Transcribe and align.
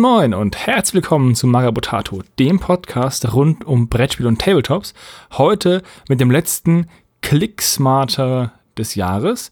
Moin 0.00 0.30
Moin 0.30 0.34
und 0.34 0.56
herzlich 0.56 0.94
willkommen 0.94 1.34
zu 1.34 1.46
Magabotato, 1.46 2.22
dem 2.38 2.58
Podcast 2.58 3.34
rund 3.34 3.66
um 3.66 3.88
Brettspiel 3.88 4.26
und 4.26 4.40
Tabletops. 4.40 4.94
Heute 5.32 5.82
mit 6.08 6.22
dem 6.22 6.30
letzten 6.30 6.86
Clicksmarter 7.20 8.54
des 8.78 8.94
Jahres. 8.94 9.50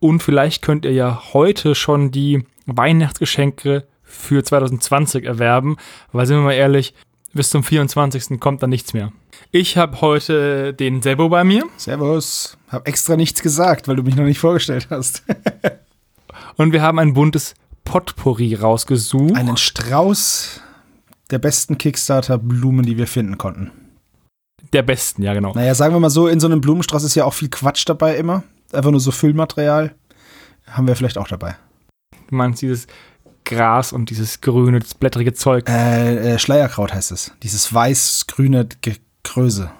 Und 0.00 0.20
vielleicht 0.20 0.62
könnt 0.62 0.84
ihr 0.84 0.90
ja 0.90 1.22
heute 1.32 1.76
schon 1.76 2.10
die 2.10 2.44
Weihnachtsgeschenke 2.66 3.86
für 4.02 4.42
2020 4.42 5.26
erwerben, 5.26 5.76
weil 6.10 6.26
sind 6.26 6.38
wir 6.38 6.42
mal 6.42 6.54
ehrlich, 6.54 6.92
bis 7.32 7.50
zum 7.50 7.62
24. 7.62 8.40
kommt 8.40 8.64
dann 8.64 8.70
nichts 8.70 8.94
mehr. 8.94 9.12
Ich 9.52 9.76
habe 9.76 10.00
heute 10.00 10.74
den 10.74 11.02
Sebo 11.02 11.28
bei 11.28 11.44
mir. 11.44 11.66
Servus. 11.76 12.58
Hab 12.68 12.88
extra 12.88 13.14
nichts 13.14 13.42
gesagt, 13.42 13.86
weil 13.86 13.94
du 13.94 14.02
mich 14.02 14.16
noch 14.16 14.24
nicht 14.24 14.40
vorgestellt 14.40 14.88
hast. 14.90 15.22
und 16.56 16.72
wir 16.72 16.82
haben 16.82 16.98
ein 16.98 17.14
buntes 17.14 17.54
Potpourri 17.84 18.54
rausgesucht. 18.54 19.36
Einen 19.36 19.56
Strauß 19.56 20.60
der 21.30 21.38
besten 21.38 21.78
Kickstarter-Blumen, 21.78 22.84
die 22.84 22.96
wir 22.96 23.06
finden 23.06 23.38
konnten. 23.38 23.70
Der 24.72 24.82
besten, 24.82 25.22
ja, 25.22 25.34
genau. 25.34 25.52
Naja, 25.54 25.74
sagen 25.74 25.94
wir 25.94 26.00
mal 26.00 26.10
so, 26.10 26.26
in 26.26 26.40
so 26.40 26.46
einem 26.46 26.60
Blumenstrauß 26.60 27.04
ist 27.04 27.14
ja 27.14 27.24
auch 27.24 27.34
viel 27.34 27.48
Quatsch 27.48 27.84
dabei 27.86 28.16
immer. 28.16 28.42
Einfach 28.72 28.90
nur 28.90 29.00
so 29.00 29.10
Füllmaterial. 29.10 29.94
Haben 30.66 30.88
wir 30.88 30.96
vielleicht 30.96 31.18
auch 31.18 31.28
dabei. 31.28 31.56
Du 32.28 32.34
meinst 32.34 32.62
dieses 32.62 32.86
Gras 33.44 33.92
und 33.92 34.10
dieses 34.10 34.40
grüne, 34.40 34.80
das 34.80 34.94
blättrige 34.94 35.34
Zeug? 35.34 35.68
Äh, 35.68 36.34
äh, 36.34 36.38
Schleierkraut 36.38 36.92
heißt 36.92 37.12
es. 37.12 37.32
Dieses 37.42 37.72
weiß-grüne 37.72 38.68
Gekröse. 38.80 39.70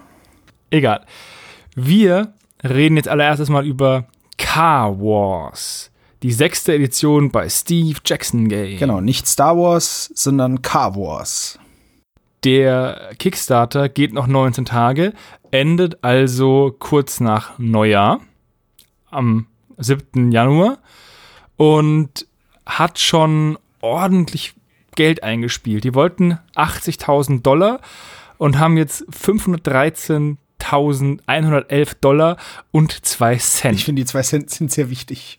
Egal. 0.71 1.05
Wir 1.75 2.35
reden 2.63 2.97
jetzt 2.97 3.09
allererstes 3.09 3.49
mal 3.49 3.67
über 3.67 4.07
Car 4.39 4.99
Wars 5.01 5.91
die 6.25 6.33
sechste 6.33 6.75
Edition 6.75 7.31
bei 7.31 7.49
Steve 7.51 8.01
Jackson 8.03 8.49
Games. 8.49 8.81
Genau, 8.81 9.03
nicht 9.03 9.27
Star 9.27 9.59
Wars, 9.59 10.11
sondern 10.15 10.63
Car 10.63 10.97
Wars. 10.97 11.59
Der 12.45 13.11
Kickstarter 13.19 13.91
geht 13.91 14.15
noch 14.15 14.27
19 14.27 14.65
Tage, 14.65 15.13
endet 15.51 16.03
also 16.03 16.75
kurz 16.79 17.21
nach 17.21 17.59
Neujahr, 17.59 18.23
am 19.11 19.49
7. 19.77 20.33
Januar, 20.33 20.79
und 21.59 22.27
hat 22.65 22.99
schon 22.99 23.59
ordentlich 23.83 24.55
Geld 24.97 25.23
eingespielt. 25.23 25.85
Die 25.85 25.95
wollten 25.95 26.39
80.000 26.57 27.43
Dollar 27.43 27.83
und 28.39 28.59
haben 28.59 28.79
jetzt 28.79 29.07
513.111 29.11 31.97
Dollar 32.01 32.39
und 32.71 33.05
2 33.05 33.37
Cent. 33.37 33.75
Ich 33.75 33.85
finde, 33.85 34.01
die 34.01 34.07
2 34.07 34.23
Cent 34.23 34.49
sind 34.49 34.73
sehr 34.73 34.89
wichtig 34.89 35.39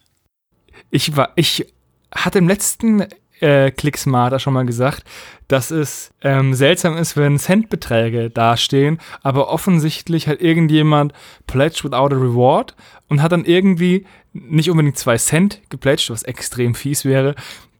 ich 0.89 1.15
war, 1.15 1.31
ich 1.35 1.67
hatte 2.11 2.39
im 2.39 2.47
letzten 2.47 3.05
äh, 3.39 3.71
Clicksmarter 3.71 4.39
schon 4.39 4.53
mal 4.53 4.65
gesagt, 4.65 5.03
dass 5.47 5.71
es 5.71 6.11
ähm, 6.21 6.53
seltsam 6.53 6.97
ist, 6.97 7.17
wenn 7.17 7.37
Centbeträge 7.37 8.29
dastehen, 8.29 8.99
aber 9.21 9.49
offensichtlich 9.49 10.27
hat 10.27 10.41
irgendjemand 10.41 11.13
pledged 11.47 11.83
without 11.83 12.15
a 12.15 12.17
reward 12.17 12.75
und 13.07 13.21
hat 13.21 13.31
dann 13.31 13.45
irgendwie 13.45 14.05
nicht 14.33 14.69
unbedingt 14.69 14.97
zwei 14.97 15.17
Cent 15.17 15.61
gepledged, 15.69 16.09
was 16.09 16.23
extrem 16.23 16.75
fies 16.75 17.05
wäre, 17.05 17.35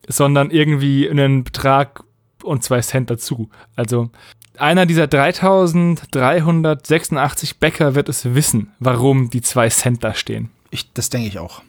sondern 0.08 0.52
irgendwie 0.52 1.10
einen 1.10 1.44
Betrag 1.44 2.04
und 2.44 2.64
zwei 2.64 2.82
Cent 2.82 3.10
dazu. 3.10 3.50
Also 3.76 4.12
einer 4.58 4.86
dieser 4.86 5.08
3386 5.08 7.60
Bäcker 7.60 7.96
wird 7.96 8.08
es 8.08 8.36
wissen, 8.36 8.72
warum 8.80 9.30
die 9.30 9.42
zwei 9.42 9.68
Cent 9.70 10.04
da 10.04 10.14
stehen. 10.14 10.52
Ich, 10.70 10.94
das 10.94 11.10
denke 11.10 11.28
ich 11.28 11.40
auch. 11.40 11.62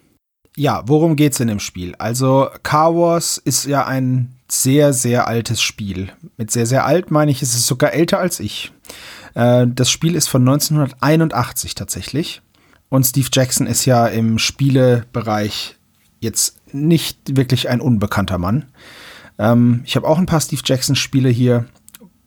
Ja, 0.57 0.83
worum 0.87 1.17
geht's 1.17 1.39
in 1.39 1.49
dem 1.49 1.61
Spiel? 1.61 1.95
Also 1.97 2.49
Car 2.63 2.95
Wars 2.95 3.37
ist 3.37 3.67
ja 3.67 3.87
ein 3.87 4.35
sehr, 4.51 4.95
sehr 4.95 5.29
altes 5.29 5.61
Spiel. 5.61 6.09
Mit 6.39 6.51
sehr, 6.51 6.65
sehr 6.65 6.87
alt 6.87 7.11
meine 7.11 7.31
ich, 7.31 7.43
ist 7.43 7.55
es 7.55 7.67
sogar 7.67 7.93
älter 7.93 8.19
als 8.19 8.41
ich. 8.41 8.73
Äh, 9.35 9.67
das 9.69 9.91
Spiel 9.91 10.15
ist 10.15 10.29
von 10.29 10.41
1981 10.43 11.75
tatsächlich. 11.75 12.41
Und 12.89 13.05
Steve 13.05 13.29
Jackson 13.31 13.67
ist 13.67 13.85
ja 13.85 14.07
im 14.07 14.39
Spielebereich 14.39 15.77
jetzt 16.21 16.57
nicht 16.73 17.37
wirklich 17.37 17.69
ein 17.69 17.83
unbekannter 17.83 18.39
Mann. 18.39 18.65
Ähm, 19.39 19.83
ich 19.85 19.95
habe 19.95 20.09
auch 20.09 20.17
ein 20.17 20.27
paar 20.27 20.41
Steve 20.41 20.63
Jackson-Spiele 20.65 21.29
hier. 21.29 21.67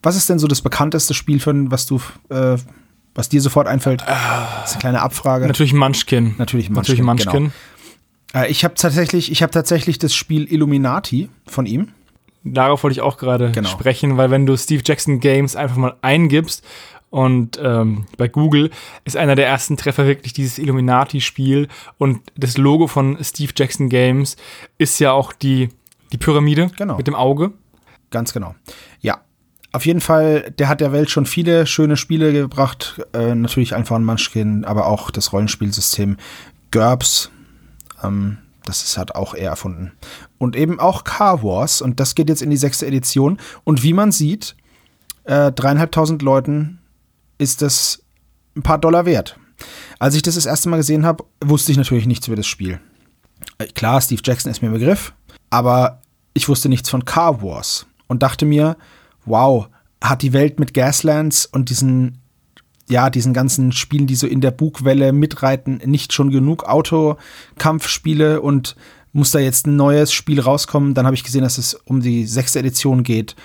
Was 0.03 0.15
ist 0.15 0.29
denn 0.29 0.37
so 0.37 0.45
das 0.45 0.61
bekannteste 0.61 1.15
Spiel, 1.15 1.39
für, 1.39 1.53
was 1.71 1.87
du, 1.87 1.99
äh, 2.29 2.57
was 3.15 3.29
dir 3.29 3.41
sofort 3.41 3.67
einfällt? 3.67 4.01
Das 4.01 4.69
ist 4.69 4.73
eine 4.73 4.81
kleine 4.81 5.01
Abfrage. 5.01 5.47
Natürlich 5.47 5.73
Munchkin. 5.73 6.35
Natürlich 6.37 6.69
Munchkin. 6.69 6.75
Natürlich 6.75 7.01
Munchkin. 7.01 7.31
Genau. 7.31 7.51
Äh, 8.33 8.49
ich 8.49 8.63
habe 8.63 8.75
tatsächlich, 8.75 9.31
ich 9.31 9.41
habe 9.41 9.51
tatsächlich 9.51 9.99
das 9.99 10.13
Spiel 10.13 10.51
Illuminati 10.51 11.29
von 11.45 11.65
ihm. 11.65 11.89
Darauf 12.43 12.83
wollte 12.83 12.93
ich 12.93 13.01
auch 13.01 13.17
gerade 13.17 13.51
genau. 13.51 13.67
sprechen, 13.67 14.17
weil 14.17 14.31
wenn 14.31 14.45
du 14.45 14.55
Steve 14.55 14.81
Jackson 14.85 15.19
Games 15.19 15.55
einfach 15.55 15.75
mal 15.75 15.95
eingibst 16.01 16.63
und 17.09 17.59
ähm, 17.61 18.05
bei 18.17 18.27
Google 18.27 18.69
ist 19.03 19.17
einer 19.17 19.35
der 19.35 19.47
ersten 19.47 19.77
Treffer 19.77 20.05
wirklich 20.05 20.33
dieses 20.33 20.57
Illuminati-Spiel 20.57 21.67
und 21.97 22.21
das 22.37 22.57
Logo 22.57 22.87
von 22.87 23.17
Steve 23.21 23.51
Jackson 23.55 23.89
Games 23.89 24.37
ist 24.77 24.99
ja 24.99 25.11
auch 25.11 25.33
die, 25.33 25.69
die 26.13 26.17
Pyramide 26.17 26.71
genau. 26.77 26.97
mit 26.97 27.07
dem 27.07 27.15
Auge. 27.15 27.51
Ganz 28.11 28.31
genau. 28.31 28.55
Ja, 29.01 29.21
auf 29.71 29.85
jeden 29.85 30.01
Fall, 30.01 30.51
der 30.57 30.67
hat 30.67 30.81
der 30.81 30.91
Welt 30.91 31.09
schon 31.09 31.25
viele 31.25 31.67
schöne 31.67 31.97
Spiele 31.97 32.31
gebracht. 32.31 33.01
Äh, 33.13 33.35
natürlich 33.35 33.75
einfach 33.75 33.95
ein 33.95 34.05
Munchkin, 34.05 34.65
aber 34.65 34.87
auch 34.87 35.11
das 35.11 35.33
Rollenspielsystem 35.33 36.17
GURPS, 36.71 37.31
ähm, 38.03 38.37
das 38.65 38.83
ist 38.83 38.97
halt 38.97 39.15
auch 39.15 39.33
er 39.33 39.49
erfunden. 39.49 39.93
Und 40.37 40.55
eben 40.55 40.79
auch 40.79 41.03
Car 41.03 41.43
Wars. 41.43 41.81
Und 41.81 41.99
das 41.99 42.15
geht 42.15 42.29
jetzt 42.29 42.41
in 42.41 42.49
die 42.49 42.57
sechste 42.57 42.85
Edition. 42.85 43.39
Und 43.63 43.83
wie 43.83 43.93
man 43.93 44.11
sieht, 44.11 44.55
äh, 45.23 45.51
dreieinhalbtausend 45.51 46.21
Leuten 46.21 46.79
ist 47.37 47.61
das 47.61 48.03
ein 48.55 48.63
paar 48.63 48.77
Dollar 48.77 49.05
wert. 49.05 49.39
Als 49.97 50.15
ich 50.15 50.21
das 50.21 50.35
das 50.35 50.45
erste 50.45 50.69
Mal 50.69 50.77
gesehen 50.77 51.05
habe, 51.05 51.25
wusste 51.43 51.71
ich 51.71 51.77
natürlich 51.77 52.05
nichts 52.05 52.27
über 52.27 52.35
das 52.35 52.47
Spiel. 52.47 52.79
Äh, 53.57 53.67
klar, 53.67 54.01
Steve 54.01 54.21
Jackson 54.23 54.51
ist 54.51 54.61
mir 54.61 54.69
ein 54.69 54.73
Begriff, 54.73 55.13
aber 55.49 56.01
ich 56.33 56.47
wusste 56.47 56.69
nichts 56.69 56.89
von 56.89 57.05
Car 57.05 57.41
Wars 57.41 57.87
und 58.07 58.23
dachte 58.23 58.45
mir, 58.45 58.77
wow, 59.25 59.67
hat 60.01 60.21
die 60.21 60.33
Welt 60.33 60.59
mit 60.59 60.73
Gaslands 60.73 61.45
und 61.45 61.69
diesen 61.69 62.19
ja, 62.89 63.09
diesen 63.09 63.33
ganzen 63.33 63.71
Spielen, 63.71 64.07
die 64.07 64.15
so 64.15 64.27
in 64.27 64.41
der 64.41 64.51
Bugwelle 64.51 65.13
mitreiten, 65.13 65.81
nicht 65.85 66.11
schon 66.13 66.31
genug 66.31 66.63
Autokampfspiele 66.63 68.41
und 68.41 68.75
muss 69.11 69.31
da 69.31 69.39
jetzt 69.39 69.67
ein 69.67 69.75
neues 69.75 70.11
Spiel 70.11 70.39
rauskommen. 70.39 70.93
Dann 70.93 71.05
habe 71.05 71.15
ich 71.15 71.23
gesehen, 71.23 71.43
dass 71.43 71.57
es 71.57 71.73
um 71.73 72.01
die 72.01 72.25
sechste 72.25 72.59
Edition 72.59 73.03
geht. 73.03 73.35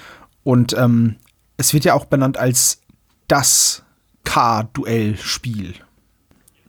Und 0.42 0.74
ähm, 0.76 1.16
es 1.56 1.72
wird 1.72 1.84
ja 1.84 1.94
auch 1.94 2.06
benannt 2.06 2.38
als 2.38 2.80
das 3.28 3.82
K-Duell-Spiel. 4.24 5.74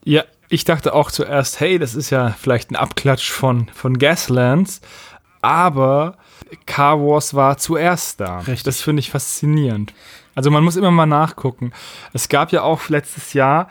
Ja, 0.04 0.24
ich 0.48 0.64
dachte 0.64 0.94
auch 0.94 1.10
zuerst, 1.10 1.60
hey, 1.60 1.78
das 1.78 1.94
ist 1.94 2.10
ja 2.10 2.34
vielleicht 2.38 2.70
ein 2.70 2.76
Abklatsch 2.76 3.30
von, 3.30 3.68
von 3.74 3.98
Gaslands, 3.98 4.80
aber 5.42 6.16
Car 6.66 7.00
Wars 7.00 7.34
war 7.34 7.58
zuerst 7.58 8.20
da. 8.20 8.38
Richtig. 8.38 8.62
Das 8.62 8.80
finde 8.80 9.00
ich 9.00 9.10
faszinierend. 9.10 9.92
Also 10.36 10.50
man 10.50 10.62
muss 10.62 10.76
immer 10.76 10.92
mal 10.92 11.06
nachgucken. 11.06 11.72
Es 12.12 12.28
gab 12.28 12.52
ja 12.52 12.62
auch 12.62 12.88
letztes 12.88 13.32
Jahr 13.32 13.68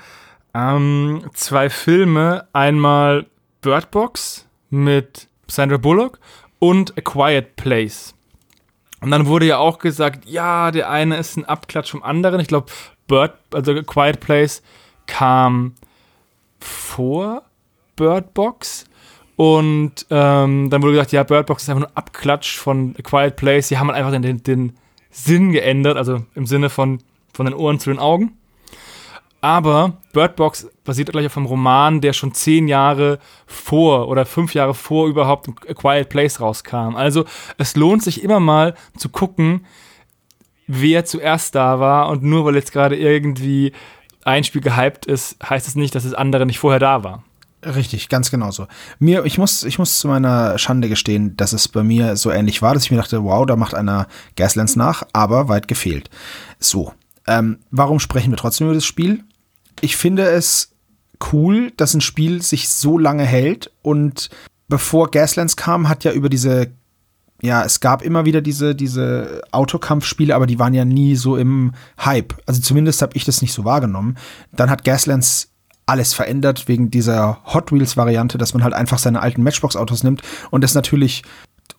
ähm, 0.53 1.21
zwei 1.33 1.69
Filme. 1.69 2.47
Einmal 2.51 3.27
Bird 3.61 3.91
Box 3.91 4.47
mit 4.71 5.27
Sandra 5.47 5.77
Bullock 5.77 6.19
und 6.59 6.97
A 6.97 7.01
Quiet 7.01 7.55
Place. 7.55 8.15
Und 8.99 9.11
dann 9.11 9.27
wurde 9.27 9.45
ja 9.45 9.59
auch 9.59 9.77
gesagt, 9.77 10.25
ja, 10.25 10.71
der 10.71 10.89
eine 10.89 11.17
ist 11.17 11.37
ein 11.37 11.45
Abklatsch 11.45 11.91
vom 11.91 12.01
anderen. 12.01 12.39
Ich 12.39 12.47
glaube, 12.47 12.71
Bird, 13.07 13.33
also 13.53 13.73
A 13.73 13.83
Quiet 13.83 14.19
Place 14.19 14.63
kam 15.05 15.75
vor 16.59 17.43
Bird 17.95 18.33
Box. 18.33 18.85
Und 19.35 20.07
ähm, 20.09 20.71
dann 20.71 20.81
wurde 20.81 20.93
gesagt, 20.93 21.11
ja, 21.11 21.21
Bird 21.21 21.45
Box 21.45 21.63
ist 21.63 21.69
einfach 21.69 21.81
nur 21.81 21.89
ein 21.89 21.97
Abklatsch 21.97 22.57
von 22.57 22.95
A 22.97 23.01
Quiet 23.03 23.35
Place. 23.35 23.67
Sie 23.67 23.77
haben 23.77 23.87
halt 23.89 23.99
einfach 23.99 24.19
den, 24.19 24.41
den, 24.41 24.75
Sinn 25.15 25.53
geändert, 25.53 25.95
also 25.95 26.25
im 26.35 26.45
Sinne 26.45 26.69
von, 26.69 26.99
von 27.33 27.45
den 27.45 27.55
Ohren 27.55 27.79
zu 27.79 27.89
den 27.89 27.99
Augen. 27.99 28.37
Aber 29.39 29.97
Bird 30.11 30.35
Box 30.35 30.69
basiert 30.83 31.11
gleich 31.11 31.27
auf 31.27 31.37
einem 31.37 31.45
Roman, 31.45 32.01
der 32.01 32.13
schon 32.13 32.33
zehn 32.33 32.67
Jahre 32.67 33.19
vor 33.45 34.07
oder 34.07 34.25
fünf 34.25 34.53
Jahre 34.53 34.73
vor 34.73 35.07
überhaupt 35.07 35.47
A 35.69 35.73
Quiet 35.73 36.09
Place 36.09 36.41
rauskam. 36.41 36.95
Also 36.95 37.25
es 37.57 37.75
lohnt 37.75 38.03
sich 38.03 38.23
immer 38.23 38.39
mal 38.39 38.73
zu 38.97 39.07
gucken, 39.07 39.65
wer 40.67 41.05
zuerst 41.05 41.55
da 41.55 41.79
war 41.79 42.09
und 42.09 42.23
nur 42.23 42.43
weil 42.43 42.55
jetzt 42.55 42.73
gerade 42.73 42.97
irgendwie 42.97 43.71
ein 44.23 44.43
Spiel 44.43 44.61
gehypt 44.61 45.05
ist, 45.05 45.37
heißt 45.47 45.67
es 45.67 45.75
nicht, 45.75 45.95
dass 45.95 46.03
das 46.03 46.13
andere 46.13 46.45
nicht 46.45 46.59
vorher 46.59 46.79
da 46.79 47.03
war. 47.03 47.23
Richtig, 47.65 48.09
ganz 48.09 48.29
genau 48.29 48.51
so. 48.51 48.67
Mir, 48.99 49.25
ich 49.25 49.39
muss, 49.39 49.63
ich 49.63 49.79
muss 49.79 49.97
zu 49.97 50.07
meiner 50.07 50.57
Schande 50.59 50.87
gestehen, 50.87 51.35
dass 51.35 51.51
es 51.51 51.67
bei 51.67 51.83
mir 51.83 52.15
so 52.15 52.29
ähnlich 52.29 52.61
war, 52.61 52.75
dass 52.75 52.83
ich 52.83 52.91
mir 52.91 52.97
dachte, 52.97 53.23
wow, 53.23 53.45
da 53.45 53.55
macht 53.55 53.73
einer 53.73 54.07
Gaslands 54.35 54.75
nach, 54.75 55.03
aber 55.13 55.47
weit 55.47 55.67
gefehlt. 55.67 56.11
So, 56.59 56.93
ähm, 57.25 57.59
warum 57.71 57.99
sprechen 57.99 58.31
wir 58.31 58.37
trotzdem 58.37 58.67
über 58.67 58.75
das 58.75 58.85
Spiel? 58.85 59.23
Ich 59.81 59.97
finde 59.97 60.25
es 60.25 60.73
cool, 61.31 61.71
dass 61.75 61.95
ein 61.95 62.01
Spiel 62.01 62.43
sich 62.43 62.69
so 62.69 62.99
lange 62.99 63.25
hält 63.25 63.71
und 63.81 64.29
bevor 64.67 65.09
Gaslands 65.09 65.55
kam, 65.55 65.89
hat 65.89 66.03
ja 66.03 66.11
über 66.11 66.29
diese 66.29 66.71
ja, 67.41 67.63
es 67.63 67.81
gab 67.81 68.01
immer 68.01 68.25
wieder 68.25 68.41
diese, 68.41 68.75
diese 68.75 69.41
Autokampfspiele, 69.51 70.33
aber 70.33 70.47
die 70.47 70.57
waren 70.57 70.73
ja 70.73 70.85
nie 70.85 71.15
so 71.15 71.35
im 71.35 71.73
Hype. 71.99 72.33
Also 72.45 72.61
zumindest 72.61 73.01
habe 73.01 73.15
ich 73.15 73.25
das 73.25 73.41
nicht 73.41 73.53
so 73.53 73.65
wahrgenommen. 73.65 74.17
Dann 74.53 74.69
hat 74.69 74.85
Gaslands 74.85 75.51
alles 75.85 76.13
verändert 76.13 76.67
wegen 76.67 76.89
dieser 76.89 77.39
Hot 77.45 77.71
Wheels-Variante, 77.71 78.37
dass 78.37 78.53
man 78.53 78.63
halt 78.63 78.73
einfach 78.73 78.97
seine 78.97 79.21
alten 79.21 79.43
Matchbox-Autos 79.43 80.03
nimmt 80.03 80.21
und 80.51 80.63
das 80.63 80.73
natürlich 80.73 81.23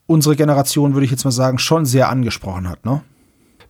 unsere 0.06 0.36
Generation, 0.36 0.94
würde 0.94 1.04
ich 1.04 1.10
jetzt 1.10 1.24
mal 1.24 1.30
sagen, 1.30 1.58
schon 1.58 1.84
sehr 1.84 2.08
angesprochen 2.08 2.68
hat, 2.68 2.84
ne? 2.84 3.02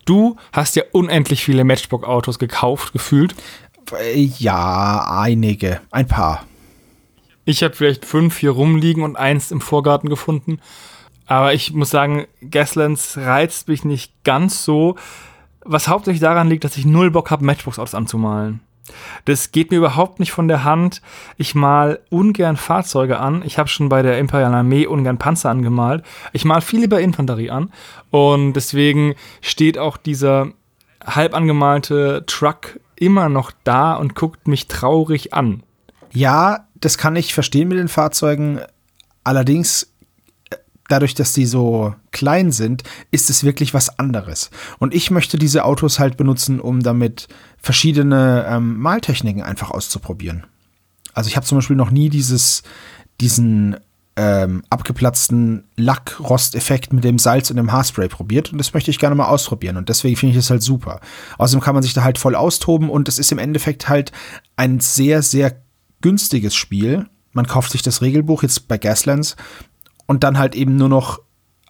Du 0.04 0.36
hast 0.52 0.76
ja 0.76 0.84
unendlich 0.92 1.44
viele 1.44 1.64
Matchbox-Autos 1.64 2.38
gekauft, 2.38 2.92
gefühlt. 2.92 3.34
Ja, 4.14 5.06
einige, 5.10 5.80
ein 5.90 6.06
paar. 6.06 6.44
Ich 7.44 7.62
habe 7.62 7.74
vielleicht 7.74 8.04
fünf 8.04 8.38
hier 8.38 8.50
rumliegen 8.50 9.02
und 9.02 9.16
eins 9.16 9.50
im 9.50 9.60
Vorgarten 9.60 10.08
gefunden. 10.08 10.60
Aber 11.26 11.54
ich 11.54 11.72
muss 11.72 11.90
sagen, 11.90 12.26
Gaslands 12.50 13.16
reizt 13.18 13.66
mich 13.66 13.84
nicht 13.84 14.12
ganz 14.22 14.64
so. 14.64 14.96
Was 15.64 15.88
hauptsächlich 15.88 16.20
daran 16.20 16.48
liegt, 16.48 16.62
dass 16.62 16.76
ich 16.76 16.86
null 16.86 17.10
Bock 17.10 17.32
habe, 17.32 17.44
Matchbox-Autos 17.44 17.94
anzumalen. 17.94 18.60
Das 19.24 19.52
geht 19.52 19.70
mir 19.70 19.78
überhaupt 19.78 20.20
nicht 20.20 20.32
von 20.32 20.48
der 20.48 20.64
Hand. 20.64 21.02
Ich 21.36 21.54
mal 21.54 22.00
ungern 22.10 22.56
Fahrzeuge 22.56 23.18
an. 23.18 23.42
Ich 23.44 23.58
habe 23.58 23.68
schon 23.68 23.88
bei 23.88 24.02
der 24.02 24.18
Imperial 24.18 24.54
Armee 24.54 24.86
ungern 24.86 25.18
Panzer 25.18 25.50
angemalt. 25.50 26.04
Ich 26.32 26.44
mal 26.44 26.60
viel 26.60 26.80
lieber 26.80 27.00
Infanterie 27.00 27.50
an. 27.50 27.72
Und 28.10 28.54
deswegen 28.54 29.14
steht 29.40 29.78
auch 29.78 29.96
dieser 29.96 30.48
halb 31.04 31.34
angemalte 31.34 32.24
Truck 32.26 32.80
immer 32.96 33.28
noch 33.28 33.52
da 33.64 33.94
und 33.94 34.14
guckt 34.14 34.48
mich 34.48 34.68
traurig 34.68 35.34
an. 35.34 35.62
Ja, 36.12 36.66
das 36.74 36.98
kann 36.98 37.16
ich 37.16 37.34
verstehen 37.34 37.68
mit 37.68 37.78
den 37.78 37.88
Fahrzeugen. 37.88 38.60
Allerdings 39.24 39.92
dadurch, 40.88 41.14
dass 41.14 41.32
die 41.32 41.46
so 41.46 41.94
klein 42.12 42.52
sind, 42.52 42.82
ist 43.10 43.30
es 43.30 43.44
wirklich 43.44 43.74
was 43.74 43.98
anderes. 43.98 44.50
Und 44.78 44.94
ich 44.94 45.10
möchte 45.10 45.38
diese 45.38 45.64
Autos 45.64 45.98
halt 45.98 46.16
benutzen, 46.16 46.60
um 46.60 46.82
damit 46.82 47.28
verschiedene 47.58 48.46
ähm, 48.48 48.78
Maltechniken 48.78 49.42
einfach 49.42 49.70
auszuprobieren. 49.70 50.46
Also 51.14 51.28
ich 51.28 51.36
habe 51.36 51.46
zum 51.46 51.58
Beispiel 51.58 51.76
noch 51.76 51.90
nie 51.90 52.10
dieses, 52.10 52.62
diesen 53.20 53.76
ähm, 54.16 54.62
abgeplatzten 54.70 55.64
Lackrosteffekt 55.76 56.92
mit 56.92 57.04
dem 57.04 57.18
Salz 57.18 57.50
und 57.50 57.56
dem 57.56 57.72
Haarspray 57.72 58.08
probiert 58.08 58.50
und 58.50 58.58
das 58.58 58.72
möchte 58.72 58.90
ich 58.90 58.98
gerne 58.98 59.14
mal 59.14 59.26
ausprobieren 59.26 59.76
und 59.76 59.90
deswegen 59.90 60.16
finde 60.16 60.32
ich 60.32 60.38
es 60.38 60.50
halt 60.50 60.62
super. 60.62 61.00
Außerdem 61.36 61.62
kann 61.62 61.74
man 61.74 61.82
sich 61.82 61.92
da 61.92 62.02
halt 62.02 62.16
voll 62.16 62.34
austoben 62.34 62.88
und 62.88 63.08
es 63.08 63.18
ist 63.18 63.30
im 63.30 63.38
Endeffekt 63.38 63.88
halt 63.88 64.12
ein 64.56 64.80
sehr, 64.80 65.22
sehr 65.22 65.56
günstiges 66.00 66.54
Spiel. 66.54 67.06
Man 67.32 67.46
kauft 67.46 67.72
sich 67.72 67.82
das 67.82 68.00
Regelbuch 68.00 68.42
jetzt 68.42 68.68
bei 68.68 68.78
Gaslands 68.78 69.36
und 70.06 70.24
dann 70.24 70.38
halt 70.38 70.54
eben 70.54 70.76
nur 70.76 70.88
noch 70.88 71.20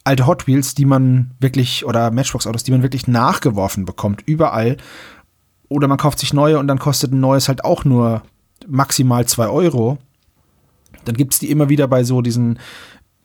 alte 0.05 0.27
Hot 0.27 0.47
Wheels, 0.47 0.75
die 0.75 0.85
man 0.85 1.33
wirklich, 1.41 1.85
oder 1.85 2.11
Matchbox-Autos, 2.11 2.62
die 2.62 2.71
man 2.71 2.83
wirklich 2.83 3.09
nachgeworfen 3.09 3.85
bekommt, 3.85 4.23
überall. 4.25 4.77
Oder 5.69 5.88
man 5.88 5.99
kauft 5.99 6.21
sich 6.21 6.33
neue 6.33 6.59
und 6.59 6.69
dann 6.69 6.79
kostet 6.79 7.12
ein 7.12 7.21
neues 7.21 7.49
halt 7.49 7.65
auch 7.65 7.85
nur 7.85 8.23
maximal 8.69 9.27
2 9.27 9.49
Euro. 9.49 9.99
Dann 11.05 11.17
gibt 11.17 11.33
es 11.33 11.41
die 11.41 11.50
immer 11.50 11.69
wieder 11.69 11.88
bei 11.88 12.05
so 12.05 12.23
diesen 12.23 12.61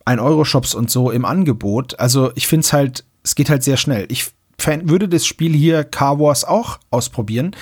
1-Euro-Shops 0.06 0.74
und 0.74 0.90
so 0.90 1.12
im 1.12 1.24
Angebot. 1.24 2.00
Also 2.00 2.32
ich 2.34 2.48
finde 2.48 2.66
es 2.66 2.74
halt, 2.74 3.06
es 3.24 3.36
geht 3.36 3.52
halt 3.52 3.64
sehr 3.64 3.78
schnell. 3.78 4.08
Ich 4.10 4.32
würde 4.66 5.08
das 5.08 5.26
Spiel 5.26 5.54
hier 5.54 5.84
Car 5.84 6.20
Wars 6.20 6.46
auch 6.46 6.80
ausprobieren. 6.90 7.56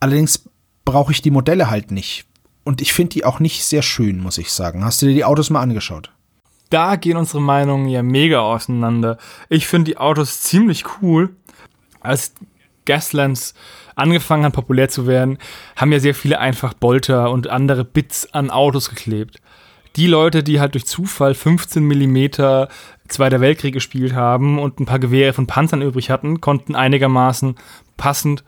Allerdings 0.00 0.48
brauche 0.84 1.12
ich 1.12 1.20
die 1.20 1.30
Modelle 1.30 1.68
halt 1.68 1.90
nicht. 1.90 2.26
Und 2.64 2.80
ich 2.80 2.92
finde 2.92 3.10
die 3.10 3.24
auch 3.24 3.38
nicht 3.40 3.64
sehr 3.64 3.82
schön, 3.82 4.20
muss 4.20 4.38
ich 4.38 4.50
sagen. 4.50 4.84
Hast 4.84 5.02
du 5.02 5.06
dir 5.06 5.14
die 5.14 5.24
Autos 5.24 5.50
mal 5.50 5.60
angeschaut? 5.60 6.10
Da 6.72 6.96
gehen 6.96 7.16
unsere 7.16 7.42
Meinungen 7.42 7.88
ja 7.88 8.02
mega 8.02 8.40
auseinander. 8.40 9.18
Ich 9.48 9.66
finde 9.66 9.90
die 9.90 9.98
Autos 9.98 10.40
ziemlich 10.40 10.84
cool. 11.00 11.36
Als 12.00 12.34
Gaslands 12.84 13.54
angefangen 13.94 14.44
hat, 14.44 14.54
populär 14.54 14.88
zu 14.88 15.06
werden, 15.06 15.38
haben 15.76 15.92
ja 15.92 16.00
sehr 16.00 16.14
viele 16.14 16.40
einfach 16.40 16.74
Bolter 16.74 17.30
und 17.30 17.48
andere 17.48 17.84
Bits 17.84 18.32
an 18.32 18.50
Autos 18.50 18.90
geklebt. 18.90 19.40
Die 19.96 20.06
Leute, 20.06 20.42
die 20.42 20.58
halt 20.58 20.74
durch 20.74 20.86
Zufall 20.86 21.34
15 21.34 21.84
mm 21.84 22.28
Zweiter 23.08 23.40
Weltkrieg 23.42 23.74
gespielt 23.74 24.14
haben 24.14 24.58
und 24.58 24.80
ein 24.80 24.86
paar 24.86 24.98
Gewehre 24.98 25.34
von 25.34 25.46
Panzern 25.46 25.82
übrig 25.82 26.08
hatten, 26.08 26.40
konnten 26.40 26.74
einigermaßen 26.74 27.56
passend 27.98 28.42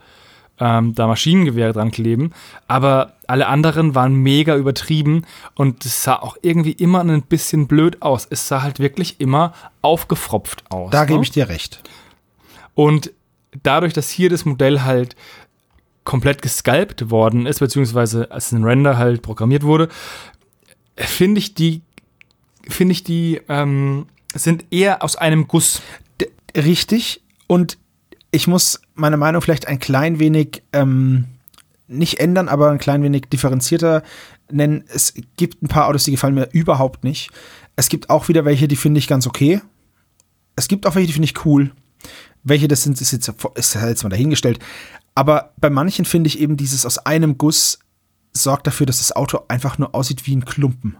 ähm, 0.61 0.95
da 0.95 1.07
Maschinengewehre 1.07 1.73
dran 1.73 1.91
kleben. 1.91 2.33
Aber 2.69 3.15
alle 3.27 3.47
anderen 3.47 3.95
waren 3.95 4.15
mega 4.15 4.57
übertrieben 4.57 5.25
und 5.55 5.85
es 5.85 6.05
sah 6.05 6.17
auch 6.17 6.37
irgendwie 6.43 6.73
immer 6.73 7.01
ein 7.01 7.23
bisschen 7.23 7.67
blöd 7.67 8.03
aus. 8.03 8.27
Es 8.29 8.49
sah 8.49 8.63
halt 8.63 8.79
wirklich 8.79 9.21
immer 9.21 9.53
aufgefropft 9.83 10.65
aus. 10.71 10.91
Da 10.91 11.03
ne? 11.03 11.07
gebe 11.07 11.23
ich 11.23 11.31
dir 11.31 11.49
recht. 11.49 11.83
Und 12.75 13.13
dadurch, 13.63 13.93
dass 13.93 14.11
hier 14.11 14.31
das 14.31 14.45
Modell 14.45 14.83
halt 14.83 15.17
komplett 16.05 16.43
gesculpt 16.43 17.11
worden 17.11 17.47
ist, 17.47 17.61
beziehungsweise 17.61 18.31
als 18.31 18.53
ein 18.53 18.65
Render 18.65 18.99
halt 18.99 19.23
programmiert 19.23 19.63
wurde, 19.63 19.89
finde 20.97 21.39
ich 21.39 21.55
die, 21.55 21.83
finde 22.69 22.93
ich 22.93 23.05
die, 23.05 23.41
ähm, 23.49 24.07
sind 24.35 24.67
eher 24.71 25.03
aus 25.03 25.17
einem 25.17 25.49
Guss. 25.49 25.81
D 26.21 26.31
richtig. 26.57 27.23
Und 27.47 27.79
ich 28.35 28.49
muss 28.49 28.81
meine 28.95 29.17
Meinung 29.17 29.41
vielleicht 29.41 29.69
ein 29.69 29.79
klein 29.79 30.19
wenig 30.19 30.65
ähm, 30.73 31.27
nicht 31.87 32.19
ändern, 32.19 32.49
aber 32.49 32.71
ein 32.71 32.79
klein 32.79 33.03
wenig 33.03 33.27
differenzierter 33.33 34.03
nennen. 34.51 34.85
Es 34.89 35.15
gibt 35.37 35.63
ein 35.63 35.69
paar 35.69 35.87
Autos, 35.87 36.05
die 36.05 36.11
gefallen 36.11 36.35
mir 36.35 36.49
überhaupt 36.51 37.05
nicht. 37.05 37.31
Es 37.77 37.89
gibt 37.89 38.11
auch 38.11 38.29
wieder 38.29 38.45
welche, 38.45 38.67
die 38.67 38.77
finde 38.77 38.99
ich 38.99 39.07
ganz 39.07 39.27
okay. 39.27 39.61
Es 40.57 40.67
gibt 40.67 40.87
auch 40.87 40.97
welche, 40.97 41.07
die 41.07 41.13
finde 41.13 41.27
ich 41.27 41.45
cool. 41.45 41.71
Welche 42.43 42.67
das 42.67 42.83
sind, 42.83 43.01
ist 43.01 43.13
jetzt, 43.13 43.33
ist 43.55 43.75
jetzt 43.75 44.03
mal 44.03 44.11
dahingestellt. 44.11 44.59
Aber 45.15 45.53
bei 45.57 45.71
manchen 45.71 46.05
finde 46.05 46.29
ich 46.29 46.41
eben 46.41 46.57
dieses 46.57 46.85
aus 46.85 46.99
einem 46.99 47.39
Guss 47.39 47.79
sorgt 48.33 48.67
dafür, 48.67 48.87
dass 48.87 48.99
das 48.99 49.15
Auto 49.15 49.43
einfach 49.47 49.79
nur 49.79 49.95
aussieht 49.95 50.27
wie 50.27 50.35
ein 50.35 50.45
Klumpen. 50.45 50.97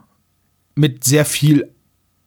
Mit 0.75 1.03
sehr 1.03 1.25
viel 1.25 1.69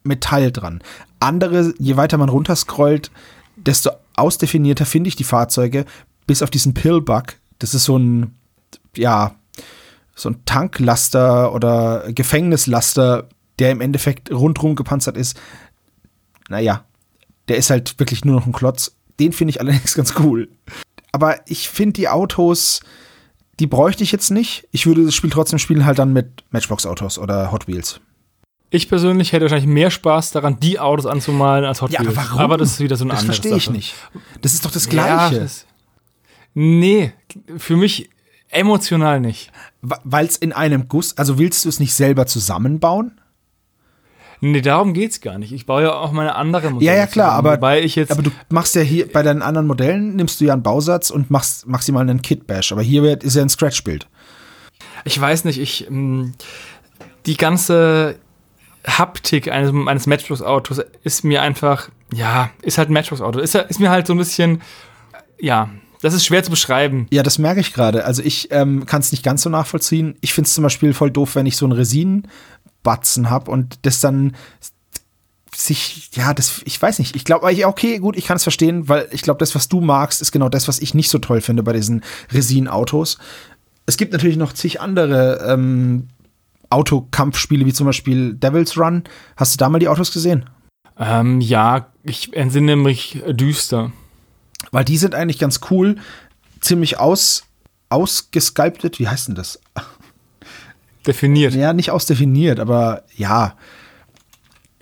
Metall 0.03 0.51
dran. 0.51 0.83
Andere, 1.19 1.73
je 1.79 1.97
weiter 1.97 2.17
man 2.17 2.29
runterscrollt, 2.29 3.09
desto 3.55 3.91
ausdefinierter 4.19 4.85
finde 4.85 5.07
ich 5.07 5.15
die 5.15 5.23
Fahrzeuge, 5.23 5.85
bis 6.27 6.41
auf 6.41 6.49
diesen 6.49 6.73
Pillbug. 6.73 7.35
Das 7.59 7.73
ist 7.73 7.85
so 7.85 7.97
ein, 7.97 8.35
ja, 8.95 9.35
so 10.15 10.29
ein 10.29 10.45
Tanklaster 10.45 11.53
oder 11.53 12.11
Gefängnislaster, 12.11 13.27
der 13.57 13.71
im 13.71 13.81
Endeffekt 13.81 14.31
rundrum 14.31 14.75
gepanzert 14.75 15.17
ist. 15.17 15.39
Naja, 16.49 16.85
der 17.47 17.57
ist 17.57 17.69
halt 17.69 17.99
wirklich 17.99 18.25
nur 18.25 18.35
noch 18.35 18.45
ein 18.45 18.53
Klotz. 18.53 18.95
Den 19.19 19.33
finde 19.33 19.51
ich 19.51 19.59
allerdings 19.59 19.93
ganz 19.95 20.13
cool. 20.19 20.49
Aber 21.11 21.39
ich 21.47 21.69
finde 21.69 21.93
die 21.93 22.09
Autos, 22.09 22.81
die 23.59 23.67
bräuchte 23.67 24.03
ich 24.03 24.11
jetzt 24.11 24.29
nicht. 24.29 24.67
Ich 24.71 24.85
würde 24.85 25.05
das 25.05 25.15
Spiel 25.15 25.29
trotzdem 25.29 25.59
spielen, 25.59 25.85
halt 25.85 25.99
dann 25.99 26.13
mit 26.13 26.43
Matchbox-Autos 26.51 27.17
oder 27.17 27.51
Hot 27.51 27.67
Wheels. 27.67 27.99
Ich 28.71 28.87
persönlich 28.87 29.31
hätte 29.31 29.45
wahrscheinlich 29.45 29.67
mehr 29.67 29.89
Spaß 29.89 30.31
daran, 30.31 30.59
die 30.59 30.79
Autos 30.79 31.07
anzumalen 31.07 31.65
als 31.65 31.81
Hot 31.81 31.91
ja, 31.91 32.01
Wheels. 32.01 32.17
Aber, 32.17 32.27
warum? 32.27 32.39
aber 32.41 32.57
das 32.57 32.73
ist 32.73 32.79
wieder 32.79 32.95
so 32.95 33.03
eine 33.03 33.11
das 33.11 33.21
andere 33.21 33.35
verstehe 33.35 33.57
ich 33.57 33.69
nicht. 33.69 33.95
Das 34.41 34.53
ist 34.53 34.63
doch 34.63 34.71
das 34.71 34.89
Gleiche. 34.89 35.35
Ja, 35.35 35.41
das, 35.41 35.65
nee, 36.53 37.13
für 37.57 37.77
mich 37.77 38.09
emotional 38.49 39.19
nicht. 39.19 39.51
Weil 39.81 40.25
es 40.25 40.37
in 40.37 40.53
einem 40.53 40.87
Guss, 40.87 41.17
also 41.17 41.39
willst 41.39 41.65
du 41.65 41.69
es 41.69 41.79
nicht 41.79 41.93
selber 41.93 42.27
zusammenbauen? 42.27 43.19
Nee, 44.41 44.61
darum 44.61 44.93
geht's 44.93 45.19
gar 45.19 45.37
nicht. 45.37 45.51
Ich 45.51 45.65
baue 45.65 45.83
ja 45.83 45.93
auch 45.93 46.11
meine 46.11 46.35
andere 46.35 46.69
Modelle. 46.69 46.91
Ja, 46.91 46.97
ja, 46.97 47.07
klar, 47.07 47.37
zusammen, 47.39 47.57
aber, 47.57 47.81
ich 47.81 47.95
jetzt 47.95 48.11
aber 48.11 48.21
du 48.21 48.31
machst 48.49 48.73
ja 48.75 48.81
hier 48.81 49.11
bei 49.11 49.21
deinen 49.21 49.41
anderen 49.41 49.67
Modellen, 49.67 50.15
nimmst 50.15 50.39
du 50.39 50.45
ja 50.45 50.53
einen 50.53 50.63
Bausatz 50.63 51.09
und 51.09 51.29
machst 51.29 51.67
maximal 51.67 52.01
einen 52.01 52.21
Kit-Bash. 52.21 52.71
Aber 52.71 52.81
hier 52.81 53.03
wird, 53.03 53.23
ist 53.23 53.35
ja 53.35 53.41
ein 53.41 53.49
Scratch-Bild. 53.49 54.07
Ich 55.05 55.19
weiß 55.19 55.45
nicht, 55.45 55.59
ich. 55.59 55.87
Ähm, 55.89 56.33
die 57.25 57.35
ganze 57.35 58.15
Haptik 58.97 59.51
eines, 59.51 59.71
eines 59.87 60.07
Matchbox-Autos 60.07 60.81
ist 61.03 61.23
mir 61.23 61.41
einfach, 61.41 61.89
ja, 62.13 62.49
ist 62.61 62.77
halt 62.77 62.89
ein 62.89 62.93
Matchbox-Auto. 62.93 63.39
Ist, 63.39 63.55
ist 63.55 63.79
mir 63.79 63.89
halt 63.89 64.07
so 64.07 64.13
ein 64.13 64.17
bisschen, 64.17 64.61
ja, 65.39 65.69
das 66.01 66.13
ist 66.13 66.25
schwer 66.25 66.43
zu 66.43 66.49
beschreiben. 66.49 67.07
Ja, 67.11 67.23
das 67.23 67.37
merke 67.39 67.59
ich 67.59 67.73
gerade. 67.73 68.05
Also 68.05 68.21
ich 68.23 68.51
ähm, 68.51 68.85
kann 68.85 69.01
es 69.01 69.11
nicht 69.11 69.23
ganz 69.23 69.41
so 69.41 69.49
nachvollziehen. 69.49 70.15
Ich 70.21 70.33
finde 70.33 70.47
es 70.47 70.53
zum 70.53 70.63
Beispiel 70.63 70.93
voll 70.93 71.11
doof, 71.11 71.35
wenn 71.35 71.45
ich 71.45 71.57
so 71.57 71.65
einen 71.65 71.73
Resin-Batzen 71.73 73.29
habe 73.29 73.51
und 73.51 73.79
das 73.81 73.99
dann 73.99 74.35
sich, 75.53 76.11
ja, 76.13 76.33
das, 76.33 76.61
ich 76.63 76.81
weiß 76.81 76.99
nicht. 76.99 77.15
Ich 77.15 77.25
glaube, 77.25 77.45
okay, 77.65 77.99
gut, 77.99 78.15
ich 78.15 78.25
kann 78.25 78.37
es 78.37 78.43
verstehen, 78.43 78.87
weil 78.87 79.09
ich 79.11 79.23
glaube, 79.23 79.39
das, 79.39 79.55
was 79.55 79.67
du 79.67 79.81
magst, 79.81 80.21
ist 80.21 80.31
genau 80.31 80.47
das, 80.47 80.67
was 80.69 80.79
ich 80.79 80.93
nicht 80.93 81.09
so 81.09 81.17
toll 81.17 81.41
finde 81.41 81.63
bei 81.63 81.73
diesen 81.73 82.03
Resin-Autos. 82.31 83.17
Es 83.85 83.97
gibt 83.97 84.13
natürlich 84.13 84.37
noch 84.37 84.53
zig 84.53 84.79
andere 84.79 85.45
ähm, 85.47 86.07
Autokampfspiele 86.69 87.65
wie 87.65 87.73
zum 87.73 87.85
Beispiel 87.85 88.33
Devil's 88.33 88.77
Run. 88.77 89.03
Hast 89.35 89.53
du 89.53 89.57
da 89.57 89.69
mal 89.69 89.79
die 89.79 89.87
Autos 89.87 90.11
gesehen? 90.11 90.49
Ähm, 90.97 91.41
ja, 91.41 91.87
ich 92.03 92.33
entsinne 92.35 92.75
mich 92.75 93.23
düster. 93.27 93.91
Weil 94.71 94.85
die 94.85 94.97
sind 94.97 95.15
eigentlich 95.15 95.39
ganz 95.39 95.61
cool, 95.71 95.95
ziemlich 96.59 96.99
aus, 96.99 97.43
ausgesculptet. 97.89 98.99
Wie 98.99 99.07
heißt 99.07 99.29
denn 99.29 99.35
das? 99.35 99.59
Definiert. 101.07 101.53
Ja, 101.53 101.73
nicht 101.73 101.91
ausdefiniert, 101.91 102.59
aber 102.59 103.03
ja. 103.15 103.55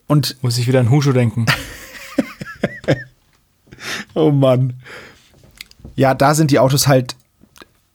Und 0.07 0.41
muss 0.41 0.57
ich 0.57 0.67
wieder 0.67 0.79
an 0.79 0.89
Hushu 0.89 1.11
denken. 1.13 1.45
oh 4.15 4.31
Mann. 4.31 4.81
Ja, 5.95 6.13
da 6.13 6.33
sind 6.33 6.51
die 6.51 6.59
Autos 6.59 6.87
halt 6.87 7.15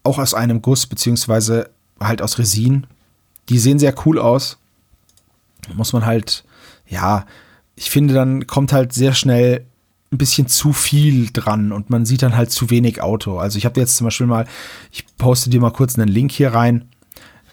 auch 0.04 0.18
aus 0.18 0.34
einem 0.34 0.62
Guss, 0.62 0.86
beziehungsweise 0.86 1.70
halt 2.00 2.22
aus 2.22 2.38
Resin. 2.38 2.86
Die 3.48 3.58
sehen 3.58 3.78
sehr 3.78 3.94
cool 4.06 4.18
aus. 4.18 4.58
Muss 5.74 5.92
man 5.92 6.06
halt, 6.06 6.44
ja, 6.86 7.26
ich 7.74 7.90
finde, 7.90 8.14
dann 8.14 8.46
kommt 8.46 8.72
halt 8.72 8.92
sehr 8.92 9.14
schnell 9.14 9.66
ein 10.12 10.18
bisschen 10.18 10.46
zu 10.46 10.72
viel 10.72 11.30
dran 11.32 11.72
und 11.72 11.88
man 11.88 12.04
sieht 12.04 12.22
dann 12.22 12.36
halt 12.36 12.50
zu 12.50 12.68
wenig 12.68 13.00
Auto. 13.00 13.38
Also 13.38 13.56
ich 13.56 13.64
habe 13.64 13.80
jetzt 13.80 13.96
zum 13.96 14.06
Beispiel 14.06 14.26
mal, 14.26 14.46
ich 14.90 15.06
poste 15.16 15.48
dir 15.48 15.60
mal 15.60 15.70
kurz 15.70 15.98
einen 15.98 16.08
Link 16.08 16.32
hier 16.32 16.52
rein. 16.52 16.88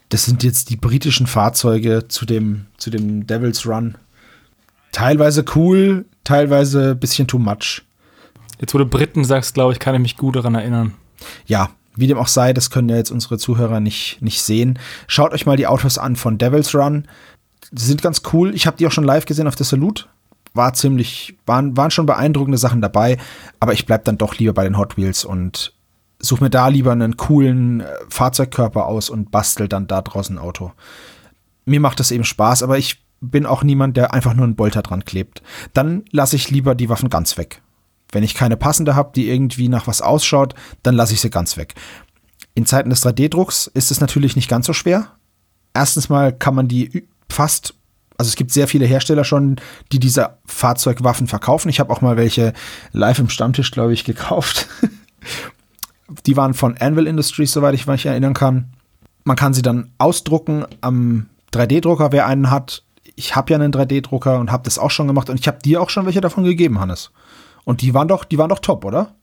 Das 0.09 0.25
sind 0.25 0.43
jetzt 0.43 0.69
die 0.69 0.75
britischen 0.75 1.27
Fahrzeuge 1.27 2.07
zu 2.07 2.25
dem, 2.25 2.65
zu 2.77 2.89
dem 2.89 3.27
Devil's 3.27 3.65
Run. 3.65 3.97
Teilweise 4.91 5.45
cool, 5.55 6.05
teilweise 6.23 6.91
ein 6.91 6.99
bisschen 6.99 7.27
too 7.27 7.39
much. 7.39 7.83
Jetzt, 8.59 8.73
wo 8.73 8.77
du 8.77 8.85
Briten 8.85 9.23
sagst, 9.23 9.53
glaube 9.53 9.71
ich, 9.71 9.79
kann 9.79 9.95
ich 9.95 10.01
mich 10.01 10.17
gut 10.17 10.35
daran 10.35 10.55
erinnern. 10.55 10.93
Ja, 11.45 11.69
wie 11.95 12.07
dem 12.07 12.17
auch 12.17 12.27
sei, 12.27 12.53
das 12.53 12.69
können 12.69 12.89
ja 12.89 12.97
jetzt 12.97 13.11
unsere 13.11 13.37
Zuhörer 13.37 13.79
nicht, 13.79 14.21
nicht 14.21 14.41
sehen. 14.41 14.79
Schaut 15.07 15.33
euch 15.33 15.45
mal 15.45 15.57
die 15.57 15.67
Autos 15.67 15.97
an 15.97 16.15
von 16.15 16.37
Devil's 16.37 16.73
Run. 16.73 17.07
Die 17.71 17.83
sind 17.83 18.01
ganz 18.01 18.21
cool. 18.33 18.55
Ich 18.55 18.67
habe 18.67 18.77
die 18.77 18.87
auch 18.87 18.91
schon 18.91 19.03
live 19.03 19.25
gesehen 19.25 19.47
auf 19.47 19.55
der 19.55 19.65
Salute. 19.65 20.05
War 20.53 20.73
ziemlich, 20.73 21.37
waren, 21.45 21.77
waren 21.77 21.91
schon 21.91 22.05
beeindruckende 22.05 22.57
Sachen 22.57 22.81
dabei, 22.81 23.17
aber 23.59 23.73
ich 23.73 23.85
bleib 23.85 24.05
dann 24.05 24.17
doch 24.17 24.35
lieber 24.37 24.53
bei 24.53 24.63
den 24.63 24.77
Hot 24.77 24.97
Wheels 24.97 25.23
und 25.23 25.73
suche 26.19 26.43
mir 26.43 26.49
da 26.49 26.67
lieber 26.67 26.91
einen 26.91 27.17
coolen 27.17 27.81
äh, 27.81 27.85
Fahrzeugkörper 28.09 28.85
aus 28.85 29.09
und 29.09 29.31
bastel 29.31 29.67
dann 29.67 29.87
da 29.87 30.01
draußen 30.01 30.37
ein 30.37 30.43
Auto. 30.43 30.71
Mir 31.65 31.79
macht 31.79 31.99
das 31.99 32.11
eben 32.11 32.23
Spaß, 32.23 32.63
aber 32.63 32.77
ich 32.77 33.03
bin 33.21 33.45
auch 33.45 33.63
niemand, 33.63 33.97
der 33.97 34.13
einfach 34.13 34.33
nur 34.33 34.45
einen 34.45 34.55
Bolter 34.55 34.81
dran 34.81 35.05
klebt. 35.05 35.41
Dann 35.73 36.03
lasse 36.11 36.35
ich 36.35 36.49
lieber 36.49 36.75
die 36.75 36.89
Waffen 36.89 37.09
ganz 37.09 37.37
weg. 37.37 37.61
Wenn 38.11 38.23
ich 38.23 38.33
keine 38.33 38.57
passende 38.57 38.95
habe, 38.95 39.11
die 39.15 39.29
irgendwie 39.29 39.69
nach 39.69 39.87
was 39.87 40.01
ausschaut, 40.01 40.55
dann 40.83 40.95
lasse 40.95 41.13
ich 41.13 41.21
sie 41.21 41.29
ganz 41.29 41.57
weg. 41.57 41.75
In 42.55 42.65
Zeiten 42.65 42.89
des 42.89 43.05
3D-Drucks 43.05 43.67
ist 43.67 43.91
es 43.91 44.01
natürlich 44.01 44.35
nicht 44.35 44.49
ganz 44.49 44.65
so 44.65 44.73
schwer. 44.73 45.07
Erstens 45.73 46.09
mal 46.09 46.33
kann 46.33 46.55
man 46.55 46.67
die 46.67 47.07
fast, 47.29 47.75
also 48.17 48.29
es 48.29 48.35
gibt 48.35 48.51
sehr 48.51 48.67
viele 48.67 48.85
Hersteller 48.85 49.23
schon, 49.23 49.57
die 49.91 49.99
diese 49.99 50.37
Fahrzeugwaffen 50.45 51.27
verkaufen. 51.27 51.69
Ich 51.69 51.79
habe 51.79 51.93
auch 51.93 52.01
mal 52.01 52.17
welche 52.17 52.53
live 52.91 53.19
im 53.19 53.29
Stammtisch, 53.29 53.71
glaube 53.71 53.93
ich, 53.93 54.03
gekauft. 54.03 54.67
die 56.25 56.35
waren 56.35 56.53
von 56.53 56.75
Anvil 56.77 57.07
Industries, 57.07 57.51
soweit 57.51 57.75
ich 57.75 57.87
mich 57.87 58.05
erinnern 58.05 58.33
kann. 58.33 58.73
Man 59.23 59.37
kann 59.37 59.53
sie 59.53 59.61
dann 59.61 59.91
ausdrucken 59.99 60.65
am 60.81 61.27
3D-Drucker, 61.53 62.11
wer 62.11 62.25
einen 62.25 62.49
hat. 62.49 62.83
Ich 63.15 63.35
habe 63.35 63.51
ja 63.51 63.59
einen 63.59 63.71
3D-Drucker 63.71 64.39
und 64.39 64.51
habe 64.51 64.63
das 64.63 64.79
auch 64.79 64.91
schon 64.91 65.07
gemacht 65.07 65.29
und 65.29 65.39
ich 65.39 65.47
habe 65.47 65.59
dir 65.59 65.81
auch 65.81 65.89
schon 65.89 66.05
welche 66.05 66.21
davon 66.21 66.43
gegeben, 66.43 66.79
Hannes. 66.79 67.11
Und 67.69 67.83
die 67.83 67.93
waren 67.93 68.07
doch, 68.07 68.25
die 68.25 68.39
waren 68.39 68.49
doch 68.49 68.57
top, 68.57 68.83
oder? 68.83 69.13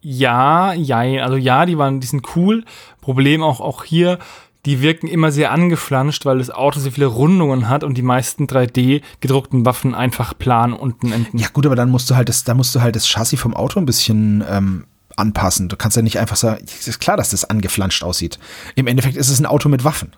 Ja, 0.00 0.72
ja, 0.72 0.98
also 1.24 1.34
ja, 1.36 1.66
die 1.66 1.76
waren, 1.76 1.98
die 1.98 2.06
sind 2.06 2.36
cool. 2.36 2.64
Problem 3.00 3.42
auch, 3.42 3.60
auch 3.60 3.82
hier, 3.82 4.20
die 4.66 4.80
wirken 4.80 5.08
immer 5.08 5.32
sehr 5.32 5.50
angeflanscht, 5.50 6.24
weil 6.26 6.38
das 6.38 6.48
Auto 6.48 6.78
so 6.78 6.92
viele 6.92 7.06
Rundungen 7.06 7.68
hat 7.68 7.82
und 7.82 7.94
die 7.94 8.02
meisten 8.02 8.44
3D 8.44 9.02
gedruckten 9.18 9.66
Waffen 9.66 9.96
einfach 9.96 10.38
plan 10.38 10.72
unten 10.72 11.10
enden. 11.10 11.38
Ja 11.38 11.48
gut, 11.52 11.66
aber 11.66 11.74
dann 11.74 11.90
musst 11.90 12.08
du 12.08 12.14
halt 12.14 12.28
das, 12.28 12.44
da 12.44 12.54
musst 12.54 12.72
du 12.72 12.80
halt 12.80 12.94
das 12.94 13.08
Chassis 13.08 13.40
vom 13.40 13.54
Auto 13.54 13.80
ein 13.80 13.86
bisschen 13.86 14.44
ähm, 14.48 14.86
anpassen. 15.16 15.68
Du 15.68 15.74
kannst 15.74 15.96
ja 15.96 16.04
nicht 16.04 16.20
einfach 16.20 16.36
sagen, 16.36 16.64
es 16.64 16.86
ist 16.86 17.00
klar, 17.00 17.16
dass 17.16 17.30
das 17.30 17.44
angeflanscht 17.44 18.04
aussieht. 18.04 18.38
Im 18.76 18.86
Endeffekt 18.86 19.16
ist 19.16 19.28
es 19.28 19.40
ein 19.40 19.46
Auto 19.46 19.68
mit 19.68 19.82
Waffen. 19.82 20.14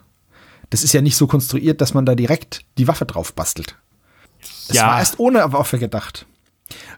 Das 0.68 0.84
ist 0.84 0.92
ja 0.92 1.00
nicht 1.00 1.16
so 1.16 1.26
konstruiert, 1.26 1.80
dass 1.80 1.94
man 1.94 2.04
da 2.04 2.14
direkt 2.14 2.66
die 2.76 2.88
Waffe 2.88 3.06
drauf 3.06 3.32
bastelt. 3.32 3.78
Das 4.66 4.76
ja. 4.76 4.86
war 4.86 4.98
erst 4.98 5.18
ohne 5.18 5.50
Waffe 5.54 5.78
gedacht. 5.78 6.26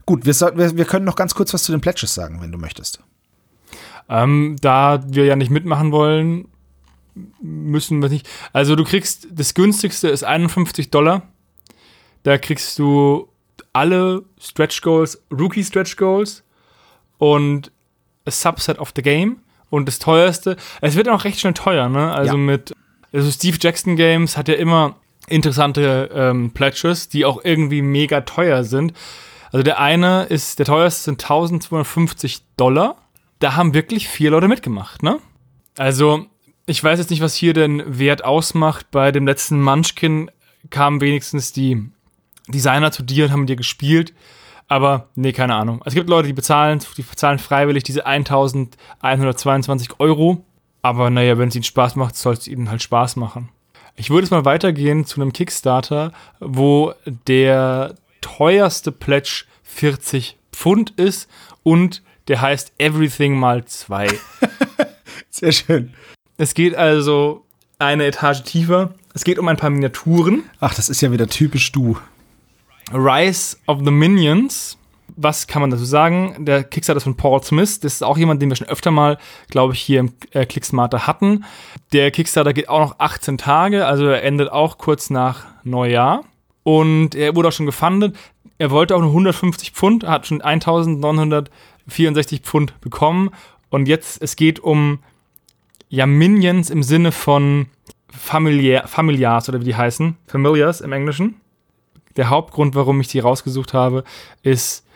Gut, 0.07 0.27
wir, 0.27 0.35
soll, 0.35 0.57
wir, 0.57 0.77
wir 0.77 0.85
können 0.85 1.05
noch 1.05 1.17
ganz 1.17 1.35
kurz 1.35 1.55
was 1.55 1.63
zu 1.63 1.73
den 1.73 1.81
Pledges 1.81 2.15
sagen, 2.15 2.41
wenn 2.41 2.53
du 2.53 2.59
möchtest. 2.59 3.01
Ähm, 4.09 4.57
da 4.61 5.03
wir 5.07 5.25
ja 5.25 5.37
nicht 5.37 5.51
mitmachen 5.51 5.93
wollen, 5.93 6.49
müssen 7.41 8.03
wir 8.03 8.09
nicht. 8.09 8.29
Also 8.53 8.77
du 8.77 8.85
kriegst, 8.85 9.29
das 9.31 9.55
günstigste 9.55 10.09
ist 10.09 10.25
51 10.25 10.91
Dollar. 10.91 11.23
Da 12.23 12.39
kriegst 12.39 12.79
du 12.79 13.29
alle 13.73 14.25
Stretch 14.41 14.83
Goals, 14.83 15.23
Rookie 15.31 15.65
Stretch 15.65 15.97
Goals 15.97 16.43
und 17.19 17.71
a 18.25 18.31
Subset 18.31 18.79
of 18.79 18.93
the 18.97 19.03
Game. 19.03 19.39
Und 19.71 19.87
das 19.87 20.01
teuerste, 20.01 20.57
es 20.81 20.97
wird 20.97 21.09
auch 21.09 21.25
recht 21.25 21.39
schnell 21.39 21.55
teuer, 21.55 21.89
ne? 21.89 22.13
Also 22.13 22.33
ja. 22.33 22.39
mit, 22.39 22.75
also 23.13 23.31
Steve 23.31 23.57
Jackson 23.61 23.95
Games 23.95 24.37
hat 24.37 24.49
ja 24.49 24.55
immer 24.55 24.97
interessante 25.29 26.11
ähm, 26.13 26.51
Pledges, 26.51 27.09
die 27.09 27.25
auch 27.25 27.45
irgendwie 27.45 27.83
mega 27.83 28.23
teuer 28.23 28.65
sind. 28.65 28.93
Also 29.53 29.63
der 29.63 29.81
eine 29.81 30.25
ist, 30.25 30.59
der 30.59 30.67
teuerste 30.67 31.03
sind 31.03 31.23
1250 31.23 32.43
Dollar. 32.57 32.97
Da 33.39 33.57
haben 33.57 33.75
wirklich 33.75 34.09
vier 34.09 34.31
Leute 34.31 34.49
mitgemacht, 34.49 35.03
ne? 35.03 35.19
Also, 35.77 36.27
ich 36.67 36.83
weiß 36.83 36.99
jetzt 36.99 37.11
nicht, 37.11 37.23
was 37.23 37.35
hier 37.35 37.55
den 37.55 37.99
Wert 37.99 38.25
ausmacht. 38.25 38.91
Bei 38.91 39.13
dem 39.13 39.27
letzten 39.27 39.63
Munchkin 39.63 40.31
kamen 40.69 41.01
wenigstens 41.01 41.53
die 41.53 41.91
Designer 42.49 42.93
zu 42.93 43.03
dir 43.03 43.25
und 43.25 43.33
haben 43.33 43.41
mit 43.41 43.49
dir 43.49 43.57
gespielt. 43.57 44.13
Aber 44.69 45.09
nee, 45.17 45.33
keine 45.33 45.55
Ahnung. 45.57 45.83
Es 45.85 45.95
gibt 45.95 46.09
Leute, 46.09 46.29
die 46.29 46.33
bezahlen, 46.33 46.81
die 46.97 47.03
bezahlen 47.03 47.39
freiwillig 47.39 47.83
diese 47.83 48.07
1122 48.07 49.99
Euro. 49.99 50.45
Aber 50.83 51.11
naja, 51.11 51.39
wenn 51.39 51.49
es 51.49 51.57
ihnen 51.57 51.65
Spaß 51.65 51.97
macht, 51.97 52.15
soll 52.17 52.35
es 52.35 52.47
ihnen 52.47 52.71
halt 52.71 52.83
Spaß 52.83 53.17
machen. 53.17 53.49
Ich 53.97 54.11
würde 54.11 54.23
jetzt 54.23 54.31
mal 54.31 54.45
weitergehen 54.45 55.05
zu 55.05 55.21
einem 55.21 55.33
Kickstarter, 55.33 56.13
wo 56.39 56.95
der 57.05 57.97
teuerste 58.21 58.93
Pledge 58.93 59.45
40 59.63 60.37
Pfund 60.53 60.91
ist 60.97 61.29
und 61.63 62.03
der 62.29 62.41
heißt 62.41 62.73
Everything 62.79 63.39
mal 63.39 63.65
2. 63.65 64.09
Sehr 65.31 65.53
schön. 65.53 65.95
Es 66.37 66.55
geht 66.55 66.75
also 66.75 67.45
eine 67.79 68.07
Etage 68.07 68.43
tiefer. 68.43 68.95
Es 69.15 69.25
geht 69.25 69.39
um 69.39 69.49
ein 69.49 69.57
paar 69.57 69.71
Miniaturen. 69.71 70.45
Ach, 70.61 70.75
das 70.75 70.89
ist 70.89 71.01
ja 71.01 71.13
wieder 71.13 71.27
typisch 71.27 71.73
du. 71.73 71.99
Rise 72.93 73.57
of 73.67 73.81
the 73.85 73.91
Minions. 73.91 74.77
Was 75.17 75.47
kann 75.47 75.61
man 75.61 75.71
dazu 75.71 75.85
sagen? 75.85 76.45
Der 76.45 76.63
Kickstarter 76.65 76.99
ist 76.99 77.05
von 77.05 77.17
Paul 77.17 77.43
Smith. 77.43 77.81
Das 77.81 77.95
ist 77.95 78.03
auch 78.03 78.17
jemand, 78.17 78.41
den 78.41 78.49
wir 78.49 78.57
schon 78.57 78.69
öfter 78.69 78.91
mal, 78.91 79.19
glaube 79.49 79.75
ich, 79.75 79.81
hier 79.81 80.01
im 80.01 80.13
äh, 80.31 80.47
Clicksmarter 80.47 81.07
hatten. 81.07 81.45
Der 81.93 82.11
Kickstarter 82.11 82.53
geht 82.53 82.69
auch 82.69 82.81
noch 82.81 82.99
18 82.99 83.39
Tage, 83.39 83.87
also 83.87 84.07
er 84.07 84.23
endet 84.23 84.51
auch 84.51 84.79
kurz 84.79 85.11
nach 85.11 85.47
Neujahr. 85.65 86.25
Und 86.71 87.17
er 87.17 87.35
wurde 87.35 87.49
auch 87.49 87.53
schon 87.53 87.67
gefundet. 87.67 88.17
Er 88.59 88.71
wollte 88.71 88.95
auch 88.95 89.01
nur 89.01 89.09
150 89.09 89.73
Pfund, 89.73 90.07
hat 90.07 90.29
schon 90.29 90.41
1964 90.41 92.43
Pfund 92.43 92.81
bekommen. 92.81 93.31
Und 93.71 93.89
jetzt, 93.89 94.23
es 94.23 94.37
geht 94.37 94.61
um 94.61 95.01
ja, 95.89 96.07
Minions 96.07 96.71
im 96.71 96.85
Sinne 96.85 97.11
von 97.11 97.67
Familiar, 98.09 98.87
Familiars 98.87 99.49
oder 99.49 99.61
wie 99.61 99.65
die 99.65 99.75
heißen. 99.75 100.17
Familiars 100.29 100.81
im 100.81 100.93
Englischen. 100.93 101.41
Der 102.17 102.31
Hauptgrund, 102.31 102.77
warum 102.77 103.01
ich 103.01 103.09
die 103.09 103.19
rausgesucht 103.19 103.75
habe, 103.75 104.05
ist 104.45 104.87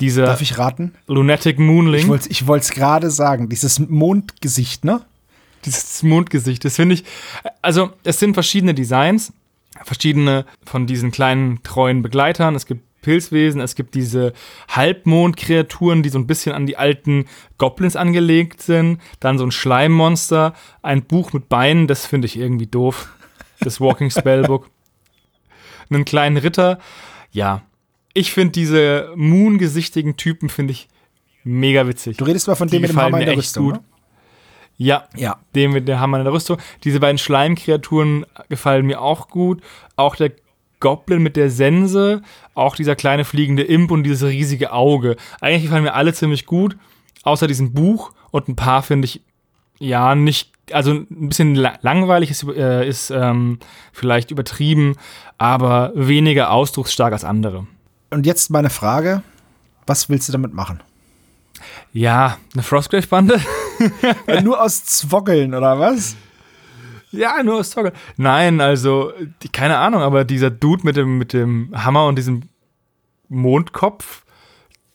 dieser. 0.00 0.26
Darf 0.26 0.40
ich 0.40 0.58
raten? 0.58 0.96
Lunatic 1.06 1.60
Moonling. 1.60 2.12
Ich 2.28 2.48
wollte 2.48 2.64
es 2.64 2.72
gerade 2.72 3.10
sagen, 3.10 3.48
dieses 3.48 3.78
Mondgesicht, 3.78 4.84
ne? 4.84 5.02
Dieses 5.64 6.02
Mondgesicht, 6.02 6.64
das 6.64 6.74
finde 6.74 6.96
ich. 6.96 7.04
Also, 7.62 7.90
es 8.02 8.18
sind 8.18 8.34
verschiedene 8.34 8.74
Designs 8.74 9.32
verschiedene 9.84 10.44
von 10.64 10.86
diesen 10.86 11.10
kleinen 11.10 11.62
treuen 11.62 12.02
Begleitern. 12.02 12.54
Es 12.54 12.66
gibt 12.66 12.82
Pilzwesen, 13.02 13.60
es 13.60 13.74
gibt 13.74 13.94
diese 13.94 14.32
Halbmondkreaturen, 14.68 16.02
die 16.02 16.10
so 16.10 16.18
ein 16.18 16.26
bisschen 16.26 16.52
an 16.52 16.66
die 16.66 16.76
alten 16.76 17.26
Goblins 17.58 17.96
angelegt 17.96 18.62
sind. 18.62 19.00
Dann 19.20 19.38
so 19.38 19.44
ein 19.44 19.52
Schleimmonster, 19.52 20.54
ein 20.82 21.02
Buch 21.02 21.32
mit 21.32 21.48
Beinen, 21.48 21.86
das 21.86 22.06
finde 22.06 22.26
ich 22.26 22.38
irgendwie 22.38 22.66
doof. 22.66 23.08
Das 23.60 23.80
Walking 23.80 24.10
Spellbook. 24.10 24.70
Einen 25.90 26.04
kleinen 26.04 26.36
Ritter. 26.36 26.78
Ja, 27.32 27.62
ich 28.14 28.32
finde 28.32 28.52
diese 28.52 29.12
Moon-gesichtigen 29.16 30.16
Typen 30.16 30.48
finde 30.48 30.72
ich 30.72 30.88
mega 31.44 31.86
witzig. 31.86 32.16
Du 32.16 32.24
redest 32.24 32.48
mal 32.48 32.54
von 32.54 32.68
dem 32.68 32.82
mit 32.82 32.90
dem 32.90 33.00
Hammer 33.00 33.20
in 33.20 33.26
der 33.26 33.36
Rüstung, 33.36 33.64
gut. 33.64 33.74
Ne? 33.74 33.84
Ja, 34.82 35.04
ja. 35.14 35.36
Den 35.54 35.72
mit 35.72 35.88
der 35.88 36.00
Hammer 36.00 36.16
in 36.16 36.24
der 36.24 36.32
Rüstung. 36.32 36.56
Diese 36.84 37.00
beiden 37.00 37.18
Schleimkreaturen 37.18 38.24
gefallen 38.48 38.86
mir 38.86 39.02
auch 39.02 39.28
gut. 39.28 39.62
Auch 39.94 40.16
der 40.16 40.32
Goblin 40.80 41.22
mit 41.22 41.36
der 41.36 41.50
Sense, 41.50 42.22
auch 42.54 42.76
dieser 42.76 42.96
kleine 42.96 43.26
fliegende 43.26 43.62
Imp 43.62 43.90
und 43.90 44.04
dieses 44.04 44.26
riesige 44.26 44.72
Auge. 44.72 45.16
Eigentlich 45.42 45.64
gefallen 45.64 45.82
mir 45.82 45.92
alle 45.92 46.14
ziemlich 46.14 46.46
gut, 46.46 46.78
außer 47.24 47.46
diesem 47.46 47.74
Buch 47.74 48.12
und 48.30 48.48
ein 48.48 48.56
paar 48.56 48.82
finde 48.82 49.04
ich 49.04 49.20
ja 49.78 50.14
nicht, 50.14 50.50
also 50.72 50.92
ein 50.92 51.28
bisschen 51.28 51.56
langweilig 51.56 52.30
ist, 52.30 52.44
äh, 52.44 52.88
ist 52.88 53.10
ähm, 53.10 53.58
vielleicht 53.92 54.30
übertrieben, 54.30 54.96
aber 55.36 55.92
weniger 55.94 56.52
ausdrucksstark 56.52 57.12
als 57.12 57.24
andere. 57.24 57.66
Und 58.08 58.24
jetzt 58.24 58.48
meine 58.48 58.70
Frage: 58.70 59.22
Was 59.86 60.08
willst 60.08 60.26
du 60.28 60.32
damit 60.32 60.54
machen? 60.54 60.82
Ja, 61.92 62.38
eine 62.54 62.62
Frostgrave-Bande. 62.62 63.42
nur 64.42 64.62
aus 64.62 64.84
Zwoggeln, 64.84 65.54
oder 65.54 65.78
was? 65.78 66.16
Ja, 67.12 67.42
nur 67.42 67.56
aus 67.58 67.70
Zwoggeln. 67.70 67.94
Nein, 68.16 68.60
also, 68.60 69.12
die, 69.42 69.48
keine 69.48 69.78
Ahnung, 69.78 70.02
aber 70.02 70.24
dieser 70.24 70.50
Dude 70.50 70.84
mit 70.84 70.96
dem, 70.96 71.18
mit 71.18 71.32
dem 71.32 71.70
Hammer 71.74 72.06
und 72.06 72.16
diesem 72.16 72.42
Mondkopf, 73.28 74.24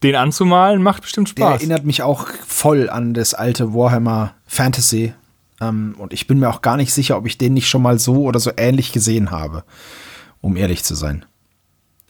den 0.04 0.16
anzumalen, 0.16 0.82
macht 0.84 1.02
bestimmt 1.02 1.30
Spaß. 1.30 1.46
Der 1.46 1.56
erinnert 1.56 1.86
mich 1.86 2.04
auch 2.04 2.28
voll 2.46 2.90
an 2.90 3.14
das 3.14 3.34
alte 3.34 3.74
Warhammer 3.74 4.36
Fantasy. 4.46 5.14
Ähm, 5.62 5.96
und 5.98 6.14
ich 6.14 6.28
bin 6.28 6.40
mir 6.40 6.50
auch 6.50 6.62
gar 6.62 6.78
nicht 6.78 6.94
sicher, 6.94 7.18
ob 7.18 7.26
ich 7.26 7.38
den 7.38 7.54
nicht 7.54 7.70
schon 7.70 7.82
mal 7.82 8.00
so 8.00 8.24
oder 8.24 8.40
so 8.40 8.52
ähnlich 8.56 8.92
gesehen 8.92 9.32
habe, 9.32 9.64
um 10.42 10.58
ehrlich 10.58 10.84
zu 10.84 10.96
sein. 10.96 11.26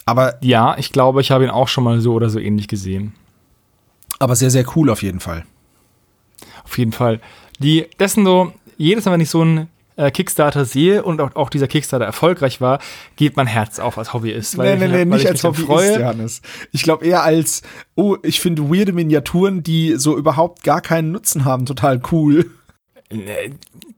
Aber 0.04 0.36
ja, 0.40 0.76
ich 0.78 0.92
glaube, 0.92 1.20
ich 1.20 1.30
habe 1.30 1.44
ihn 1.44 1.50
auch 1.50 1.68
schon 1.68 1.84
mal 1.84 2.00
so 2.00 2.14
oder 2.14 2.30
so 2.30 2.38
ähnlich 2.38 2.68
gesehen. 2.68 3.14
Aber 4.18 4.36
sehr, 4.36 4.50
sehr 4.50 4.64
cool 4.76 4.90
auf 4.90 5.02
jeden 5.02 5.20
Fall. 5.20 5.44
Auf 6.76 6.78
jeden 6.78 6.92
Fall. 6.92 7.20
Die, 7.58 7.86
dessen 7.98 8.26
so, 8.26 8.52
jedes 8.76 9.06
Mal, 9.06 9.12
wenn 9.12 9.22
ich 9.22 9.30
so 9.30 9.40
einen 9.40 9.68
äh, 9.96 10.10
Kickstarter 10.10 10.66
sehe 10.66 11.02
und 11.02 11.22
auch, 11.22 11.34
auch, 11.34 11.48
dieser 11.48 11.68
Kickstarter 11.68 12.04
erfolgreich 12.04 12.60
war, 12.60 12.80
geht 13.16 13.34
mein 13.38 13.46
Herz 13.46 13.78
auf 13.78 13.96
als 13.96 14.12
Hobbyist. 14.12 14.58
Weil 14.58 14.76
nee, 14.76 14.86
nee, 14.86 15.04
nee, 15.06 15.16
nicht 15.16 15.26
als 15.26 15.42
Hobbyist, 15.42 15.66
freue. 15.66 16.00
Johannes. 16.00 16.42
Ich 16.72 16.82
glaube 16.82 17.06
eher 17.06 17.22
als, 17.22 17.62
oh, 17.94 18.18
ich 18.22 18.40
finde 18.40 18.68
weirde 18.68 18.92
Miniaturen, 18.92 19.62
die 19.62 19.94
so 19.96 20.18
überhaupt 20.18 20.64
gar 20.64 20.82
keinen 20.82 21.12
Nutzen 21.12 21.46
haben, 21.46 21.64
total 21.64 22.02
cool. 22.12 22.50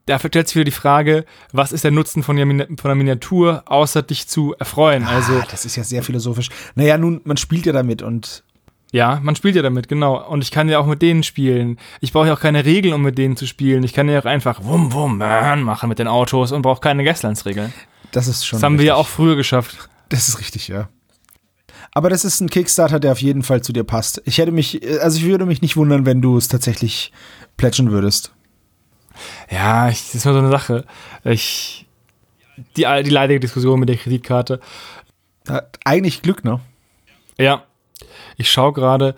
Dafür 0.05 0.29
stellt 0.29 0.47
sich 0.47 0.55
wieder 0.55 0.63
die 0.63 0.71
Frage, 0.71 1.25
was 1.51 1.73
ist 1.73 1.83
der 1.83 1.91
Nutzen 1.91 2.23
von, 2.23 2.37
der, 2.37 2.45
Miniatur, 2.45 3.63
außer 3.65 4.03
dich 4.03 4.29
zu 4.29 4.55
erfreuen? 4.57 5.03
Ah, 5.03 5.17
also, 5.17 5.43
das 5.51 5.65
ist 5.65 5.75
ja 5.75 5.83
sehr 5.83 6.01
philosophisch. 6.01 6.47
Naja, 6.75 6.97
nun, 6.97 7.19
man 7.25 7.35
spielt 7.35 7.65
ja 7.65 7.73
damit 7.73 8.01
und 8.03 8.45
ja, 8.91 9.19
man 9.21 9.35
spielt 9.35 9.55
ja 9.55 9.61
damit, 9.61 9.87
genau. 9.87 10.27
Und 10.27 10.43
ich 10.43 10.49
kann 10.51 10.67
ja 10.67 10.79
auch 10.79 10.85
mit 10.87 11.01
denen 11.01 11.21
spielen. 11.23 11.77
Ich 12.01 12.11
brauche 12.11 12.27
ja 12.27 12.33
auch 12.33 12.39
keine 12.39 12.65
Regeln, 12.65 12.93
um 12.93 13.03
mit 13.03 13.17
denen 13.17 13.37
zu 13.37 13.45
spielen. 13.45 13.83
Ich 13.83 13.93
kann 13.93 14.09
ja 14.09 14.19
auch 14.19 14.25
einfach 14.25 14.63
wum 14.63 14.93
wum 14.93 15.19
man 15.19 15.61
machen 15.61 15.89
mit 15.89 15.99
den 15.99 16.07
Autos 16.07 16.51
und 16.51 16.63
brauche 16.63 16.81
keine 16.81 17.03
Gaslands-Regeln. 17.03 17.71
Das 18.11 18.27
ist 18.27 18.45
schon. 18.45 18.57
Das 18.57 18.63
haben 18.63 18.73
richtig. 18.73 18.85
wir 18.85 18.87
ja 18.87 18.95
auch 18.95 19.07
früher 19.07 19.35
geschafft. 19.35 19.89
Das 20.09 20.27
ist 20.27 20.39
richtig, 20.39 20.67
ja. 20.67 20.89
Aber 21.91 22.09
das 22.09 22.25
ist 22.25 22.41
ein 22.41 22.49
Kickstarter, 22.49 22.99
der 22.99 23.11
auf 23.11 23.21
jeden 23.21 23.43
Fall 23.43 23.61
zu 23.61 23.73
dir 23.73 23.83
passt. 23.83 24.21
Ich 24.25 24.37
hätte 24.39 24.51
mich, 24.51 24.81
also 25.01 25.17
ich 25.17 25.25
würde 25.25 25.45
mich 25.45 25.61
nicht 25.61 25.77
wundern, 25.77 26.05
wenn 26.05 26.21
du 26.21 26.37
es 26.37 26.47
tatsächlich 26.47 27.11
plätschen 27.57 27.91
würdest. 27.91 28.33
Ja, 29.51 29.89
ich, 29.89 30.05
das 30.05 30.15
ist 30.15 30.25
nur 30.25 30.33
so 30.33 30.39
eine 30.39 30.49
Sache. 30.49 30.85
Ich, 31.23 31.87
die, 32.77 32.85
die 33.03 33.09
leidige 33.09 33.39
Diskussion 33.39 33.79
mit 33.79 33.89
der 33.89 33.97
Kreditkarte. 33.97 34.59
Hat 35.47 35.77
eigentlich 35.83 36.21
Glück, 36.21 36.43
ne? 36.43 36.59
Ja, 37.37 37.63
ich 38.39 38.49
schaue 38.49 38.73
gerade. 38.73 39.15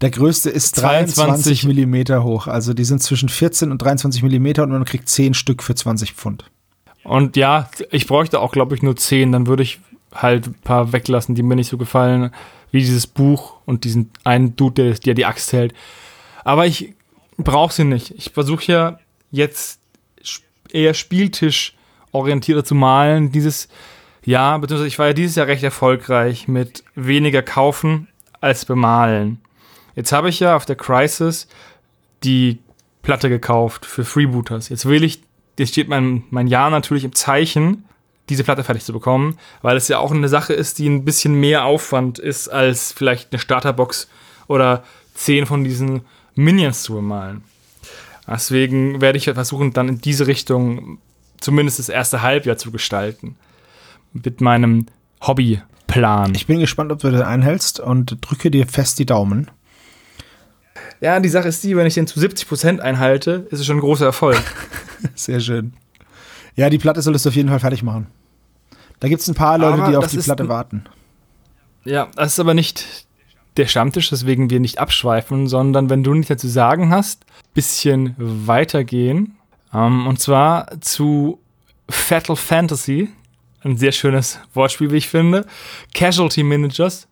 Der 0.00 0.10
größte 0.10 0.48
ist 0.48 0.80
23 0.80 1.64
Millimeter 1.64 2.24
hoch. 2.24 2.46
Also 2.46 2.72
die 2.72 2.84
sind 2.84 3.02
zwischen 3.02 3.28
14 3.28 3.70
und 3.70 3.82
23 3.82 4.22
Millimeter 4.22 4.62
und 4.62 4.70
man 4.70 4.86
kriegt 4.86 5.08
10 5.08 5.34
Stück 5.34 5.62
für 5.62 5.74
20 5.74 6.14
Pfund. 6.14 6.44
Und 7.02 7.36
ja, 7.36 7.68
ich 7.90 8.06
bräuchte 8.06 8.40
auch, 8.40 8.52
glaube 8.52 8.74
ich, 8.74 8.82
nur 8.82 8.96
10. 8.96 9.32
Dann 9.32 9.46
würde 9.46 9.62
ich 9.62 9.80
halt 10.14 10.46
ein 10.46 10.54
paar 10.64 10.92
weglassen, 10.92 11.34
die 11.34 11.42
mir 11.42 11.56
nicht 11.56 11.68
so 11.68 11.76
gefallen. 11.76 12.30
Wie 12.70 12.78
dieses 12.78 13.06
Buch 13.06 13.56
und 13.66 13.84
diesen 13.84 14.10
einen 14.24 14.56
Dude, 14.56 14.82
der, 14.82 14.94
der 14.94 15.14
die 15.14 15.26
Axt 15.26 15.52
hält. 15.52 15.74
Aber 16.44 16.66
ich 16.66 16.94
brauche 17.36 17.74
sie 17.74 17.84
nicht. 17.84 18.12
Ich 18.12 18.30
versuche 18.30 18.72
ja 18.72 18.98
jetzt 19.32 19.80
eher 20.70 20.94
Spieltisch 20.94 21.74
orientierter 22.12 22.64
zu 22.64 22.76
malen. 22.76 23.32
Dieses 23.32 23.68
Jahr, 24.24 24.58
beziehungsweise 24.60 24.88
ich 24.88 24.98
war 24.98 25.08
ja 25.08 25.12
dieses 25.12 25.36
Jahr 25.36 25.48
recht 25.48 25.64
erfolgreich 25.64 26.46
mit 26.46 26.84
weniger 26.94 27.42
kaufen 27.42 28.06
als 28.40 28.64
bemalen. 28.64 29.40
Jetzt 29.94 30.12
habe 30.12 30.28
ich 30.28 30.40
ja 30.40 30.56
auf 30.56 30.66
der 30.66 30.76
Crisis 30.76 31.48
die 32.22 32.58
Platte 33.02 33.28
gekauft 33.28 33.86
für 33.86 34.04
Freebooters. 34.04 34.68
Jetzt 34.68 34.86
will 34.86 35.04
ich, 35.04 35.22
jetzt 35.58 35.70
steht 35.70 35.88
mein, 35.88 36.24
mein 36.30 36.46
Jahr 36.46 36.70
natürlich 36.70 37.04
im 37.04 37.14
Zeichen, 37.14 37.84
diese 38.28 38.44
Platte 38.44 38.62
fertig 38.62 38.84
zu 38.84 38.92
bekommen, 38.92 39.38
weil 39.62 39.76
es 39.76 39.88
ja 39.88 39.98
auch 39.98 40.12
eine 40.12 40.28
Sache 40.28 40.52
ist, 40.52 40.78
die 40.78 40.88
ein 40.88 41.04
bisschen 41.04 41.34
mehr 41.34 41.64
Aufwand 41.64 42.18
ist, 42.18 42.48
als 42.48 42.92
vielleicht 42.92 43.32
eine 43.32 43.40
Starterbox 43.40 44.08
oder 44.46 44.84
zehn 45.14 45.46
von 45.46 45.64
diesen 45.64 46.02
Minions 46.34 46.82
zu 46.82 46.94
bemalen. 46.94 47.42
Deswegen 48.28 49.00
werde 49.00 49.18
ich 49.18 49.24
versuchen, 49.24 49.72
dann 49.72 49.88
in 49.88 50.00
diese 50.00 50.28
Richtung 50.28 50.98
zumindest 51.40 51.80
das 51.80 51.88
erste 51.88 52.22
Halbjahr 52.22 52.56
zu 52.56 52.70
gestalten. 52.70 53.36
Mit 54.12 54.40
meinem 54.40 54.86
Hobby 55.20 55.60
Plan. 55.90 56.34
Ich 56.34 56.46
bin 56.46 56.60
gespannt, 56.60 56.92
ob 56.92 57.00
du 57.00 57.10
den 57.10 57.22
einhältst 57.22 57.80
und 57.80 58.18
drücke 58.20 58.50
dir 58.50 58.66
fest 58.66 58.98
die 58.98 59.06
Daumen. 59.06 59.50
Ja, 61.00 61.18
die 61.18 61.28
Sache 61.28 61.48
ist 61.48 61.64
die, 61.64 61.76
wenn 61.76 61.86
ich 61.86 61.94
den 61.94 62.06
zu 62.06 62.20
70% 62.20 62.78
einhalte, 62.78 63.46
ist 63.50 63.60
es 63.60 63.66
schon 63.66 63.78
ein 63.78 63.80
großer 63.80 64.06
Erfolg. 64.06 64.40
Sehr 65.14 65.40
schön. 65.40 65.72
Ja, 66.54 66.70
die 66.70 66.78
Platte 66.78 67.02
solltest 67.02 67.24
du 67.24 67.30
auf 67.30 67.34
jeden 67.34 67.48
Fall 67.48 67.60
fertig 67.60 67.82
machen. 67.82 68.06
Da 69.00 69.08
gibt 69.08 69.22
es 69.22 69.28
ein 69.28 69.34
paar 69.34 69.58
Leute, 69.58 69.82
aber 69.82 69.90
die 69.90 69.96
auf 69.96 70.06
die 70.08 70.18
Platte 70.18 70.48
warten. 70.48 70.84
Ja, 71.84 72.08
das 72.14 72.34
ist 72.34 72.40
aber 72.40 72.54
nicht 72.54 73.06
der 73.56 73.66
Stammtisch, 73.66 74.10
deswegen 74.10 74.50
wir 74.50 74.60
nicht 74.60 74.78
abschweifen, 74.78 75.48
sondern 75.48 75.90
wenn 75.90 76.04
du 76.04 76.14
nichts 76.14 76.28
dazu 76.28 76.48
sagen 76.48 76.90
hast, 76.90 77.24
bisschen 77.54 78.14
weitergehen. 78.18 79.36
Um, 79.72 79.80
ähm, 79.80 80.06
und 80.06 80.20
zwar 80.20 80.80
zu 80.80 81.38
Fatal 81.88 82.36
Fantasy, 82.36 83.08
ein 83.62 83.76
sehr 83.76 83.92
schönes 83.92 84.40
Wortspiel, 84.54 84.90
wie 84.90 84.96
ich 84.96 85.08
finde. 85.08 85.46
Casualty 85.94 86.42
Managers 86.42 87.06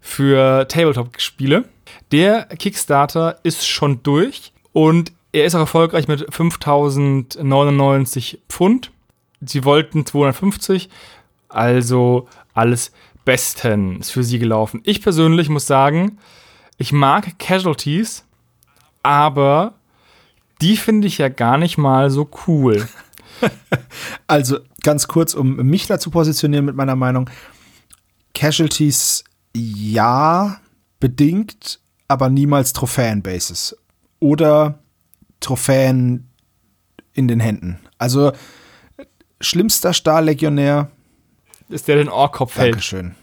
für 0.00 0.66
Tabletop-Spiele. 0.68 1.64
Der 2.12 2.44
Kickstarter 2.44 3.38
ist 3.42 3.66
schon 3.66 4.02
durch 4.02 4.52
und 4.72 5.12
er 5.32 5.44
ist 5.44 5.54
auch 5.54 5.60
erfolgreich 5.60 6.08
mit 6.08 6.26
5099 6.34 8.40
Pfund. 8.48 8.90
Sie 9.40 9.64
wollten 9.64 10.04
250, 10.04 10.88
also 11.48 12.28
alles 12.54 12.92
bestens 13.24 14.10
für 14.10 14.24
sie 14.24 14.38
gelaufen. 14.38 14.80
Ich 14.84 15.02
persönlich 15.02 15.48
muss 15.48 15.66
sagen, 15.66 16.18
ich 16.78 16.92
mag 16.92 17.38
Casualties, 17.38 18.24
aber 19.02 19.74
die 20.60 20.76
finde 20.76 21.06
ich 21.06 21.18
ja 21.18 21.28
gar 21.28 21.58
nicht 21.58 21.78
mal 21.78 22.10
so 22.10 22.28
cool. 22.46 22.88
also 24.26 24.58
ganz 24.82 25.08
kurz, 25.08 25.34
um 25.34 25.56
mich 25.56 25.86
da 25.86 25.98
zu 25.98 26.10
positionieren 26.10 26.64
mit 26.64 26.76
meiner 26.76 26.96
Meinung. 26.96 27.28
Casualties 28.34 29.24
ja, 29.54 30.60
bedingt, 31.00 31.80
aber 32.06 32.28
niemals 32.28 32.72
Trophäenbases. 32.72 33.76
Oder 34.20 34.80
Trophäen 35.40 36.28
in 37.12 37.28
den 37.28 37.40
Händen. 37.40 37.78
Also 37.98 38.32
schlimmster 39.40 39.92
Stahllegionär. 39.92 40.90
Ist 41.68 41.88
der 41.88 41.96
den 41.96 42.08
Ohrkopf 42.08 42.56
hält. 42.56 42.74
Dankeschön. 42.74 43.14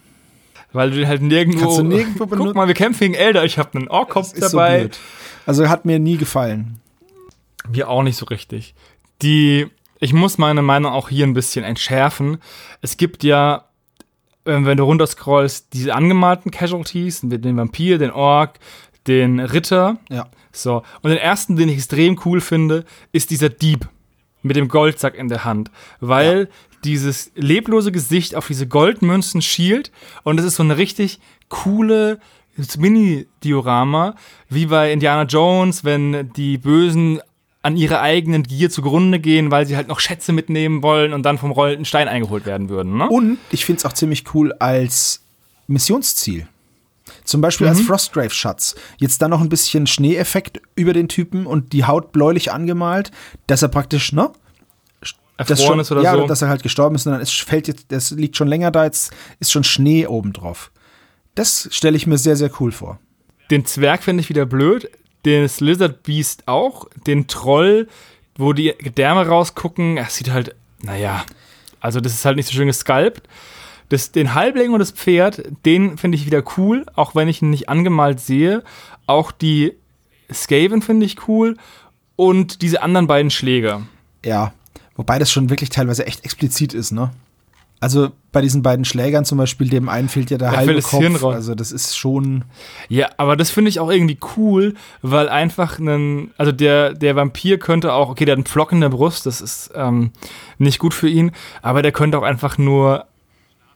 Weil 0.72 0.92
du 0.92 0.98
den 0.98 1.08
halt 1.08 1.22
nirgendwo. 1.22 1.62
Kannst 1.62 1.80
du 1.80 1.84
nirgendwo 1.84 2.26
benutzen. 2.26 2.48
Guck 2.48 2.56
mal, 2.56 2.68
wir 2.68 2.74
kämpfen 2.74 3.00
gegen 3.00 3.14
Elder. 3.14 3.46
Ich 3.46 3.58
habe 3.58 3.78
einen 3.78 3.88
Ohrkopf 3.88 4.34
dabei. 4.38 4.84
So 4.84 4.90
also 5.46 5.70
hat 5.70 5.86
mir 5.86 6.00
nie 6.00 6.18
gefallen. 6.18 6.80
Mir 7.70 7.90
auch 7.90 8.04
nicht 8.04 8.18
so 8.18 8.26
richtig. 8.26 8.76
Die 9.22 9.68
ich 10.00 10.14
muss 10.14 10.38
meine 10.38 10.62
Meinung 10.62 10.92
auch 10.92 11.10
hier 11.10 11.26
ein 11.26 11.34
bisschen 11.34 11.64
entschärfen. 11.64 12.38
Es 12.82 12.98
gibt 12.98 13.24
ja, 13.24 13.66
wenn 14.44 14.78
du 14.78 14.84
runterscrollst, 14.84 15.74
diese 15.74 15.96
angemalten 15.96 16.52
Casualties, 16.52 17.22
den 17.24 17.58
Vampir, 17.58 17.98
den 17.98 18.12
Ork, 18.12 18.60
den 19.08 19.40
Ritter. 19.40 19.98
Ja. 20.10 20.28
So. 20.52 20.84
Und 21.02 21.10
den 21.10 21.20
ersten, 21.20 21.56
den 21.56 21.70
ich 21.70 21.76
extrem 21.76 22.20
cool 22.26 22.42
finde, 22.42 22.86
ist 23.12 23.30
dieser 23.30 23.50
Dieb 23.50 23.88
mit 24.42 24.56
dem 24.56 24.68
Goldsack 24.68 25.16
in 25.16 25.28
der 25.28 25.44
Hand. 25.44 25.72
Weil 26.00 26.42
ja. 26.42 26.78
dieses 26.84 27.32
leblose 27.36 27.92
Gesicht 27.92 28.36
auf 28.36 28.48
diese 28.48 28.68
Goldmünzen 28.68 29.42
schielt 29.42 29.92
und 30.24 30.40
es 30.40 30.46
ist 30.46 30.56
so 30.56 30.64
eine 30.64 30.78
richtig 30.78 31.20
coole 31.50 32.20
Mini-Diorama, 32.78 34.16
wie 34.50 34.68
bei 34.68 34.92
Indiana 34.92 35.24
Jones, 35.24 35.84
wenn 35.84 36.32
die 36.34 36.58
Bösen 36.58 37.20
an 37.66 37.78
ihre 37.78 38.00
eigenen 38.00 38.44
Gier 38.44 38.70
zugrunde 38.70 39.20
gehen, 39.20 39.50
weil 39.50 39.66
sie 39.66 39.76
halt 39.76 39.88
noch 39.88 40.00
Schätze 40.00 40.32
mitnehmen 40.34 40.84
wollen 40.84 41.14
und 41.14 41.24
dann 41.24 41.40
vom 41.40 41.50
rollenden 41.50 41.84
Stein 41.84 42.08
eingeholt 42.08 42.46
werden 42.46 42.70
würden. 42.70 42.96
Ne? 42.96 43.10
Und 43.10 43.40
ich 43.50 43.66
finde 43.66 43.80
es 43.80 43.86
auch 43.86 43.94
ziemlich 43.94 44.36
cool 44.36 44.54
als 44.54 45.22
Missionsziel. 45.66 46.48
Zum 47.24 47.42
Beispiel 47.42 47.66
mhm. 47.66 47.72
als 47.72 47.82
Frostgrave-Schatz. 47.82 48.76
Jetzt 48.98 49.20
dann 49.24 49.32
noch 49.32 49.42
ein 49.42 49.50
bisschen 49.50 49.88
Schneeeffekt 49.88 50.62
über 50.76 50.94
den 50.94 51.08
Typen 51.08 51.48
und 51.48 51.74
die 51.74 51.86
Haut 51.86 52.12
bläulich 52.12 52.52
angemalt, 52.52 53.10
dass 53.48 53.64
er 53.64 53.70
praktisch, 53.70 54.12
ne? 54.12 54.32
Schon, 55.48 55.80
ist 55.80 55.92
oder 55.92 56.04
ja, 56.04 56.16
so. 56.16 56.28
dass 56.28 56.44
er 56.44 56.50
halt 56.50 56.62
gestorben 56.62 56.96
ist 56.96 57.08
und 57.08 57.14
dann 57.14 57.22
ist, 57.22 57.34
fällt 57.34 57.68
jetzt, 57.68 57.86
das 57.88 58.12
liegt 58.12 58.38
schon 58.38 58.48
länger 58.48 58.70
da, 58.70 58.86
jetzt 58.86 59.12
ist 59.40 59.52
schon 59.52 59.64
Schnee 59.64 60.06
oben 60.06 60.34
drauf. 60.34 60.72
Das 61.34 61.68
stelle 61.72 61.98
ich 61.98 62.06
mir 62.06 62.20
sehr, 62.20 62.36
sehr 62.36 62.52
cool 62.60 62.72
vor. 62.72 63.00
Den 63.50 63.66
Zwerg 63.66 64.04
finde 64.04 64.22
ich 64.22 64.30
wieder 64.30 64.46
blöd 64.46 64.88
das 65.26 65.60
Lizard 65.60 66.04
Beast 66.04 66.48
auch, 66.48 66.88
den 67.08 67.28
Troll, 67.28 67.88
wo 68.38 68.54
die 68.54 68.74
Gedärme 68.78 69.28
rausgucken. 69.28 69.98
Es 69.98 70.16
sieht 70.16 70.32
halt, 70.32 70.56
naja, 70.82 71.26
also 71.80 72.00
das 72.00 72.14
ist 72.14 72.26
halt 72.26 72.38
nicht 72.38 72.48
so 72.48 72.54
schön 72.54 72.68
gesculpt. 72.68 73.28
Das, 73.90 74.12
den 74.12 74.34
Halbling 74.34 74.72
und 74.72 74.80
das 74.80 74.92
Pferd, 74.92 75.44
den 75.66 75.98
finde 75.98 76.18
ich 76.18 76.26
wieder 76.26 76.44
cool, 76.58 76.86
auch 76.96 77.14
wenn 77.14 77.28
ich 77.28 77.42
ihn 77.42 77.52
nicht 77.52 77.70
angemalt 77.70 78.20
sehe. 78.20 78.64
Auch 79.06 79.32
die 79.32 79.74
Skaven 80.34 80.82
finde 80.82 81.06
ich 81.06 81.28
cool 81.28 81.58
und 82.16 82.62
diese 82.62 82.82
anderen 82.82 83.08
beiden 83.08 83.30
Schläger. 83.30 83.84
Ja, 84.24 84.54
wobei 84.96 85.20
das 85.20 85.32
schon 85.32 85.50
wirklich 85.52 85.70
teilweise 85.70 86.08
echt 86.08 86.26
explizit 86.26 86.74
ist, 86.74 86.92
ne? 86.92 87.12
Also 87.80 88.12
bei 88.32 88.42
diesen 88.42 88.64
beiden 88.64 88.86
Schlägern 88.86 89.26
zum 89.26 89.38
Beispiel, 89.38 89.70
dem 89.70 89.90
einen 89.90 90.10
fehlt 90.10 90.32
ja 90.32 90.38
der 90.38 90.52
Da 90.52 90.58
halbe 90.58 90.82
Kopf. 90.82 91.00
Hirn 91.00 91.16
raus. 91.16 91.36
Also 91.36 91.56
das 91.56 91.72
ist 91.72 91.98
schon. 91.98 92.46
Ja, 92.90 93.10
aber 93.18 93.36
das 93.36 93.50
finde 93.50 93.70
ich 93.70 93.80
auch 93.80 93.92
irgendwie 93.92 94.18
cool, 94.38 94.74
weil 95.02 95.30
einfach 95.30 95.78
ein, 95.80 96.32
also 96.38 96.52
der, 96.52 96.94
der 96.94 97.16
Vampir 97.16 97.60
könnte 97.60 97.94
auch, 97.94 98.10
okay, 98.10 98.26
der 98.26 98.34
hat 98.34 98.38
einen 98.38 98.46
Pflock 98.46 98.72
in 98.72 98.82
der 98.82 98.90
Brust, 98.90 99.26
das 99.26 99.42
ist 99.42 99.72
ähm, 99.76 100.12
nicht 100.58 100.80
gut 100.80 100.94
für 100.94 101.10
ihn, 101.10 101.32
aber 101.62 101.82
der 101.82 101.92
könnte 101.92 102.18
auch 102.18 102.24
einfach 102.24 102.58
nur 102.58 103.06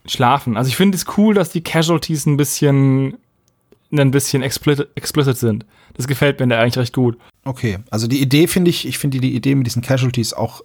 schlafen. 0.06 0.58
Also 0.58 0.70
ich 0.70 0.76
finde 0.76 0.98
es 0.98 1.06
cool, 1.18 1.34
dass 1.34 1.50
die 1.52 1.62
Casualties 1.62 2.26
ein 2.26 2.38
bisschen, 2.38 3.18
ein 3.92 4.12
bisschen 4.12 4.42
explicit, 4.44 4.90
explicit 4.96 5.38
sind. 5.38 5.66
Das 5.94 6.08
gefällt 6.08 6.40
mir 6.40 6.48
da 6.48 6.60
eigentlich 6.60 6.78
recht 6.78 6.96
gut. 6.96 7.18
Okay, 7.44 7.80
also 7.90 8.08
die 8.08 8.22
Idee 8.22 8.48
finde 8.48 8.70
ich, 8.70 8.88
ich 8.88 8.98
finde 8.98 9.20
die 9.20 9.36
Idee 9.36 9.56
mit 9.56 9.68
diesen 9.68 9.82
Casualties 9.82 10.34
auch 10.34 10.62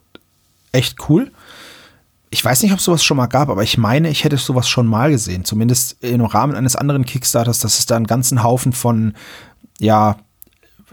echt 0.72 1.08
cool. 1.08 1.30
Ich 2.34 2.44
weiß 2.44 2.64
nicht, 2.64 2.72
ob 2.72 2.80
es 2.80 2.84
sowas 2.84 3.04
schon 3.04 3.16
mal 3.16 3.28
gab, 3.28 3.48
aber 3.48 3.62
ich 3.62 3.78
meine, 3.78 4.10
ich 4.10 4.24
hätte 4.24 4.36
sowas 4.38 4.68
schon 4.68 4.88
mal 4.88 5.12
gesehen. 5.12 5.44
Zumindest 5.44 6.02
im 6.02 6.24
Rahmen 6.24 6.56
eines 6.56 6.74
anderen 6.74 7.04
Kickstarters, 7.04 7.60
dass 7.60 7.78
es 7.78 7.86
da 7.86 7.94
einen 7.94 8.08
ganzen 8.08 8.42
Haufen 8.42 8.72
von, 8.72 9.14
ja, 9.78 10.16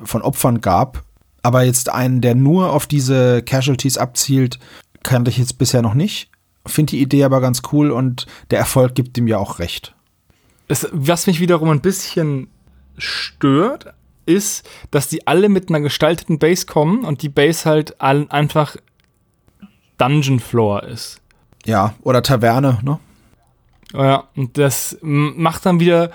von 0.03 0.21
Opfern 0.21 0.61
gab. 0.61 1.03
Aber 1.41 1.63
jetzt 1.63 1.89
einen, 1.89 2.21
der 2.21 2.35
nur 2.35 2.71
auf 2.71 2.85
diese 2.85 3.41
Casualties 3.41 3.97
abzielt, 3.97 4.59
kannte 5.01 5.31
ich 5.31 5.39
jetzt 5.39 5.57
bisher 5.57 5.81
noch 5.81 5.95
nicht. 5.95 6.29
Finde 6.67 6.91
die 6.91 7.01
Idee 7.01 7.23
aber 7.23 7.41
ganz 7.41 7.63
cool 7.71 7.89
und 7.89 8.27
der 8.51 8.59
Erfolg 8.59 8.93
gibt 8.93 9.17
ihm 9.17 9.27
ja 9.27 9.39
auch 9.39 9.57
recht. 9.57 9.95
Das, 10.67 10.87
was 10.91 11.25
mich 11.25 11.39
wiederum 11.39 11.71
ein 11.71 11.81
bisschen 11.81 12.49
stört, 12.99 13.95
ist, 14.27 14.69
dass 14.91 15.07
die 15.07 15.25
alle 15.25 15.49
mit 15.49 15.69
einer 15.69 15.79
gestalteten 15.79 16.37
Base 16.37 16.67
kommen 16.67 17.03
und 17.03 17.23
die 17.23 17.29
Base 17.29 17.67
halt 17.67 17.99
einfach 17.99 18.75
Dungeon 19.97 20.39
Floor 20.39 20.83
ist. 20.83 21.17
Ja, 21.65 21.93
oder 22.01 22.23
Taverne, 22.23 22.79
ne? 22.83 22.99
Ja, 23.93 24.23
und 24.35 24.57
das 24.57 24.97
macht 25.01 25.65
dann 25.65 25.79
wieder, 25.79 26.11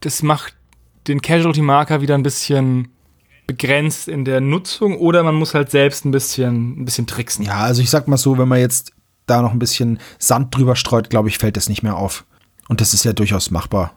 das 0.00 0.22
macht 0.22 0.54
den 1.08 1.20
Casualty-Marker 1.20 2.00
wieder 2.00 2.14
ein 2.14 2.22
bisschen 2.22 2.88
begrenzt 3.46 4.08
in 4.08 4.24
der 4.24 4.40
Nutzung 4.40 4.96
oder 4.96 5.22
man 5.22 5.34
muss 5.34 5.54
halt 5.54 5.70
selbst 5.70 6.04
ein 6.04 6.10
bisschen, 6.12 6.80
ein 6.80 6.84
bisschen 6.84 7.06
tricksen. 7.06 7.44
Ja, 7.44 7.58
also 7.58 7.82
ich 7.82 7.90
sag 7.90 8.08
mal 8.08 8.16
so, 8.16 8.38
wenn 8.38 8.48
man 8.48 8.60
jetzt 8.60 8.92
da 9.26 9.42
noch 9.42 9.52
ein 9.52 9.58
bisschen 9.58 9.98
Sand 10.18 10.54
drüber 10.54 10.76
streut, 10.76 11.10
glaube 11.10 11.28
ich, 11.28 11.38
fällt 11.38 11.56
das 11.56 11.68
nicht 11.68 11.82
mehr 11.82 11.96
auf. 11.96 12.24
Und 12.68 12.80
das 12.80 12.94
ist 12.94 13.04
ja 13.04 13.12
durchaus 13.12 13.50
machbar. 13.50 13.92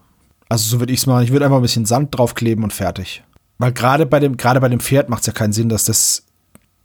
Also 0.49 0.69
so 0.69 0.79
würde 0.79 0.93
ich 0.93 0.99
es 0.99 1.05
machen. 1.05 1.23
Ich 1.23 1.31
würde 1.31 1.45
einfach 1.45 1.57
ein 1.57 1.61
bisschen 1.61 1.85
Sand 1.85 2.17
draufkleben 2.17 2.63
und 2.63 2.73
fertig. 2.73 3.23
Weil 3.57 3.71
gerade 3.71 4.05
bei 4.05 4.19
dem, 4.19 4.37
gerade 4.37 4.59
bei 4.59 4.69
dem 4.69 4.79
Pferd 4.79 5.09
macht 5.09 5.21
es 5.21 5.27
ja 5.27 5.33
keinen 5.33 5.53
Sinn, 5.53 5.69
dass 5.69 5.85
das 5.85 6.25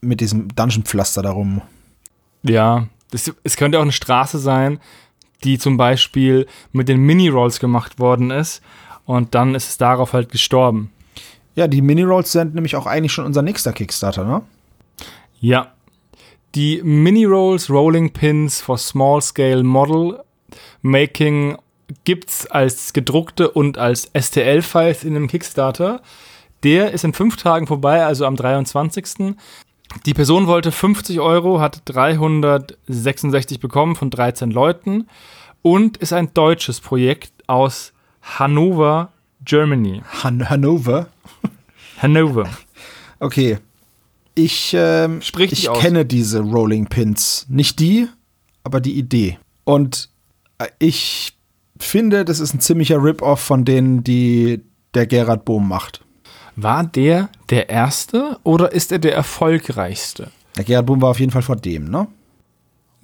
mit 0.01 0.21
diesem 0.21 0.49
Dungeon-Pflaster 0.55 1.23
darum. 1.23 1.63
Ja, 2.43 2.89
das, 3.13 3.33
es 3.45 3.57
könnte 3.57 3.79
auch 3.79 3.83
eine 3.83 3.93
Straße 3.93 4.39
sein, 4.39 4.81
die 5.45 5.59
zum 5.59 5.77
Beispiel 5.77 6.47
mit 6.73 6.89
den 6.89 7.01
Mini-Rolls 7.01 7.61
gemacht 7.61 7.99
worden 7.99 8.31
ist 8.31 8.63
und 9.05 9.35
dann 9.35 9.55
ist 9.55 9.69
es 9.69 9.79
darauf 9.79 10.13
halt 10.13 10.31
gestorben. 10.31 10.91
Ja, 11.55 11.69
die 11.69 11.83
Mini-Rolls 11.83 12.33
sind 12.33 12.55
nämlich 12.55 12.77
auch 12.77 12.87
eigentlich 12.87 13.13
schon 13.13 13.27
unser 13.27 13.43
nächster 13.43 13.73
Kickstarter, 13.73 14.25
ne? 14.25 14.43
Ja. 15.41 15.73
Die 16.55 16.83
Mini-Rolls, 16.83 17.71
Rolling 17.71 18.13
Pins 18.13 18.61
for 18.61 18.79
Small 18.79 19.21
Scale 19.21 19.63
Model 19.63 20.21
Making 20.83 21.57
gibt's 22.05 22.47
als 22.47 22.93
gedruckte 22.93 23.51
und 23.51 23.79
als 23.79 24.11
STL-Files 24.19 25.05
in 25.05 25.17
einem 25.17 25.29
Kickstarter. 25.29 26.03
Der 26.63 26.93
ist 26.93 27.05
in 27.05 27.13
fünf 27.13 27.37
Tagen 27.37 27.67
vorbei, 27.67 28.05
also 28.05 28.25
am 28.25 28.37
23. 28.37 29.35
Die 30.07 30.15
Person 30.15 30.47
wollte 30.47 30.73
50 30.73 31.21
Euro, 31.21 31.61
hat 31.61 31.83
366 31.85 33.61
bekommen 33.61 33.95
von 33.95 34.11
13 34.11 34.51
Leuten 34.51 35.07
und 35.63 35.97
ist 35.97 36.13
ein 36.13 36.35
deutsches 36.35 36.81
Projekt 36.81 37.33
aus 37.47 37.93
Hannover, 38.23 39.13
Germany. 39.45 40.03
Han 40.23 40.49
Hannover. 40.49 41.09
Hannover. 41.99 42.49
Okay. 43.19 43.59
Ich, 44.35 44.75
ähm, 44.75 45.21
ich 45.21 45.69
aus. 45.69 45.79
kenne 45.79 46.07
diese 46.07 46.41
Rolling 46.41 46.87
Pins. 46.87 47.47
Nicht 47.49 47.81
die, 47.81 48.09
aber 48.65 48.81
die 48.81 48.95
Idee. 48.95 49.39
Und 49.65 50.09
äh, 50.59 50.69
ich 50.79 51.37
finde, 51.79 52.25
das 52.25 52.41
ist 52.41 52.55
ein 52.55 52.61
ziemlicher 52.61 53.03
Rip-Off 53.03 53.41
von 53.41 53.65
denen, 53.65 54.05
die 54.05 54.63
der 54.95 55.07
Gerhard 55.07 55.45
Bohm 55.45 55.69
macht. 55.69 56.03
War 56.57 56.85
der 56.85 57.29
der 57.51 57.69
erste 57.71 58.39
oder 58.43 58.73
ist 58.73 58.93
er 58.93 58.99
der 58.99 59.15
erfolgreichste? 59.15 60.31
Der 60.57 60.65
Gerhard 60.65 60.87
Bohm 60.87 61.01
war 61.01 61.11
auf 61.11 61.21
jeden 61.21 61.33
Fall 61.33 61.43
vor 61.43 61.57
dem, 61.57 61.91
ne? 61.91 62.09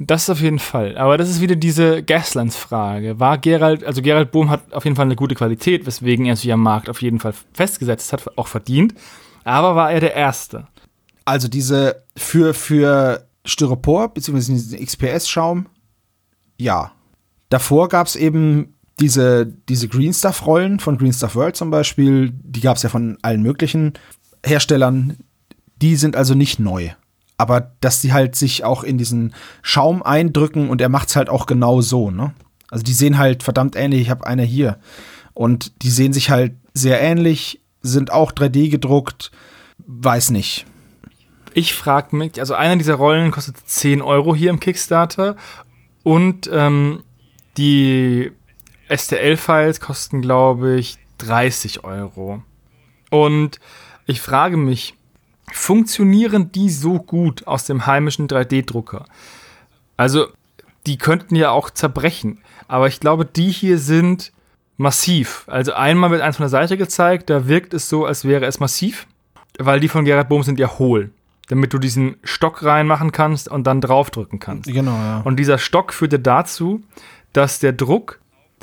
Das 0.01 0.31
auf 0.31 0.41
jeden 0.41 0.61
Fall. 0.61 0.97
Aber 0.97 1.19
das 1.19 1.29
ist 1.29 1.41
wieder 1.41 1.57
diese 1.57 2.05
Gaslands-Frage. 2.05 3.19
War 3.19 3.37
Gerald, 3.39 3.83
also 3.83 4.01
Gerald 4.01 4.31
Bohm 4.31 4.49
hat 4.49 4.73
auf 4.73 4.85
jeden 4.85 4.95
Fall 4.95 5.07
eine 5.07 5.17
gute 5.17 5.35
Qualität, 5.35 5.87
weswegen 5.87 6.27
er 6.27 6.37
sich 6.37 6.53
am 6.53 6.63
Markt 6.63 6.89
auf 6.89 7.03
jeden 7.03 7.19
Fall 7.19 7.35
festgesetzt 7.53 8.13
hat, 8.13 8.39
auch 8.39 8.47
verdient. 8.47 8.95
Aber 9.43 9.75
war 9.75 9.91
er 9.91 10.01
der 10.01 10.15
Erste? 10.15 10.69
Also 11.25 11.49
diese 11.49 12.05
für, 12.17 12.55
für 12.55 13.27
Styropor, 13.45 14.15
beziehungsweise 14.15 14.53
diesen 14.53 14.85
XPS-Schaum, 14.85 15.67
ja. 16.59 16.93
Davor 17.49 17.89
gab 17.89 18.07
es 18.07 18.15
eben 18.15 18.78
diese, 19.01 19.47
diese 19.69 19.89
Green 19.89 20.13
Stuff-Rollen 20.13 20.81
von 20.81 20.99
Green 20.99 21.13
Stuff 21.13 21.35
World 21.35 21.57
zum 21.57 21.71
Beispiel, 21.71 22.33
die 22.33 22.61
gab 22.61 22.77
es 22.77 22.83
ja 22.83 22.89
von 22.89 23.19
allen 23.23 23.43
möglichen 23.43 23.95
Herstellern. 24.45 25.17
Die 25.81 25.97
sind 25.97 26.17
also 26.17 26.35
nicht 26.35 26.59
neu. 26.59 26.91
Aber 27.37 27.73
dass 27.81 28.01
die 28.01 28.13
halt 28.13 28.35
sich 28.35 28.65
auch 28.65 28.83
in 28.83 28.99
diesen 28.99 29.35
Schaum 29.63 30.03
eindrücken 30.03 30.71
und 30.71 30.81
er 30.81 30.89
macht's 30.89 31.15
halt 31.15 31.29
auch 31.29 31.47
genau 31.47 31.81
so, 31.81 32.11
ne? 32.11 32.35
Also 32.71 32.85
die 32.85 32.93
sehen 32.93 33.17
halt 33.17 33.43
verdammt 33.43 33.77
ähnlich. 33.77 34.03
Ich 34.03 34.11
habe 34.11 34.27
eine 34.27 34.43
hier. 34.43 34.79
Und 35.33 35.83
die 35.83 35.91
sehen 35.91 36.13
sich 36.13 36.31
halt 36.31 36.57
sehr 36.75 37.01
ähnlich, 37.01 37.61
sind 37.81 38.13
auch 38.13 38.33
3D 38.33 38.71
gedruckt. 38.71 39.31
Weiß 39.87 40.31
nicht. 40.31 40.67
Ich 41.55 41.75
frage 41.75 42.15
mich, 42.15 42.41
also 42.41 42.55
einer 42.55 42.77
dieser 42.77 42.97
Rollen 42.97 43.31
kostet 43.31 43.57
10 43.57 44.03
Euro 44.03 44.35
hier 44.35 44.51
im 44.51 44.61
Kickstarter 44.61 45.37
und 46.03 46.51
ähm, 46.53 47.03
die 47.57 48.33
STL-Files 48.88 49.81
kosten, 49.81 50.22
glaube 50.22 50.77
ich, 50.77 50.98
30 51.18 51.85
Euro. 51.85 52.42
Und 53.11 53.61
ich 54.07 54.20
frage 54.20 54.57
mich, 54.57 54.94
funktionieren 55.53 56.53
die 56.53 56.70
so 56.70 56.98
gut 56.98 57.46
aus 57.46 57.64
dem 57.64 57.87
heimischen 57.87 58.29
3D-Drucker? 58.29 59.05
Also, 59.96 60.29
die 60.87 60.98
könnten 60.98 61.35
ja 61.35 61.51
auch 61.51 61.70
zerbrechen, 61.70 62.38
aber 62.66 62.87
ich 62.88 63.01
glaube, 63.01 63.24
die 63.24 63.51
hier 63.51 63.79
sind 63.79 64.33
massiv. 64.79 65.44
Also 65.48 65.74
einmal 65.74 66.11
wird 66.11 66.22
eins 66.22 66.37
von 66.37 66.44
der 66.44 66.51
Seite 66.51 66.79
gezeigt, 66.79 67.29
da 67.29 67.48
wirkt 67.48 67.74
es 67.74 67.88
so, 67.88 68.07
als 68.07 68.24
wäre 68.24 68.46
es 68.46 68.61
massiv, 68.61 69.07
weil 69.59 69.81
die 69.81 69.88
von 69.88 70.05
Gerhard 70.05 70.29
Bohm 70.29 70.42
sind 70.42 70.59
ja 70.59 70.79
hohl, 70.79 71.11
damit 71.48 71.74
du 71.74 71.79
diesen 71.79 72.16
Stock 72.22 72.62
reinmachen 72.62 73.12
kannst 73.12 73.48
und 73.48 73.66
dann 73.66 73.81
draufdrücken 73.81 74.38
kannst. 74.38 74.70
Genau, 74.70 74.92
ja. 74.92 75.20
Und 75.24 75.37
dieser 75.37 75.59
Stock 75.59 75.92
führte 75.92 76.20
dazu, 76.20 76.83
dass 77.33 77.59
der 77.59 77.72
Druck 77.72 78.20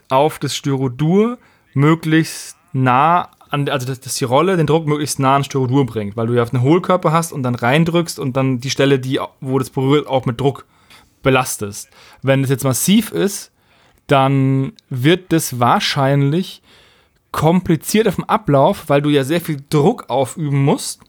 auf 0.10 0.40
das 0.40 0.56
Styrodur 0.56 1.38
möglichst 1.74 2.58
nah 2.74 3.30
an, 3.50 3.70
also 3.70 3.88
dass, 3.88 4.00
dass 4.00 4.16
die 4.16 4.26
Rolle 4.26 4.58
den 4.58 4.68
Druck 4.68 4.88
möglichst 4.88 5.20
nah 5.20 5.36
an 5.36 5.44
Styrodur 5.44 5.86
bringt, 5.86 6.18
weil 6.18 6.28
du 6.28 6.34
ja 6.34 6.44
einen 6.44 6.62
Hohlkörper 6.62 7.12
hast 7.12 7.32
und 7.32 7.44
dann 7.44 7.56
reindrückst 7.56 8.20
und 8.20 8.36
dann 8.36 8.60
die 8.60 8.70
Stelle, 8.70 9.00
die, 9.00 9.20
wo 9.42 9.60
das 9.60 9.70
berührt, 9.70 10.08
auch 10.08 10.26
mit 10.26 10.40
Druck 10.40 10.66
belastest. 11.24 11.90
Wenn 12.22 12.44
es 12.44 12.50
jetzt 12.50 12.64
massiv 12.64 13.12
ist, 13.12 13.52
dann 14.08 14.74
wird 14.90 15.32
das 15.32 15.60
wahrscheinlich 15.60 16.62
kompliziert 17.32 18.08
auf 18.08 18.16
dem 18.16 18.24
Ablauf, 18.26 18.88
weil 18.88 19.02
du 19.02 19.10
ja 19.10 19.24
sehr 19.24 19.42
viel 19.42 19.62
Druck 19.70 20.10
aufüben 20.10 20.64
musst 20.64 21.02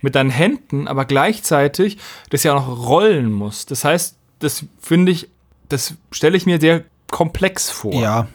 mit 0.00 0.14
deinen 0.14 0.30
Händen, 0.30 0.88
aber 0.88 1.04
gleichzeitig 1.04 1.98
das 2.30 2.44
ja 2.44 2.54
auch 2.54 2.66
noch 2.66 2.88
rollen 2.88 3.30
musst. 3.30 3.70
Das 3.70 3.84
heißt, 3.84 4.16
das 4.38 4.64
finde 4.78 5.12
ich, 5.12 5.28
das 5.68 5.94
stelle 6.10 6.36
ich 6.36 6.46
mir 6.46 6.60
sehr 6.60 6.84
komplex 7.10 7.70
vor. 7.70 7.94
Ja, 7.94 8.28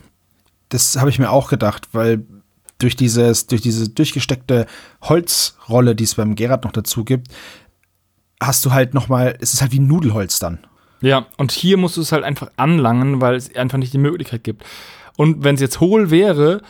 das 0.69 0.97
habe 0.97 1.09
ich 1.09 1.19
mir 1.19 1.29
auch 1.29 1.49
gedacht, 1.49 1.89
weil 1.93 2.25
durch 2.77 2.95
dieses, 2.95 3.47
durch 3.47 3.61
diese 3.61 3.89
durchgesteckte 3.89 4.65
Holzrolle, 5.01 5.95
die 5.95 6.03
es 6.03 6.15
beim 6.15 6.35
Gerard 6.35 6.63
noch 6.63 6.71
dazu 6.71 7.05
gibt, 7.05 7.27
hast 8.41 8.65
du 8.65 8.71
halt 8.71 8.93
noch 8.93 9.07
mal, 9.07 9.37
es 9.39 9.53
ist 9.53 9.61
halt 9.61 9.71
wie 9.71 9.79
Nudelholz 9.79 10.39
dann. 10.39 10.59
Ja, 11.01 11.27
und 11.37 11.51
hier 11.51 11.77
musst 11.77 11.97
du 11.97 12.01
es 12.01 12.11
halt 12.11 12.23
einfach 12.23 12.49
anlangen, 12.57 13.21
weil 13.21 13.35
es 13.35 13.53
einfach 13.55 13.77
nicht 13.77 13.93
die 13.93 13.99
Möglichkeit 13.99 14.43
gibt. 14.43 14.63
Und 15.17 15.43
wenn 15.43 15.55
es 15.55 15.61
jetzt 15.61 15.79
hohl 15.79 16.09
wäre, 16.11 16.61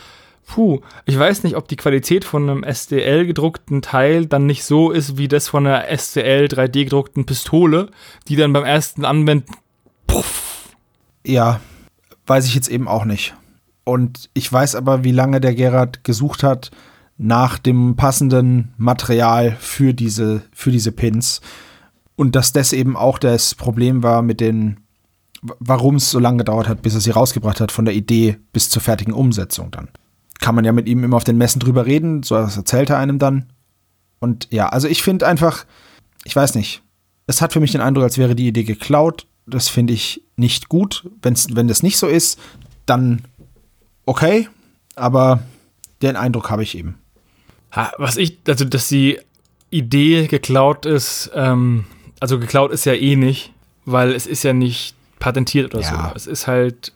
puh, 0.46 0.80
ich 1.04 1.18
weiß 1.18 1.42
nicht, 1.42 1.56
ob 1.56 1.68
die 1.68 1.76
Qualität 1.76 2.24
von 2.24 2.48
einem 2.48 2.64
STL 2.64 3.26
gedruckten 3.26 3.82
Teil 3.82 4.26
dann 4.26 4.46
nicht 4.46 4.64
so 4.64 4.90
ist 4.90 5.18
wie 5.18 5.28
das 5.28 5.48
von 5.48 5.66
einer 5.66 5.84
STL 5.96 6.46
3D 6.46 6.84
gedruckten 6.84 7.26
Pistole, 7.26 7.90
die 8.28 8.36
dann 8.36 8.52
beim 8.52 8.64
ersten 8.64 9.04
Anwenden 9.04 9.52
puff, 10.06 10.68
Ja, 11.24 11.60
weiß 12.26 12.46
ich 12.46 12.54
jetzt 12.54 12.68
eben 12.68 12.88
auch 12.88 13.04
nicht. 13.04 13.34
Und 13.84 14.30
ich 14.34 14.52
weiß 14.52 14.74
aber, 14.74 15.04
wie 15.04 15.12
lange 15.12 15.40
der 15.40 15.54
Gerard 15.54 16.04
gesucht 16.04 16.42
hat 16.42 16.70
nach 17.18 17.58
dem 17.58 17.96
passenden 17.96 18.74
Material 18.76 19.56
für 19.58 19.94
diese, 19.94 20.42
für 20.52 20.70
diese 20.70 20.92
Pins. 20.92 21.40
Und 22.16 22.34
dass 22.34 22.52
das 22.52 22.72
eben 22.72 22.96
auch 22.96 23.18
das 23.18 23.54
Problem 23.54 24.02
war 24.02 24.22
mit 24.22 24.40
den 24.40 24.78
warum 25.58 25.96
es 25.96 26.10
so 26.10 26.18
lange 26.18 26.38
gedauert 26.38 26.68
hat, 26.68 26.82
bis 26.82 26.94
er 26.94 27.00
sie 27.00 27.10
rausgebracht 27.10 27.60
hat, 27.60 27.72
von 27.72 27.84
der 27.84 27.94
Idee 27.94 28.38
bis 28.52 28.70
zur 28.70 28.82
fertigen 28.82 29.12
Umsetzung 29.12 29.70
dann. 29.70 29.88
Kann 30.40 30.54
man 30.54 30.64
ja 30.64 30.72
mit 30.72 30.88
ihm 30.88 31.04
immer 31.04 31.16
auf 31.16 31.24
den 31.24 31.38
Messen 31.38 31.60
drüber 31.60 31.86
reden, 31.86 32.22
so 32.22 32.34
erzählt 32.34 32.90
er 32.90 32.98
einem 32.98 33.18
dann. 33.18 33.46
Und 34.18 34.48
ja, 34.50 34.68
also 34.68 34.88
ich 34.88 35.02
finde 35.02 35.26
einfach, 35.26 35.64
ich 36.24 36.34
weiß 36.34 36.54
nicht, 36.54 36.82
es 37.26 37.42
hat 37.42 37.52
für 37.52 37.60
mich 37.60 37.72
den 37.72 37.80
Eindruck, 37.80 38.04
als 38.04 38.18
wäre 38.18 38.34
die 38.34 38.48
Idee 38.48 38.64
geklaut. 38.64 39.26
Das 39.46 39.68
finde 39.68 39.92
ich 39.92 40.22
nicht 40.36 40.68
gut. 40.68 41.08
Wenn's, 41.22 41.48
wenn 41.54 41.68
das 41.68 41.82
nicht 41.82 41.98
so 41.98 42.06
ist, 42.06 42.38
dann 42.84 43.22
okay, 44.04 44.48
aber 44.94 45.40
den 46.02 46.16
Eindruck 46.16 46.50
habe 46.50 46.62
ich 46.62 46.76
eben. 46.76 46.98
Was 47.98 48.16
ich, 48.16 48.38
also 48.46 48.64
dass 48.64 48.88
die 48.88 49.20
Idee 49.70 50.26
geklaut 50.26 50.86
ist, 50.86 51.30
ähm, 51.34 51.84
also 52.20 52.38
geklaut 52.38 52.72
ist 52.72 52.86
ja 52.86 52.94
eh 52.94 53.16
nicht, 53.16 53.52
weil 53.84 54.12
es 54.12 54.26
ist 54.26 54.42
ja 54.42 54.52
nicht 54.52 54.94
patentiert 55.18 55.74
oder 55.74 55.82
ja. 55.82 56.08
so. 56.08 56.16
Es 56.16 56.26
ist 56.26 56.46
halt. 56.46 56.92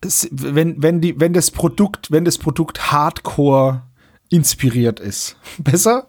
Es, 0.00 0.28
wenn, 0.30 0.82
wenn, 0.82 1.00
die, 1.00 1.18
wenn 1.18 1.32
das 1.32 1.50
Produkt, 1.50 2.10
wenn 2.10 2.24
das 2.24 2.38
Produkt 2.38 2.92
Hardcore 2.92 3.82
inspiriert 4.28 5.00
ist. 5.00 5.36
Besser? 5.58 6.06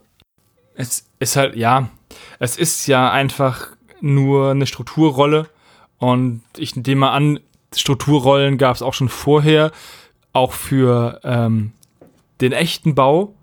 Es 0.75 1.05
ist 1.19 1.35
halt, 1.35 1.55
ja, 1.55 1.89
es 2.39 2.57
ist 2.57 2.87
ja 2.87 3.11
einfach 3.11 3.69
nur 3.99 4.51
eine 4.51 4.67
Strukturrolle. 4.67 5.49
Und 5.99 6.41
ich 6.57 6.75
nehme 6.75 7.01
mal 7.01 7.11
an, 7.11 7.39
Strukturrollen 7.75 8.57
gab 8.57 8.75
es 8.75 8.81
auch 8.81 8.93
schon 8.93 9.09
vorher, 9.09 9.71
auch 10.33 10.53
für 10.53 11.19
ähm, 11.23 11.73
den 12.41 12.51
echten 12.51 12.95
Bau 12.95 13.33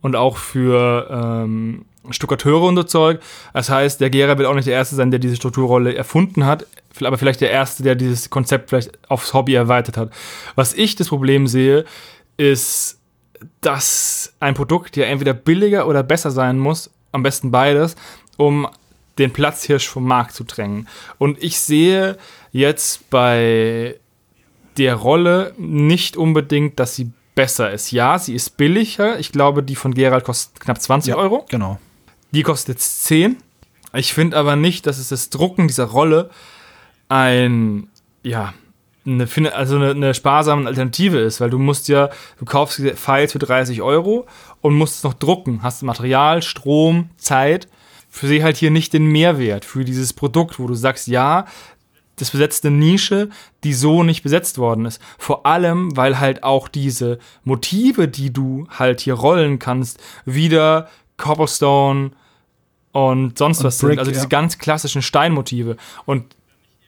und 0.00 0.16
auch 0.16 0.36
für 0.36 1.08
ähm, 1.10 1.86
Stuckateure 2.10 2.62
und 2.62 2.76
so 2.76 2.82
Zeug. 2.82 3.20
Das 3.52 3.70
heißt, 3.70 4.00
der 4.00 4.10
Gera 4.10 4.36
wird 4.36 4.48
auch 4.48 4.54
nicht 4.54 4.66
der 4.66 4.74
Erste 4.74 4.94
sein, 4.94 5.10
der 5.10 5.20
diese 5.20 5.36
Strukturrolle 5.36 5.94
erfunden 5.94 6.44
hat, 6.44 6.66
aber 7.00 7.18
vielleicht 7.18 7.40
der 7.40 7.50
Erste, 7.50 7.82
der 7.82 7.94
dieses 7.94 8.30
Konzept 8.30 8.70
vielleicht 8.70 8.98
aufs 9.10 9.32
Hobby 9.32 9.54
erweitert 9.54 9.96
hat. 9.96 10.10
Was 10.54 10.74
ich 10.74 10.96
das 10.96 11.08
Problem 11.08 11.46
sehe, 11.46 11.84
ist, 12.36 13.00
dass 13.60 14.34
ein 14.40 14.54
Produkt 14.54 14.96
ja 14.96 15.04
entweder 15.04 15.34
billiger 15.34 15.86
oder 15.86 16.02
besser 16.02 16.30
sein 16.30 16.58
muss, 16.58 16.90
am 17.12 17.22
besten 17.22 17.50
beides, 17.50 17.96
um 18.36 18.68
den 19.18 19.32
Platzhirsch 19.32 19.88
vom 19.88 20.04
Markt 20.06 20.32
zu 20.32 20.44
drängen. 20.44 20.88
Und 21.18 21.42
ich 21.42 21.58
sehe 21.58 22.16
jetzt 22.52 23.08
bei 23.10 23.96
der 24.76 24.94
Rolle 24.94 25.54
nicht 25.56 26.16
unbedingt, 26.16 26.80
dass 26.80 26.96
sie 26.96 27.12
besser 27.34 27.72
ist. 27.72 27.90
Ja, 27.90 28.18
sie 28.18 28.34
ist 28.34 28.56
billiger. 28.56 29.18
Ich 29.18 29.32
glaube, 29.32 29.62
die 29.62 29.76
von 29.76 29.94
Gerald 29.94 30.24
kostet 30.24 30.60
knapp 30.60 30.80
20 30.80 31.10
ja, 31.10 31.16
Euro. 31.16 31.46
Genau. 31.48 31.78
Die 32.32 32.42
kostet 32.42 32.76
jetzt 32.76 33.04
10. 33.04 33.36
Ich 33.92 34.12
finde 34.12 34.36
aber 34.36 34.56
nicht, 34.56 34.86
dass 34.86 34.98
es 34.98 35.08
das 35.08 35.30
Drucken 35.30 35.68
dieser 35.68 35.84
Rolle 35.84 36.30
ein, 37.08 37.88
ja, 38.22 38.54
eine, 39.06 39.28
also 39.54 39.76
eine, 39.76 39.90
eine 39.90 40.14
sparsame 40.14 40.66
Alternative 40.66 41.18
ist, 41.18 41.40
weil 41.40 41.50
du 41.50 41.58
musst 41.58 41.88
ja, 41.88 42.10
du 42.38 42.44
kaufst 42.44 42.80
Files 42.96 43.32
für 43.32 43.38
30 43.38 43.82
Euro 43.82 44.26
und 44.60 44.74
musst 44.74 44.96
es 44.96 45.02
noch 45.04 45.14
drucken. 45.14 45.62
Hast 45.62 45.82
Material, 45.82 46.42
Strom, 46.42 47.10
Zeit. 47.16 47.68
Für 48.14 48.28
sie 48.28 48.44
halt 48.44 48.56
hier 48.56 48.70
nicht 48.70 48.92
den 48.92 49.06
Mehrwert 49.06 49.64
für 49.64 49.84
dieses 49.84 50.12
Produkt, 50.12 50.60
wo 50.60 50.68
du 50.68 50.74
sagst, 50.74 51.08
ja, 51.08 51.46
das 52.14 52.30
besetzt 52.30 52.64
eine 52.64 52.76
Nische, 52.76 53.28
die 53.64 53.72
so 53.72 54.04
nicht 54.04 54.22
besetzt 54.22 54.56
worden 54.56 54.84
ist. 54.84 55.02
Vor 55.18 55.46
allem, 55.46 55.96
weil 55.96 56.20
halt 56.20 56.44
auch 56.44 56.68
diese 56.68 57.18
Motive, 57.42 58.06
die 58.06 58.32
du 58.32 58.68
halt 58.70 59.00
hier 59.00 59.14
rollen 59.14 59.58
kannst, 59.58 60.00
wieder 60.24 60.88
Cobblestone 61.16 62.12
und 62.92 63.36
sonst 63.36 63.58
und 63.58 63.64
was 63.64 63.78
Brick, 63.78 63.90
sind. 63.90 63.98
Also 63.98 64.12
diese 64.12 64.22
ja. 64.22 64.28
ganz 64.28 64.58
klassischen 64.58 65.02
Steinmotive. 65.02 65.76
Und 66.06 66.36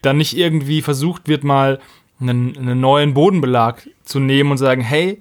dann 0.02 0.18
nicht 0.18 0.36
irgendwie 0.36 0.80
versucht 0.80 1.26
wird, 1.26 1.42
mal 1.42 1.80
einen, 2.20 2.56
einen 2.56 2.78
neuen 2.78 3.14
Bodenbelag 3.14 3.84
zu 4.04 4.20
nehmen 4.20 4.52
und 4.52 4.58
sagen, 4.58 4.80
hey, 4.80 5.20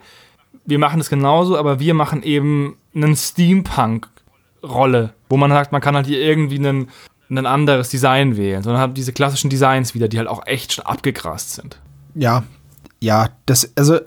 wir 0.65 0.77
machen 0.77 0.99
das 0.99 1.09
genauso, 1.09 1.57
aber 1.57 1.79
wir 1.79 1.95
machen 1.95 2.21
eben 2.21 2.77
einen 2.93 3.15
Steampunk-Rolle, 3.15 5.14
wo 5.29 5.37
man 5.37 5.51
sagt, 5.51 5.71
man 5.71 5.81
kann 5.81 5.95
halt 5.95 6.07
hier 6.07 6.19
irgendwie 6.19 6.57
einen 6.57 6.89
ein 7.29 7.45
anderes 7.45 7.89
Design 7.89 8.37
wählen, 8.37 8.61
sondern 8.61 8.81
halt 8.81 8.97
diese 8.97 9.13
klassischen 9.13 9.49
Designs 9.49 9.95
wieder, 9.95 10.07
die 10.07 10.17
halt 10.17 10.27
auch 10.27 10.45
echt 10.45 10.73
schon 10.73 10.85
abgegrast 10.85 11.55
sind. 11.55 11.79
Ja, 12.13 12.43
ja, 12.99 13.29
das, 13.45 13.71
also, 13.75 13.99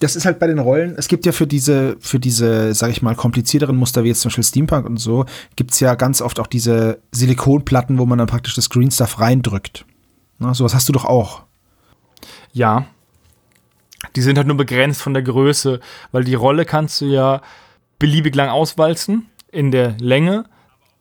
das 0.00 0.16
ist 0.16 0.24
halt 0.24 0.38
bei 0.38 0.46
den 0.46 0.58
Rollen, 0.58 0.94
es 0.96 1.08
gibt 1.08 1.26
ja 1.26 1.32
für 1.32 1.46
diese, 1.46 1.96
für 2.00 2.18
diese, 2.18 2.74
sag 2.74 2.90
ich 2.90 3.02
mal, 3.02 3.14
komplizierteren 3.14 3.76
Muster, 3.76 4.04
wie 4.04 4.08
jetzt 4.08 4.20
zum 4.20 4.30
Beispiel 4.30 4.44
Steampunk 4.44 4.86
und 4.86 4.96
so, 4.96 5.26
gibt 5.56 5.72
es 5.72 5.80
ja 5.80 5.94
ganz 5.94 6.20
oft 6.22 6.40
auch 6.40 6.46
diese 6.46 7.00
Silikonplatten, 7.12 7.98
wo 7.98 8.06
man 8.06 8.18
dann 8.18 8.26
praktisch 8.26 8.54
das 8.54 8.70
Green 8.70 8.90
Stuff 8.90 9.20
reindrückt. 9.20 9.84
Na, 10.38 10.54
sowas 10.54 10.74
hast 10.74 10.88
du 10.88 10.92
doch 10.92 11.04
auch. 11.04 11.42
Ja. 12.52 12.86
Die 14.16 14.22
sind 14.22 14.38
halt 14.38 14.46
nur 14.46 14.56
begrenzt 14.56 15.02
von 15.02 15.12
der 15.12 15.22
Größe, 15.22 15.78
weil 16.10 16.24
die 16.24 16.34
Rolle 16.34 16.64
kannst 16.64 17.00
du 17.02 17.04
ja 17.04 17.42
beliebig 17.98 18.34
lang 18.34 18.48
auswalzen 18.48 19.26
in 19.52 19.70
der 19.70 19.96
Länge 19.98 20.44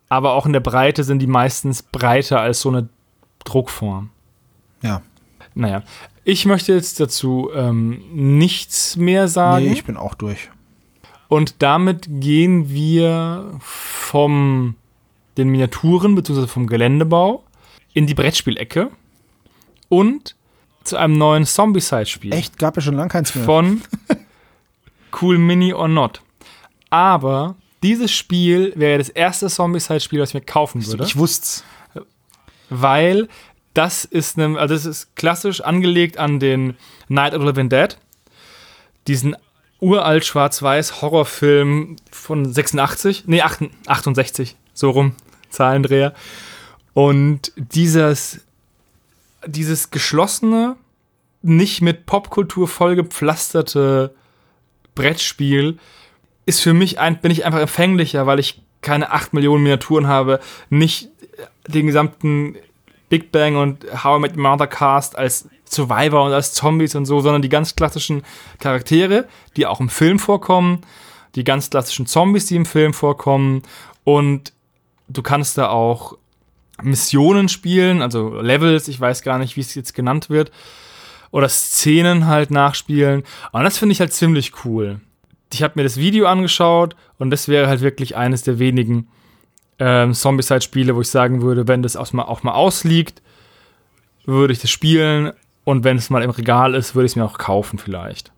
aber 0.09 0.33
auch 0.33 0.47
in 0.47 0.53
der 0.53 0.59
Breite 0.59 1.03
sind 1.03 1.19
die 1.19 1.27
meistens 1.27 1.83
breiter 1.83 2.41
als 2.41 2.61
so 2.61 2.69
eine 2.69 2.89
Druckform. 3.45 4.09
Ja. 4.81 5.01
Naja, 5.53 5.83
ich 6.23 6.45
möchte 6.45 6.73
jetzt 6.73 6.99
dazu 6.99 7.49
ähm, 7.55 8.01
nichts 8.11 8.97
mehr 8.97 9.27
sagen. 9.27 9.65
Nee, 9.65 9.73
ich 9.73 9.85
bin 9.85 9.97
auch 9.97 10.15
durch. 10.15 10.49
Und 11.27 11.61
damit 11.61 12.07
gehen 12.09 12.69
wir 12.69 13.59
vom 13.59 14.75
den 15.37 15.49
Miniaturen 15.49 16.15
bzw. 16.15 16.47
vom 16.47 16.65
Geländebau 16.65 17.43
in 17.93 18.07
die 18.07 18.15
Brettspielecke 18.15 18.89
und 19.89 20.35
zu 20.83 20.97
einem 20.97 21.17
neuen 21.17 21.45
Zombie-Side-Spiel. 21.45 22.33
Echt? 22.33 22.57
Gab 22.57 22.75
ja 22.75 22.81
schon 22.81 22.95
lange 22.95 23.09
keins 23.09 23.35
mehr. 23.35 23.45
Von 23.45 23.81
Cool 25.21 25.37
Mini 25.37 25.73
or 25.73 25.87
Not. 25.87 26.21
Aber 26.89 27.55
dieses 27.83 28.11
Spiel 28.11 28.73
wäre 28.75 28.97
das 28.97 29.09
erste 29.09 29.47
Zombie-Side-Spiel, 29.47 30.19
was 30.19 30.29
ich 30.29 30.35
mir 30.35 30.41
kaufen 30.41 30.85
würde. 30.85 31.03
Ich 31.03 31.17
wusste 31.17 31.63
Weil 32.69 33.27
das 33.73 34.03
ist, 34.05 34.37
ne, 34.37 34.57
also 34.57 34.73
das 34.73 34.85
ist 34.85 35.15
klassisch 35.15 35.61
angelegt 35.61 36.17
an 36.17 36.39
den 36.39 36.75
Night 37.07 37.33
of 37.33 37.41
the 37.41 37.47
Living 37.47 37.69
Dead. 37.69 37.97
Diesen 39.07 39.35
uralt 39.79 40.25
schwarz-weiß 40.25 41.01
Horrorfilm 41.01 41.95
von 42.11 42.51
86, 42.51 43.23
nee, 43.27 43.41
68, 43.41 44.55
so 44.73 44.89
rum, 44.89 45.15
Zahlendreher. 45.49 46.13
Und 46.93 47.53
dieses, 47.55 48.41
dieses 49.45 49.91
geschlossene, 49.91 50.75
nicht 51.41 51.81
mit 51.81 52.05
Popkultur 52.05 52.67
vollgepflasterte 52.67 54.13
Brettspiel 54.95 55.77
ist 56.49 56.61
für 56.61 56.73
mich 56.73 56.99
ein, 56.99 57.21
bin 57.21 57.31
ich 57.31 57.45
einfach 57.45 57.59
empfänglicher, 57.59 58.25
weil 58.25 58.39
ich 58.39 58.61
keine 58.81 59.11
8 59.11 59.33
Millionen 59.33 59.63
Miniaturen 59.63 60.07
habe, 60.07 60.39
nicht 60.69 61.09
den 61.67 61.85
gesamten 61.85 62.55
Big 63.07 63.31
Bang 63.31 63.55
und 63.55 63.85
How 64.03 64.17
I 64.17 64.21
Met 64.21 64.35
Your 64.35 64.41
Mother 64.41 64.67
Cast 64.67 65.17
als 65.17 65.47
Survivor 65.65 66.25
und 66.25 66.33
als 66.33 66.53
Zombies 66.53 66.95
und 66.95 67.05
so, 67.05 67.19
sondern 67.19 67.43
die 67.43 67.49
ganz 67.49 67.75
klassischen 67.75 68.23
Charaktere, 68.59 69.27
die 69.55 69.67
auch 69.67 69.79
im 69.79 69.89
Film 69.89 70.17
vorkommen, 70.17 70.81
die 71.35 71.43
ganz 71.43 71.69
klassischen 71.69 72.07
Zombies, 72.07 72.47
die 72.47 72.55
im 72.55 72.65
Film 72.65 72.93
vorkommen 72.93 73.61
und 74.03 74.51
du 75.07 75.21
kannst 75.21 75.57
da 75.59 75.69
auch 75.69 76.17
Missionen 76.81 77.47
spielen, 77.49 78.01
also 78.01 78.41
Levels, 78.41 78.87
ich 78.87 78.99
weiß 78.99 79.21
gar 79.21 79.37
nicht, 79.37 79.55
wie 79.55 79.61
es 79.61 79.75
jetzt 79.75 79.93
genannt 79.93 80.31
wird, 80.31 80.51
oder 81.29 81.47
Szenen 81.47 82.25
halt 82.25 82.49
nachspielen. 82.49 83.23
Und 83.51 83.63
das 83.63 83.77
finde 83.77 83.93
ich 83.93 83.99
halt 83.99 84.13
ziemlich 84.13 84.65
cool 84.65 84.99
ich 85.53 85.63
habe 85.63 85.73
mir 85.75 85.83
das 85.83 85.97
Video 85.97 86.27
angeschaut 86.27 86.95
und 87.17 87.31
das 87.31 87.47
wäre 87.47 87.67
halt 87.67 87.81
wirklich 87.81 88.15
eines 88.15 88.43
der 88.43 88.59
wenigen 88.59 89.07
ähm, 89.79 90.13
Zombicide-Spiele, 90.13 90.95
wo 90.95 91.01
ich 91.01 91.09
sagen 91.09 91.41
würde, 91.41 91.67
wenn 91.67 91.81
das 91.81 91.95
auch 91.95 92.11
mal, 92.13 92.23
auch 92.23 92.43
mal 92.43 92.53
ausliegt, 92.53 93.21
würde 94.25 94.53
ich 94.53 94.59
das 94.59 94.69
spielen 94.69 95.31
und 95.63 95.83
wenn 95.83 95.97
es 95.97 96.09
mal 96.09 96.23
im 96.23 96.29
Regal 96.29 96.75
ist, 96.75 96.95
würde 96.95 97.05
ich 97.05 97.13
es 97.13 97.15
mir 97.15 97.25
auch 97.25 97.37
kaufen 97.37 97.79
vielleicht. 97.79 98.31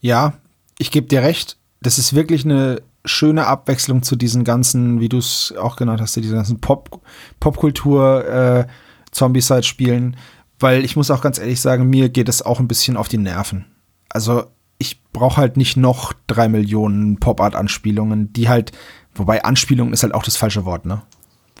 Ja, 0.00 0.34
ich 0.78 0.90
gebe 0.90 1.06
dir 1.06 1.22
recht. 1.22 1.56
Das 1.80 1.98
ist 1.98 2.14
wirklich 2.14 2.44
eine 2.44 2.82
schöne 3.04 3.46
Abwechslung 3.46 4.02
zu 4.02 4.16
diesen 4.16 4.44
ganzen, 4.44 5.00
wie 5.00 5.08
du 5.08 5.18
es 5.18 5.54
auch 5.58 5.76
genannt 5.76 6.00
hast, 6.00 6.16
diesen 6.16 6.36
ganzen 6.36 6.60
Pop 6.60 7.00
Popkultur 7.40 8.26
äh, 8.26 8.66
Zombicide-Spielen, 9.10 10.16
weil 10.58 10.84
ich 10.84 10.96
muss 10.96 11.10
auch 11.10 11.22
ganz 11.22 11.38
ehrlich 11.38 11.60
sagen, 11.60 11.88
mir 11.88 12.08
geht 12.08 12.28
es 12.28 12.42
auch 12.42 12.60
ein 12.60 12.68
bisschen 12.68 12.96
auf 12.96 13.08
die 13.08 13.18
Nerven. 13.18 13.64
Also 14.08 14.44
ich 14.78 15.02
brauche 15.12 15.36
halt 15.36 15.56
nicht 15.56 15.76
noch 15.76 16.12
drei 16.26 16.48
Millionen 16.48 17.18
Pop-Art-Anspielungen, 17.18 18.32
die 18.32 18.48
halt, 18.48 18.72
wobei 19.14 19.44
Anspielung 19.44 19.92
ist 19.92 20.04
halt 20.04 20.14
auch 20.14 20.22
das 20.22 20.36
falsche 20.36 20.64
Wort, 20.64 20.86
ne? 20.86 21.02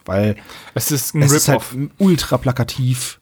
Weil 0.04 0.36
es 0.74 0.90
ist 0.90 1.14
ein 1.14 1.22
es 1.22 1.32
ist 1.32 1.48
halt 1.48 1.62
ultra 1.98 2.38
plakativ. 2.38 3.20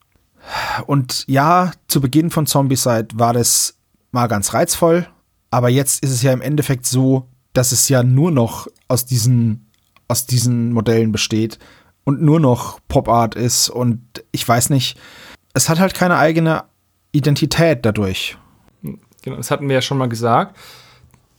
Und 0.86 1.24
ja, 1.26 1.72
zu 1.88 2.00
Beginn 2.00 2.30
von 2.30 2.46
Zombicide 2.46 3.08
war 3.14 3.32
das 3.32 3.78
mal 4.12 4.28
ganz 4.28 4.54
reizvoll, 4.54 5.08
aber 5.50 5.68
jetzt 5.68 6.02
ist 6.02 6.10
es 6.10 6.22
ja 6.22 6.32
im 6.32 6.42
Endeffekt 6.42 6.86
so, 6.86 7.28
dass 7.54 7.72
es 7.72 7.88
ja 7.88 8.02
nur 8.02 8.30
noch 8.30 8.68
aus 8.86 9.06
diesen, 9.06 9.70
aus 10.06 10.26
diesen 10.26 10.72
Modellen 10.72 11.10
besteht 11.10 11.58
und 12.04 12.22
nur 12.22 12.38
noch 12.38 12.78
Pop-Art 12.86 13.34
ist 13.34 13.68
und 13.68 14.22
ich 14.30 14.46
weiß 14.46 14.70
nicht, 14.70 14.96
es 15.54 15.68
hat 15.68 15.80
halt 15.80 15.94
keine 15.94 16.18
eigene 16.18 16.64
Identität 17.12 17.84
dadurch. 17.84 18.36
Genau, 19.26 19.36
das 19.38 19.50
hatten 19.50 19.68
wir 19.68 19.74
ja 19.74 19.82
schon 19.82 19.98
mal 19.98 20.08
gesagt. 20.08 20.56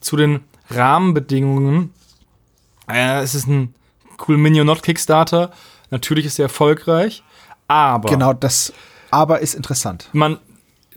Zu 0.02 0.18
den 0.18 0.42
Rahmenbedingungen. 0.70 1.94
Äh, 2.90 3.22
es 3.22 3.34
ist 3.34 3.48
ein 3.48 3.74
cool 4.28 4.36
Minion 4.36 4.68
Not 4.68 4.84
Kickstarter. 4.84 5.52
Natürlich 5.90 6.26
ist 6.26 6.38
er 6.38 6.44
erfolgreich, 6.44 7.24
aber. 7.70 8.10
Genau, 8.10 8.34
das 8.34 8.74
aber 9.10 9.40
ist 9.40 9.54
interessant. 9.54 10.10
Man, 10.12 10.38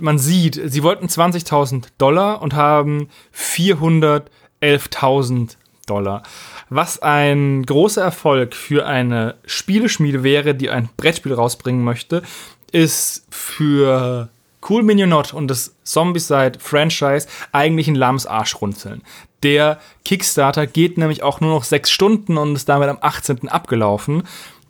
man 0.00 0.18
sieht, 0.18 0.60
sie 0.64 0.82
wollten 0.82 1.06
20.000 1.06 1.84
Dollar 1.96 2.42
und 2.42 2.54
haben 2.54 3.08
411.000 3.36 5.54
Dollar. 5.86 6.24
Was 6.70 7.00
ein 7.00 7.64
großer 7.64 8.02
Erfolg 8.02 8.56
für 8.56 8.84
eine 8.84 9.36
Spieleschmiede 9.44 10.24
wäre, 10.24 10.56
die 10.56 10.70
ein 10.70 10.88
Brettspiel 10.96 11.34
rausbringen 11.34 11.84
möchte, 11.84 12.24
ist 12.72 13.28
für 13.30 14.28
Cool 14.68 14.82
Minionot 14.82 15.32
und 15.32 15.48
das 15.48 15.74
Zombicide-Franchise 15.84 17.26
eigentlich 17.52 17.88
ein 17.88 17.94
lahmes 17.94 18.26
Arschrunzeln. 18.26 19.02
Der 19.42 19.80
Kickstarter 20.04 20.66
geht 20.66 20.98
nämlich 20.98 21.22
auch 21.22 21.40
nur 21.40 21.54
noch 21.54 21.64
sechs 21.64 21.90
Stunden 21.90 22.36
und 22.36 22.54
ist 22.54 22.68
damit 22.68 22.88
am 22.88 22.98
18. 23.00 23.48
abgelaufen. 23.48 24.24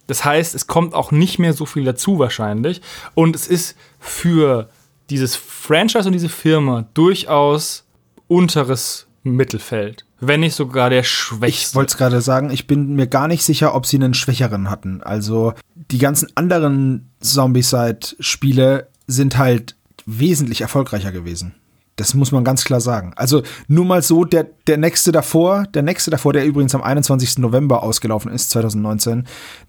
Das 0.06 0.24
heißt, 0.24 0.54
es 0.54 0.66
kommt 0.66 0.94
auch 0.94 1.12
nicht 1.12 1.38
mehr 1.38 1.52
so 1.52 1.66
viel 1.66 1.84
dazu 1.84 2.18
wahrscheinlich. 2.18 2.80
Und 3.14 3.36
es 3.36 3.46
ist 3.46 3.76
für 3.98 4.68
dieses 5.08 5.36
Franchise 5.36 6.06
und 6.06 6.12
diese 6.12 6.28
Firma 6.28 6.86
durchaus 6.94 7.84
unteres 8.28 9.06
Mittelfeld. 9.22 10.04
Wenn 10.20 10.40
nicht 10.40 10.54
sogar 10.54 10.90
der 10.90 11.02
schwächste. 11.02 11.70
Ich 11.70 11.74
wollte 11.74 11.90
es 11.90 11.96
gerade 11.96 12.20
sagen, 12.20 12.50
ich 12.50 12.66
bin 12.66 12.94
mir 12.94 13.06
gar 13.06 13.28
nicht 13.28 13.42
sicher, 13.42 13.74
ob 13.74 13.86
sie 13.86 13.96
einen 13.96 14.14
schwächeren 14.14 14.70
hatten. 14.70 15.02
Also 15.02 15.54
die 15.74 15.98
ganzen 15.98 16.28
anderen 16.36 17.10
Zombie-Side-Spiele 17.20 18.88
sind 19.06 19.38
halt 19.38 19.76
wesentlich 20.18 20.60
erfolgreicher 20.60 21.12
gewesen. 21.12 21.54
Das 21.96 22.14
muss 22.14 22.32
man 22.32 22.44
ganz 22.44 22.64
klar 22.64 22.80
sagen. 22.80 23.12
Also 23.16 23.42
nur 23.68 23.84
mal 23.84 24.02
so, 24.02 24.24
der, 24.24 24.46
der 24.66 24.78
nächste 24.78 25.12
davor, 25.12 25.64
der 25.74 25.82
nächste 25.82 26.10
davor, 26.10 26.32
der 26.32 26.46
übrigens 26.46 26.74
am 26.74 26.82
21. 26.82 27.38
November 27.38 27.82
ausgelaufen 27.82 28.32
ist, 28.32 28.50
2019, 28.50 29.26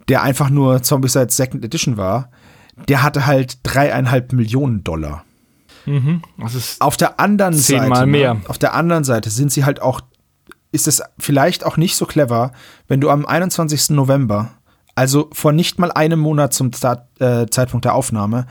der 0.07 0.23
einfach 0.23 0.49
nur 0.49 0.81
Zombicide 0.81 1.29
Second 1.29 1.65
Edition 1.65 1.97
war, 1.97 2.29
der 2.87 3.03
hatte 3.03 3.25
halt 3.25 3.59
dreieinhalb 3.63 4.31
Millionen 4.33 4.83
Dollar. 4.83 5.25
Mhm, 5.85 6.21
das 6.37 6.55
ist 6.55 6.81
auf 6.81 6.95
der 6.95 7.19
anderen 7.19 7.53
zehnmal 7.53 7.99
Seite, 7.99 8.07
mehr. 8.07 8.33
Ne, 8.35 8.41
auf 8.47 8.57
der 8.57 8.75
anderen 8.75 9.03
Seite 9.03 9.29
sind 9.29 9.51
sie 9.51 9.65
halt 9.65 9.81
auch, 9.81 10.01
ist 10.71 10.87
es 10.87 11.01
vielleicht 11.17 11.65
auch 11.65 11.75
nicht 11.75 11.95
so 11.95 12.05
clever, 12.05 12.51
wenn 12.87 13.01
du 13.01 13.09
am 13.09 13.25
21. 13.25 13.89
November, 13.89 14.51
also 14.95 15.29
vor 15.33 15.51
nicht 15.51 15.79
mal 15.79 15.91
einem 15.91 16.19
Monat 16.19 16.53
zum 16.53 16.71
Start, 16.71 17.07
äh, 17.19 17.47
Zeitpunkt 17.47 17.85
der 17.85 17.95
Aufnahme, 17.95 18.45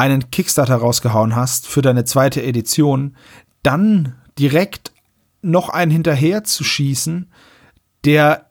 einen 0.00 0.30
Kickstarter 0.30 0.76
rausgehauen 0.76 1.36
hast 1.36 1.66
für 1.66 1.82
deine 1.82 2.06
zweite 2.06 2.42
Edition, 2.42 3.16
dann 3.62 4.14
direkt 4.38 4.92
noch 5.42 5.68
einen 5.68 5.90
hinterher 5.90 6.42
zu 6.42 6.64
schießen, 6.64 7.30
der 8.06 8.46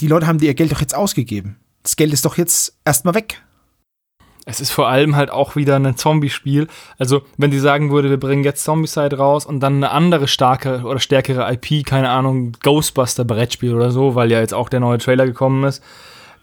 die 0.00 0.06
Leute 0.06 0.26
haben 0.26 0.38
dir 0.38 0.46
ihr 0.46 0.54
Geld 0.54 0.72
doch 0.72 0.80
jetzt 0.80 0.94
ausgegeben. 0.94 1.58
Das 1.82 1.96
Geld 1.96 2.14
ist 2.14 2.24
doch 2.24 2.38
jetzt 2.38 2.78
erstmal 2.84 3.14
weg. 3.14 3.42
Es 4.46 4.60
ist 4.60 4.70
vor 4.70 4.88
allem 4.88 5.16
halt 5.16 5.30
auch 5.30 5.54
wieder 5.54 5.76
ein 5.76 5.96
Zombie-Spiel. 5.96 6.68
Also, 6.98 7.22
wenn 7.36 7.50
die 7.50 7.58
sagen 7.58 7.90
würde, 7.90 8.08
wir 8.08 8.20
bringen 8.20 8.44
jetzt 8.44 8.64
Zombie-Side 8.64 9.16
raus 9.16 9.44
und 9.44 9.60
dann 9.60 9.76
eine 9.76 9.90
andere 9.90 10.28
starke 10.28 10.82
oder 10.84 10.98
stärkere 10.98 11.50
IP, 11.52 11.84
keine 11.84 12.08
Ahnung, 12.08 12.52
Ghostbuster-Brettspiel 12.62 13.74
oder 13.74 13.90
so, 13.90 14.14
weil 14.14 14.30
ja 14.30 14.40
jetzt 14.40 14.54
auch 14.54 14.68
der 14.68 14.80
neue 14.80 14.98
Trailer 14.98 15.26
gekommen 15.26 15.64
ist, 15.64 15.82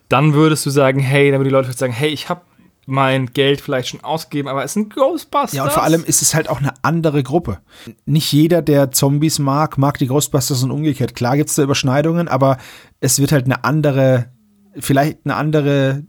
dann 0.10 0.34
würdest 0.34 0.66
du 0.66 0.72
sagen, 0.72 1.00
hey, 1.00 1.32
dann 1.32 1.40
würden 1.40 1.50
die 1.50 1.56
Leute 1.56 1.74
sagen, 1.74 1.94
hey, 1.94 2.10
ich 2.10 2.28
habe 2.28 2.42
mein 2.86 3.28
Geld 3.28 3.62
vielleicht 3.62 3.90
schon 3.90 4.04
ausgeben, 4.04 4.48
aber 4.48 4.64
es 4.64 4.74
sind 4.74 4.94
Ghostbusters. 4.94 5.54
Ja, 5.54 5.64
und 5.64 5.72
vor 5.72 5.84
allem 5.84 6.04
ist 6.04 6.22
es 6.22 6.34
halt 6.34 6.50
auch 6.50 6.60
eine 6.60 6.74
andere 6.82 7.24
Gruppe. 7.24 7.60
Nicht 8.06 8.32
jeder, 8.32 8.62
der 8.62 8.92
Zombies 8.92 9.40
mag, 9.40 9.78
mag 9.78 9.98
die 9.98 10.08
Ghostbusters 10.08 10.64
und 10.64 10.72
umgekehrt. 10.72 11.16
Klar 11.16 11.38
gibt 11.38 11.50
es 11.50 11.56
da 11.56 11.64
Überschneidungen, 11.64 12.28
aber 12.28 12.58
es 13.00 13.20
wird 13.20 13.32
halt 13.32 13.46
eine 13.46 13.64
andere, 13.64 14.32
vielleicht 14.78 15.20
eine 15.26 15.36
andere, 15.36 16.04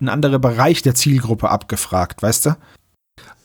ein 0.00 0.08
anderer 0.08 0.38
Bereich 0.38 0.82
der 0.82 0.94
Zielgruppe 0.94 1.48
abgefragt, 1.48 2.22
weißt 2.22 2.46
du? 2.46 2.56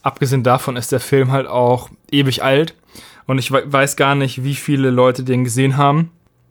Abgesehen 0.02 0.42
davon 0.42 0.76
ist 0.76 0.92
der 0.92 1.00
Film 1.00 1.32
halt 1.32 1.46
auch 1.46 1.90
ewig 2.10 2.42
alt 2.42 2.74
und 3.26 3.38
ich 3.38 3.50
weiß 3.52 3.96
gar 3.96 4.14
nicht, 4.14 4.44
wie 4.44 4.54
viele 4.54 4.90
Leute 4.90 5.22
den 5.22 5.44
gesehen 5.44 5.76
haben. 5.76 6.10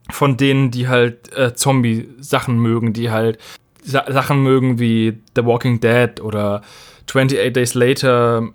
Von 0.10 0.38
denen, 0.38 0.72
die 0.72 0.88
halt 0.88 1.34
äh, 1.36 1.54
Zombie-Sachen 1.54 2.58
mögen, 2.58 2.94
die 2.94 3.12
halt 3.12 3.40
Sa 3.88 4.04
Sachen 4.12 4.44
mögen 4.44 4.80
wie 4.80 5.18
The 5.36 5.46
Walking 5.46 5.80
Dead 5.80 6.20
oder 6.20 6.62
28 7.08 7.54
Days 7.54 7.74
Later, 7.74 8.50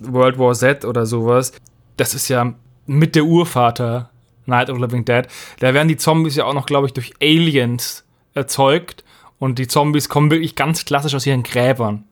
World 0.00 0.38
War 0.38 0.52
Z 0.54 0.84
oder 0.84 1.06
sowas, 1.06 1.52
das 1.96 2.14
ist 2.14 2.28
ja 2.28 2.54
mit 2.86 3.14
der 3.14 3.24
Urvater 3.24 4.10
Night 4.46 4.68
of 4.68 4.78
Living 4.78 5.06
Dead. 5.06 5.26
Da 5.60 5.72
werden 5.72 5.88
die 5.88 5.96
Zombies 5.96 6.36
ja 6.36 6.44
auch 6.44 6.52
noch, 6.52 6.66
glaube 6.66 6.86
ich, 6.86 6.92
durch 6.92 7.14
Aliens 7.22 8.04
erzeugt 8.34 9.04
und 9.38 9.58
die 9.58 9.68
Zombies 9.68 10.08
kommen 10.08 10.30
wirklich 10.30 10.54
ganz 10.54 10.84
klassisch 10.84 11.14
aus 11.14 11.26
ihren 11.26 11.42
Gräbern. 11.42 12.04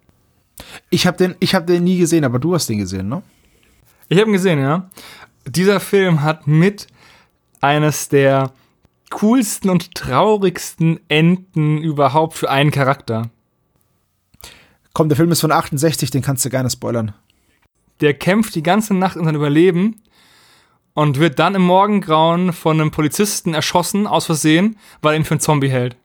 Ich 0.88 1.06
habe 1.06 1.16
den, 1.16 1.35
hab 1.42 1.66
den 1.66 1.85
nie 1.85 1.98
gesehen, 1.98 2.24
aber 2.24 2.38
du 2.38 2.54
hast 2.54 2.68
den 2.68 2.78
gesehen, 2.78 3.08
ne? 3.08 3.22
Ich 4.08 4.18
habe 4.18 4.30
ihn 4.30 4.35
gesehen, 4.35 4.61
ja. 4.61 4.88
Dieser 5.46 5.80
Film 5.80 6.22
hat 6.22 6.46
mit 6.46 6.87
eines 7.61 8.08
der 8.08 8.52
coolsten 9.12 9.70
und 9.70 9.94
traurigsten 9.94 11.01
Enden 11.09 11.79
überhaupt 11.79 12.35
für 12.35 12.51
einen 12.51 12.70
Charakter. 12.70 13.31
Komm, 14.92 15.09
der 15.09 15.16
Film 15.16 15.31
ist 15.31 15.40
von 15.40 15.53
68, 15.53 16.11
den 16.11 16.22
kannst 16.22 16.44
du 16.44 16.51
gerne 16.51 16.70
spoilern. 16.70 17.14
Der 18.01 18.14
kämpft 18.14 18.55
die 18.55 18.62
ganze 18.62 18.94
Nacht 18.94 19.16
um 19.16 19.25
sein 19.25 19.35
Überleben 19.35 20.03
und 20.94 21.18
wird 21.18 21.38
dann 21.38 21.55
im 21.55 21.62
Morgengrauen 21.62 22.53
von 22.53 22.81
einem 22.81 22.90
Polizisten 22.90 23.55
erschossen, 23.55 24.07
aus 24.07 24.27
Versehen, 24.27 24.77
weil 25.01 25.14
er 25.14 25.20
ihn 25.20 25.25
für 25.25 25.35
einen 25.35 25.40
Zombie 25.40 25.70
hält. 25.70 25.96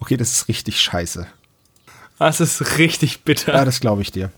Okay, 0.00 0.16
das 0.16 0.32
ist 0.32 0.48
richtig 0.48 0.80
scheiße. 0.80 1.26
Das 2.18 2.40
ist 2.40 2.78
richtig 2.78 3.24
bitter. 3.24 3.54
Ja, 3.54 3.64
das 3.64 3.80
glaube 3.80 4.02
ich 4.02 4.10
dir. 4.10 4.30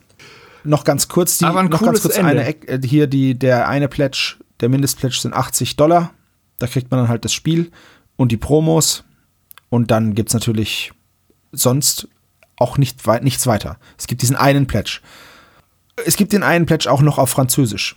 Noch 0.64 0.85
ganz 0.85 1.09
kurz, 1.09 1.38
die, 1.38 1.45
noch 1.45 1.55
ganz 1.55 2.03
kurz 2.03 2.17
Ende. 2.17 2.43
eine, 2.43 2.49
äh, 2.67 2.81
hier 2.85 3.07
die, 3.07 3.38
der 3.38 3.69
eine 3.69 3.88
Pledge, 3.88 4.37
der 4.61 4.69
Mindestpledge 4.69 5.19
sind 5.21 5.33
80 5.35 5.77
Dollar. 5.77 6.12
Da 6.59 6.66
kriegt 6.66 6.90
man 6.90 7.01
dann 7.01 7.09
halt 7.09 7.25
das 7.25 7.33
Spiel 7.33 7.71
und 8.16 8.33
die 8.33 8.37
Promos. 8.37 9.05
Und 9.71 9.90
dann 9.90 10.14
gibt 10.14 10.31
es 10.31 10.35
natürlich 10.35 10.92
sonst 11.53 12.09
auch 12.57 12.79
nicht, 12.79 13.07
nichts 13.23 13.47
weiter. 13.47 13.79
Es 13.97 14.07
gibt 14.07 14.23
diesen 14.23 14.37
einen 14.37 14.66
Pledge. 14.66 15.01
Es 16.05 16.16
gibt 16.16 16.33
den 16.33 16.42
einen 16.42 16.66
Pledge 16.66 16.90
auch 16.90 17.01
noch 17.03 17.18
auf 17.18 17.31
Französisch. 17.31 17.94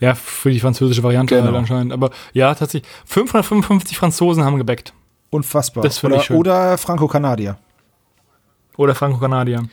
ja, 0.00 0.14
für 0.14 0.50
die 0.50 0.60
französische 0.60 1.02
Variante 1.02 1.34
Genau. 1.34 1.46
halt 1.46 1.56
anscheinend. 1.56 1.92
Aber 1.92 2.10
ja, 2.32 2.54
tatsächlich. 2.54 2.90
555 3.06 3.96
Franzosen 3.96 4.44
haben 4.44 4.56
gebackt. 4.58 4.92
Unfassbar. 5.30 5.82
Das 5.84 5.98
finde 5.98 6.16
ich 6.16 6.20
oder, 6.20 6.26
schön. 6.26 6.36
oder 6.36 6.78
Franco-Kanadier. 6.78 7.58
Oder 8.76 8.94
Franco-Kanadier. 8.94 9.68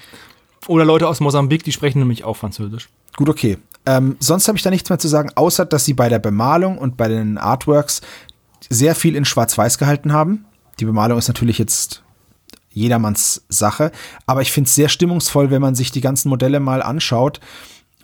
Oder 0.67 0.85
Leute 0.85 1.07
aus 1.07 1.19
Mosambik, 1.19 1.63
die 1.63 1.71
sprechen 1.71 1.99
nämlich 1.99 2.23
auch 2.23 2.35
Französisch. 2.35 2.89
Gut, 3.15 3.29
okay. 3.29 3.57
Ähm, 3.85 4.17
sonst 4.19 4.47
habe 4.47 4.57
ich 4.57 4.63
da 4.63 4.69
nichts 4.69 4.89
mehr 4.89 4.99
zu 4.99 5.07
sagen, 5.07 5.31
außer 5.35 5.65
dass 5.65 5.85
sie 5.85 5.93
bei 5.93 6.09
der 6.09 6.19
Bemalung 6.19 6.77
und 6.77 6.97
bei 6.97 7.07
den 7.07 7.37
Artworks 7.37 8.01
sehr 8.69 8.95
viel 8.95 9.15
in 9.15 9.25
Schwarz-Weiß 9.25 9.77
gehalten 9.77 10.13
haben. 10.13 10.45
Die 10.79 10.85
Bemalung 10.85 11.17
ist 11.17 11.27
natürlich 11.27 11.57
jetzt 11.57 12.03
jedermanns 12.71 13.45
Sache, 13.49 13.91
aber 14.25 14.41
ich 14.41 14.51
finde 14.51 14.67
es 14.67 14.75
sehr 14.75 14.89
stimmungsvoll, 14.89 15.49
wenn 15.49 15.61
man 15.61 15.75
sich 15.75 15.91
die 15.91 16.01
ganzen 16.01 16.29
Modelle 16.29 16.59
mal 16.59 16.81
anschaut. 16.81 17.39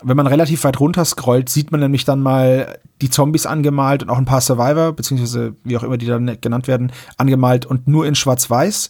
Wenn 0.02 0.18
man 0.18 0.28
relativ 0.28 0.64
weit 0.64 0.80
runter 0.80 1.06
scrollt, 1.06 1.49
sieht 1.49 1.72
man 1.72 1.80
nämlich 1.80 2.04
dann 2.04 2.20
mal 2.20 2.80
die 3.02 3.10
Zombies 3.10 3.45
angemalt 3.45 4.04
und 4.04 4.10
auch 4.10 4.18
ein 4.18 4.26
paar 4.26 4.41
Survivor, 4.41 4.93
beziehungsweise 4.93 5.56
wie 5.64 5.78
auch 5.78 5.84
immer 5.84 5.97
die 5.97 6.06
dann 6.06 6.39
genannt 6.41 6.68
werden, 6.68 6.91
angemalt 7.18 7.66
und 7.66 7.88
nur 7.88 8.06
in 8.06 8.16
Schwarz-Weiß. 8.16 8.89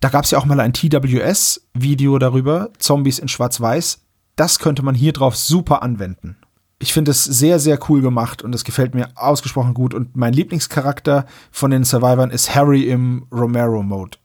Da 0.00 0.08
gab 0.08 0.24
es 0.24 0.30
ja 0.30 0.38
auch 0.38 0.46
mal 0.46 0.60
ein 0.60 0.72
TWS-Video 0.72 2.18
darüber, 2.18 2.70
Zombies 2.78 3.18
in 3.18 3.28
Schwarz-Weiß. 3.28 4.00
Das 4.40 4.58
könnte 4.58 4.82
man 4.82 4.94
hier 4.94 5.12
drauf 5.12 5.36
super 5.36 5.82
anwenden. 5.82 6.36
Ich 6.78 6.94
finde 6.94 7.10
es 7.10 7.22
sehr, 7.24 7.58
sehr 7.58 7.78
cool 7.90 8.00
gemacht 8.00 8.40
und 8.42 8.54
es 8.54 8.64
gefällt 8.64 8.94
mir 8.94 9.08
ausgesprochen 9.16 9.74
gut. 9.74 9.92
Und 9.92 10.16
mein 10.16 10.32
Lieblingscharakter 10.32 11.26
von 11.50 11.70
den 11.70 11.84
Survivors 11.84 12.32
ist 12.32 12.54
Harry 12.54 12.84
im 12.84 13.26
Romero-Mode. 13.30 14.16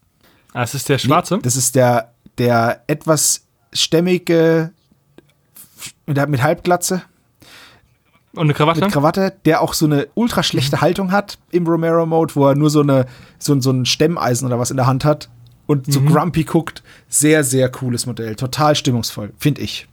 Ah, 0.53 0.63
es 0.63 0.73
ist 0.73 0.87
der 0.87 0.97
Schwarze. 0.99 1.35
Nee, 1.35 1.41
das 1.41 1.57
ist 1.57 1.75
der, 1.75 2.13
der 2.37 2.81
etwas 2.87 3.45
stämmige 3.73 4.71
mit, 6.05 6.29
mit 6.29 6.41
Halbglatze, 6.41 7.01
Und 8.33 8.43
eine 8.43 8.53
Krawatte. 8.53 8.79
mit 8.79 8.91
Krawatte, 8.93 9.33
der 9.43 9.61
auch 9.61 9.73
so 9.73 9.85
eine 9.85 10.07
ultra 10.13 10.41
schlechte 10.43 10.79
Haltung 10.79 11.11
hat 11.11 11.37
im 11.51 11.67
Romero-Mode, 11.67 12.35
wo 12.37 12.47
er 12.47 12.55
nur 12.55 12.69
so, 12.69 12.79
eine, 12.81 13.05
so, 13.37 13.59
so 13.59 13.71
ein 13.71 13.85
Stemmeisen 13.85 14.47
oder 14.47 14.59
was 14.59 14.71
in 14.71 14.77
der 14.77 14.87
Hand 14.87 15.03
hat 15.03 15.29
und 15.67 15.91
so 15.91 15.99
Mhm. 15.99 16.05
grumpy 16.07 16.45
guckt. 16.45 16.83
Sehr, 17.09 17.43
sehr 17.43 17.67
cooles 17.67 18.05
Modell. 18.05 18.37
Total 18.37 18.75
stimmungsvoll, 18.75 19.33
finde 19.37 19.59
ich. 19.59 19.89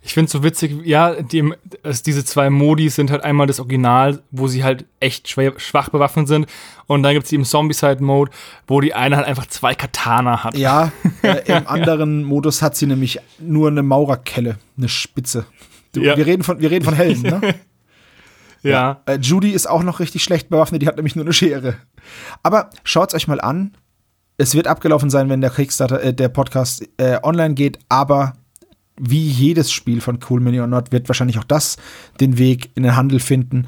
Ich 0.00 0.14
finde 0.14 0.26
es 0.26 0.32
so 0.32 0.42
witzig, 0.44 0.74
ja, 0.84 1.20
die, 1.20 1.52
also 1.82 2.02
diese 2.04 2.24
zwei 2.24 2.50
Modi 2.50 2.88
sind 2.88 3.10
halt 3.10 3.24
einmal 3.24 3.46
das 3.46 3.58
Original, 3.58 4.22
wo 4.30 4.46
sie 4.46 4.62
halt 4.62 4.84
echt 5.00 5.28
schwach 5.28 5.88
bewaffnet 5.88 6.28
sind. 6.28 6.46
Und 6.86 7.02
dann 7.02 7.14
gibt 7.14 7.24
es 7.24 7.30
die 7.30 7.36
im 7.36 7.44
Zombie-Side-Mode, 7.44 8.30
wo 8.66 8.80
die 8.80 8.94
eine 8.94 9.16
halt 9.16 9.26
einfach 9.26 9.46
zwei 9.46 9.74
Katana 9.74 10.44
hat. 10.44 10.56
Ja, 10.56 10.92
äh, 11.22 11.42
im 11.46 11.66
anderen 11.66 12.22
Modus 12.24 12.62
hat 12.62 12.76
sie 12.76 12.86
nämlich 12.86 13.18
nur 13.38 13.68
eine 13.68 13.82
Maurerkelle, 13.82 14.58
eine 14.76 14.88
Spitze. 14.88 15.46
Du, 15.92 16.02
ja. 16.02 16.16
wir, 16.16 16.26
reden 16.26 16.42
von, 16.42 16.60
wir 16.60 16.70
reden 16.70 16.84
von 16.84 16.94
Helden, 16.94 17.22
ne? 17.22 17.40
ja. 18.62 18.70
ja. 18.70 19.02
Äh, 19.06 19.18
Judy 19.18 19.50
ist 19.50 19.68
auch 19.68 19.82
noch 19.82 20.00
richtig 20.00 20.22
schlecht 20.22 20.48
bewaffnet, 20.48 20.80
die 20.80 20.86
hat 20.86 20.96
nämlich 20.96 21.16
nur 21.16 21.24
eine 21.24 21.32
Schere. 21.32 21.74
Aber 22.42 22.70
schaut's 22.84 23.14
euch 23.14 23.26
mal 23.26 23.40
an. 23.40 23.76
Es 24.36 24.54
wird 24.54 24.68
abgelaufen 24.68 25.10
sein, 25.10 25.28
wenn 25.28 25.40
der 25.40 25.50
Kickstarter, 25.50 26.00
äh, 26.02 26.14
der 26.14 26.28
Podcast 26.28 26.88
äh, 26.98 27.18
online 27.22 27.54
geht, 27.54 27.80
aber 27.88 28.34
wie 28.98 29.26
jedes 29.26 29.72
Spiel 29.72 30.00
von 30.00 30.18
Cool 30.28 30.40
Mini 30.40 30.60
or 30.60 30.66
Not 30.66 30.92
wird 30.92 31.08
wahrscheinlich 31.08 31.38
auch 31.38 31.44
das 31.44 31.76
den 32.20 32.38
Weg 32.38 32.70
in 32.74 32.82
den 32.82 32.96
Handel 32.96 33.20
finden. 33.20 33.66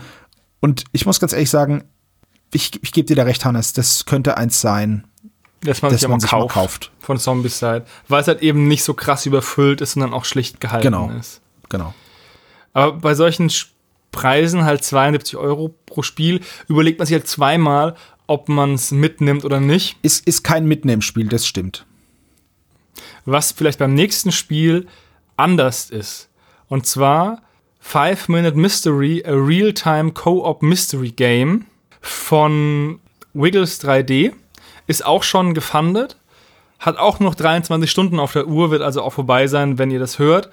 Und 0.61 0.85
ich 0.93 1.07
muss 1.07 1.21
ganz 1.21 1.33
ehrlich 1.33 1.51
sagen, 1.51 1.85
ich, 2.53 2.83
ich 2.83 2.93
gebe 2.93 3.07
dir 3.07 3.17
da 3.17 3.23
recht, 3.23 3.45
Hannes, 3.45 3.73
das 3.73 4.05
könnte 4.07 4.37
eins 4.37 4.61
sein, 4.61 5.05
dass 5.63 5.83
man, 5.83 5.93
dass 5.93 6.01
sich, 6.01 6.09
man 6.09 6.21
sich 6.21 6.31
kauft, 6.31 6.55
kauft. 6.55 6.91
Von 7.01 7.19
Zombicide. 7.19 7.85
Weil 8.09 8.23
es 8.23 8.29
halt 8.29 8.43
eben 8.43 8.67
nicht 8.67 8.83
so 8.83 8.95
krass 8.95 9.27
überfüllt 9.27 9.81
ist, 9.81 9.93
sondern 9.93 10.13
auch 10.13 10.25
schlicht 10.25 10.61
gehalten 10.61 10.85
genau, 10.85 11.11
ist. 11.11 11.41
Genau. 11.69 11.95
Aber 12.73 12.93
bei 12.93 13.15
solchen 13.15 13.51
Preisen, 14.11 14.65
halt 14.65 14.85
72 14.85 15.37
Euro 15.37 15.75
pro 15.87 16.03
Spiel, 16.03 16.41
überlegt 16.69 16.99
man 16.99 17.07
sich 17.07 17.15
halt 17.15 17.29
zweimal, 17.29 17.95
ob 18.27 18.49
man 18.49 18.75
es 18.75 18.91
mitnimmt 18.91 19.45
oder 19.45 19.61
nicht. 19.61 19.97
Ist, 20.03 20.27
ist 20.27 20.43
kein 20.43 20.67
Mitnehmspiel, 20.67 21.29
das 21.29 21.47
stimmt. 21.47 21.85
Was 23.25 23.53
vielleicht 23.53 23.79
beim 23.79 23.95
nächsten 23.95 24.33
Spiel 24.33 24.87
anders 25.41 25.91
ist. 25.91 26.29
Und 26.69 26.87
zwar 26.87 27.43
Five 27.81 28.29
Minute 28.29 28.57
Mystery, 28.57 29.25
a 29.27 29.33
Real-Time 29.33 30.13
Co-op 30.13 30.63
Mystery 30.63 31.11
Game 31.11 31.67
von 32.01 33.01
Wiggles 33.33 33.83
3D. 33.83 34.33
Ist 34.87 35.05
auch 35.05 35.23
schon 35.23 35.55
gefundet. 35.55 36.17
Hat 36.79 36.99
auch 36.99 37.21
noch 37.21 37.35
23 37.35 37.91
Stunden 37.91 38.21
auf 38.21 38.33
der 38.33 38.47
Uhr, 38.47 38.71
wird 38.71 38.83
also 38.83 39.03
auch 39.03 39.13
vorbei 39.13 39.47
sein, 39.47 39.79
wenn 39.79 39.91
ihr 39.91 39.99
das 39.99 40.19
hört. 40.19 40.51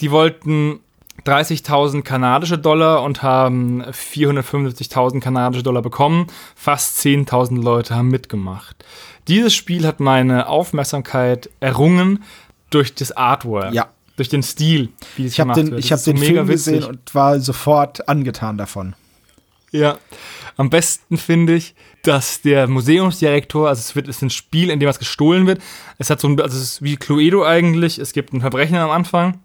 Die 0.00 0.10
wollten 0.10 0.80
30.000 1.24 2.02
kanadische 2.02 2.58
Dollar 2.58 3.02
und 3.02 3.22
haben 3.22 3.82
450.000 3.82 5.20
kanadische 5.20 5.62
Dollar 5.62 5.82
bekommen. 5.82 6.26
Fast 6.54 6.98
10.000 7.00 7.62
Leute 7.62 7.94
haben 7.94 8.08
mitgemacht. 8.08 8.84
Dieses 9.28 9.54
Spiel 9.54 9.86
hat 9.86 9.98
meine 9.98 10.48
Aufmerksamkeit 10.48 11.50
errungen 11.60 12.22
durch 12.70 12.94
das 12.94 13.12
Artwork. 13.12 13.72
Ja. 13.74 13.88
Durch 14.16 14.28
den 14.28 14.42
Stil, 14.42 14.88
wie 15.16 15.26
es 15.26 15.32
ich 15.32 15.36
gemacht 15.36 15.58
den, 15.58 15.70
wird. 15.70 15.84
Ich 15.84 15.92
habe 15.92 16.02
den 16.02 16.16
Film 16.16 16.46
gesehen 16.46 16.84
und 16.84 17.14
war 17.14 17.38
sofort 17.40 18.08
angetan 18.08 18.56
davon. 18.56 18.94
Ja. 19.72 19.98
Am 20.56 20.70
besten 20.70 21.18
finde 21.18 21.54
ich, 21.54 21.74
dass 22.02 22.40
der 22.40 22.66
Museumsdirektor, 22.66 23.68
also 23.68 23.80
es 23.80 23.94
wird, 23.94 24.08
es 24.08 24.16
ist 24.16 24.22
ein 24.22 24.30
Spiel, 24.30 24.70
in 24.70 24.80
dem 24.80 24.88
was 24.88 24.98
gestohlen 24.98 25.46
wird. 25.46 25.60
Es 25.98 26.08
hat 26.08 26.20
so 26.20 26.28
ein, 26.28 26.40
also 26.40 26.56
es 26.56 26.62
ist 26.62 26.82
wie 26.82 26.96
Cluedo 26.96 27.44
eigentlich. 27.44 27.98
Es 27.98 28.12
gibt 28.12 28.32
ein 28.32 28.40
Verbrechen 28.40 28.76
am 28.76 28.90
Anfang 28.90 29.40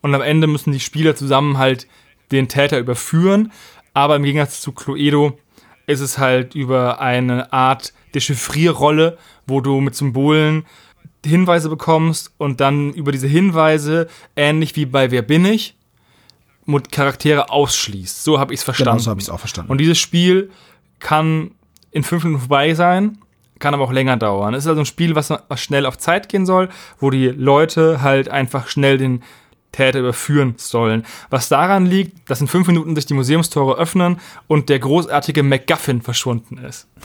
und 0.00 0.14
am 0.14 0.22
Ende 0.22 0.46
müssen 0.46 0.72
die 0.72 0.80
Spieler 0.80 1.16
zusammen 1.16 1.58
halt 1.58 1.86
den 2.32 2.48
Täter 2.48 2.78
überführen. 2.78 3.52
Aber 3.92 4.16
im 4.16 4.22
Gegensatz 4.22 4.60
zu 4.60 4.72
Cluedo 4.72 5.38
ist 5.86 6.00
es 6.00 6.18
halt 6.18 6.54
über 6.54 7.00
eine 7.00 7.52
Art 7.52 7.92
Dechiffrierrolle, 8.14 9.18
wo 9.46 9.60
du 9.60 9.80
mit 9.80 9.94
Symbolen 9.94 10.64
Hinweise 11.30 11.68
bekommst 11.68 12.32
und 12.38 12.60
dann 12.60 12.92
über 12.92 13.12
diese 13.12 13.26
Hinweise, 13.26 14.08
ähnlich 14.36 14.76
wie 14.76 14.86
bei 14.86 15.10
Wer 15.10 15.22
bin 15.22 15.44
ich, 15.44 15.76
Charaktere 16.90 17.50
ausschließt. 17.50 18.24
So 18.24 18.38
habe 18.38 18.54
ich 18.54 18.60
es 18.60 18.64
verstanden. 18.64 18.92
Genau, 18.92 19.02
so 19.02 19.10
habe 19.10 19.20
ich 19.20 19.26
es 19.26 19.30
auch 19.30 19.40
verstanden. 19.40 19.70
Und 19.70 19.78
dieses 19.78 19.98
Spiel 19.98 20.50
kann 20.98 21.50
in 21.90 22.02
fünf 22.02 22.24
Minuten 22.24 22.40
vorbei 22.40 22.74
sein, 22.74 23.18
kann 23.58 23.74
aber 23.74 23.84
auch 23.84 23.92
länger 23.92 24.16
dauern. 24.16 24.54
Es 24.54 24.64
ist 24.64 24.68
also 24.68 24.80
ein 24.80 24.86
Spiel, 24.86 25.14
was, 25.14 25.30
was 25.30 25.60
schnell 25.60 25.86
auf 25.86 25.98
Zeit 25.98 26.28
gehen 26.28 26.46
soll, 26.46 26.68
wo 26.98 27.10
die 27.10 27.28
Leute 27.28 28.02
halt 28.02 28.28
einfach 28.28 28.68
schnell 28.68 28.98
den 28.98 29.22
Täter 29.72 30.00
überführen 30.00 30.54
sollen. 30.56 31.04
Was 31.30 31.48
daran 31.48 31.86
liegt, 31.86 32.30
dass 32.30 32.40
in 32.40 32.48
fünf 32.48 32.66
Minuten 32.66 32.94
sich 32.94 33.06
die 33.06 33.14
Museumstore 33.14 33.76
öffnen 33.76 34.20
und 34.46 34.68
der 34.68 34.78
großartige 34.78 35.42
MacGuffin 35.42 36.02
verschwunden 36.02 36.58
ist. 36.58 36.88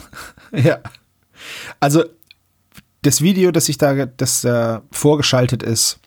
Ja. 0.52 0.80
Also 1.78 2.02
das 3.02 3.22
Video, 3.22 3.50
das 3.50 3.66
sich 3.66 3.78
da 3.78 4.06
das 4.06 4.44
äh, 4.44 4.80
vorgeschaltet 4.90 5.62
ist, 5.62 6.00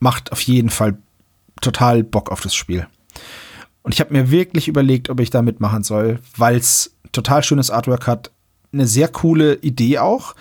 macht 0.00 0.32
auf 0.32 0.40
jeden 0.40 0.70
Fall 0.70 0.98
total 1.60 2.02
Bock 2.02 2.30
auf 2.30 2.40
das 2.40 2.54
Spiel. 2.54 2.86
Und 3.82 3.94
ich 3.94 4.00
habe 4.00 4.12
mir 4.12 4.30
wirklich 4.30 4.68
überlegt, 4.68 5.10
ob 5.10 5.20
ich 5.20 5.30
da 5.30 5.42
mitmachen 5.42 5.82
soll, 5.82 6.20
weil 6.36 6.56
es 6.56 6.96
total 7.12 7.42
schönes 7.42 7.70
Artwork 7.70 8.06
hat, 8.06 8.30
eine 8.72 8.86
sehr 8.86 9.08
coole 9.08 9.56
Idee 9.56 9.98
auch. 9.98 10.34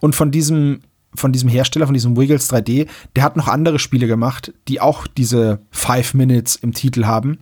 Und 0.00 0.14
von 0.14 0.30
diesem, 0.30 0.80
von 1.14 1.32
diesem 1.32 1.48
Hersteller, 1.48 1.86
von 1.86 1.94
diesem 1.94 2.16
Wiggles 2.16 2.50
3D, 2.50 2.88
der 3.16 3.22
hat 3.22 3.36
noch 3.36 3.48
andere 3.48 3.78
Spiele 3.78 4.06
gemacht, 4.06 4.52
die 4.68 4.80
auch 4.80 5.06
diese 5.06 5.60
Five 5.70 6.14
Minutes 6.14 6.56
im 6.56 6.72
Titel 6.72 7.04
haben. 7.04 7.38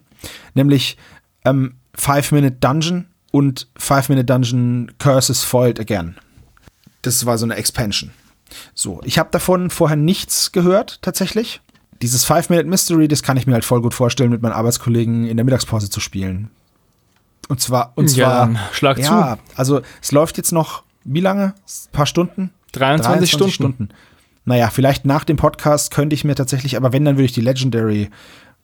Nämlich 0.55 0.97
ähm, 1.45 1.75
Five 1.95 2.33
Minute 2.33 2.57
Dungeon 2.61 3.07
und 3.33 3.69
Five 3.77 4.09
Minute 4.09 4.27
Dungeon 4.27 4.93
Curses 4.99 5.43
Foiled 5.43 5.81
Again. 5.81 6.17
Das 7.03 7.27
war 7.27 7.39
so 7.39 7.47
eine 7.47 7.57
Expansion. 7.57 8.11
So, 8.75 9.01
ich 9.05 9.19
habe 9.19 9.31
davon 9.31 9.71
vorher 9.71 9.97
nichts 9.97 10.53
gehört, 10.53 11.01
tatsächlich. 11.03 11.61
Dieses 12.03 12.25
Five-Minute 12.25 12.69
Mystery, 12.69 13.09
das 13.09 13.23
kann 13.23 13.37
ich 13.37 13.47
mir 13.47 13.53
halt 13.53 13.65
voll 13.65 13.83
gut 13.83 13.95
vorstellen, 13.95 14.31
mit 14.31 14.43
meinen 14.43 14.53
Arbeitskollegen 14.53 15.27
in 15.27 15.37
der 15.37 15.45
Mittagspause 15.45 15.91
zu 15.91 16.01
spielen. 16.01 16.51
Und 17.49 17.61
zwar, 17.61 17.93
und 17.97 18.09
zwar, 18.09 18.53
ja, 18.53 18.61
schlag 18.73 18.99
ja, 18.99 19.37
zu. 19.37 19.43
also 19.57 19.81
es 20.01 20.13
läuft 20.13 20.37
jetzt 20.37 20.53
noch, 20.53 20.85
wie 21.05 21.21
lange? 21.21 21.47
Ein 21.47 21.93
paar 21.93 22.07
Stunden? 22.07 22.51
23, 22.73 23.07
23 23.07 23.31
Stunden. 23.31 23.53
Stunden. 23.53 23.89
Naja, 24.45 24.71
vielleicht 24.71 25.05
nach 25.05 25.25
dem 25.25 25.37
Podcast 25.37 25.93
könnte 25.93 26.15
ich 26.15 26.25
mir 26.25 26.35
tatsächlich, 26.35 26.77
aber 26.77 26.93
wenn, 26.93 27.05
dann 27.05 27.17
würde 27.17 27.25
ich 27.25 27.33
die 27.33 27.41
Legendary, 27.41 28.11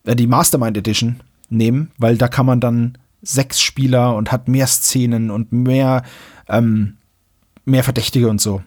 äh, 0.04 0.16
die 0.16 0.26
Mastermind 0.26 0.76
Edition 0.76 1.20
nehmen, 1.48 1.90
weil 1.98 2.16
da 2.16 2.28
kann 2.28 2.46
man 2.46 2.60
dann 2.60 2.98
sechs 3.22 3.60
Spieler 3.60 4.14
und 4.14 4.32
hat 4.32 4.48
mehr 4.48 4.66
Szenen 4.66 5.30
und 5.30 5.52
mehr, 5.52 6.02
ähm, 6.48 6.96
mehr 7.66 7.84
Verdächtige 7.84 8.28
und 8.28 8.40
so. 8.40 8.62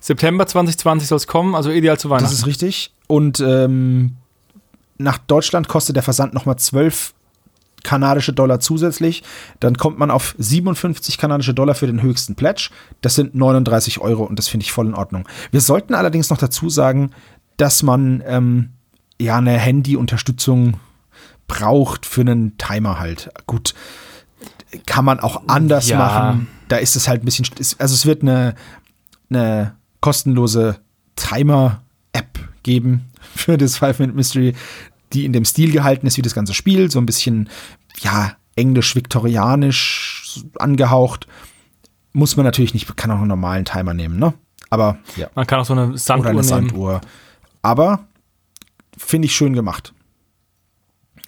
September 0.00 0.46
2020 0.46 1.08
soll 1.08 1.16
es 1.16 1.26
kommen, 1.26 1.56
also 1.56 1.70
ideal 1.70 1.98
zu 1.98 2.08
Weihnachten. 2.08 2.30
Das 2.30 2.32
ist 2.32 2.46
richtig. 2.46 2.94
Und 3.08 3.40
ähm, 3.40 4.16
nach 4.98 5.18
Deutschland 5.18 5.66
kostet 5.66 5.96
der 5.96 6.02
Versand 6.04 6.34
nochmal 6.34 6.56
12 6.56 7.14
kanadische 7.82 8.32
Dollar 8.32 8.60
zusätzlich. 8.60 9.22
Dann 9.60 9.76
kommt 9.76 9.98
man 9.98 10.10
auf 10.10 10.34
57 10.38 11.18
kanadische 11.18 11.54
Dollar 11.54 11.74
für 11.74 11.86
den 11.86 12.02
höchsten 12.02 12.34
Pledge. 12.34 12.70
Das 13.00 13.14
sind 13.14 13.34
39 13.34 14.00
Euro 14.00 14.24
und 14.24 14.38
das 14.38 14.48
finde 14.48 14.64
ich 14.64 14.72
voll 14.72 14.86
in 14.86 14.94
Ordnung. 14.94 15.26
Wir 15.50 15.60
sollten 15.60 15.94
allerdings 15.94 16.30
noch 16.30 16.38
dazu 16.38 16.68
sagen, 16.68 17.10
dass 17.56 17.82
man 17.82 18.22
ähm, 18.26 18.70
ja 19.20 19.36
eine 19.36 19.58
Handy-Unterstützung 19.58 20.78
braucht 21.46 22.06
für 22.06 22.20
einen 22.20 22.58
Timer 22.58 22.98
halt. 22.98 23.30
Gut, 23.46 23.74
kann 24.86 25.04
man 25.04 25.20
auch 25.20 25.42
anders 25.46 25.88
ja. 25.88 25.98
machen. 25.98 26.48
Da 26.68 26.76
ist 26.76 26.96
es 26.96 27.08
halt 27.08 27.22
ein 27.22 27.24
bisschen, 27.24 27.46
also 27.78 27.94
es 27.94 28.06
wird 28.06 28.22
eine, 28.22 28.54
eine 29.30 29.74
kostenlose 30.00 30.78
Timer-App 31.16 32.38
geben 32.62 33.10
für 33.34 33.56
das 33.56 33.76
Five-Minute 33.76 34.16
Mystery, 34.16 34.54
die 35.12 35.24
in 35.24 35.32
dem 35.32 35.44
Stil 35.44 35.72
gehalten 35.72 36.06
ist 36.06 36.16
wie 36.16 36.22
das 36.22 36.34
ganze 36.34 36.54
Spiel, 36.54 36.90
so 36.90 36.98
ein 36.98 37.06
bisschen, 37.06 37.48
ja, 38.00 38.36
englisch-viktorianisch 38.56 40.44
angehaucht. 40.58 41.26
Muss 42.12 42.36
man 42.36 42.44
natürlich 42.44 42.74
nicht, 42.74 42.96
kann 42.96 43.10
auch 43.10 43.18
einen 43.18 43.28
normalen 43.28 43.64
Timer 43.64 43.94
nehmen, 43.94 44.18
ne? 44.18 44.34
Aber 44.70 44.98
ja. 45.16 45.28
Man 45.34 45.46
kann 45.46 45.60
auch 45.60 45.64
so 45.64 45.72
eine 45.72 45.96
Sanduhr 45.96 46.20
Oder 46.20 46.30
eine 46.30 46.40
nehmen. 46.40 46.48
Sanduhr. 46.48 47.00
Aber 47.62 48.06
finde 48.96 49.26
ich 49.26 49.34
schön 49.34 49.54
gemacht. 49.54 49.94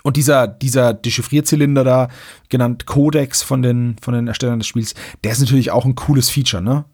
Und 0.03 0.17
dieser, 0.17 0.47
dieser 0.47 0.95
Dechiffrierzylinder 0.95 1.85
da, 1.85 2.09
genannt 2.49 2.87
Codex 2.87 3.43
von 3.43 3.63
den, 3.63 3.97
von 4.01 4.15
den 4.15 4.29
Erstellern 4.29 4.59
des 4.59 4.67
Spiels, 4.67 4.95
der 5.25 5.33
ist 5.33 5.41
natürlich 5.41 5.71
auch 5.71 5.85
ein 5.85 5.95
cooles 5.95 6.31
Feature, 6.31 6.63
ne? 6.63 6.85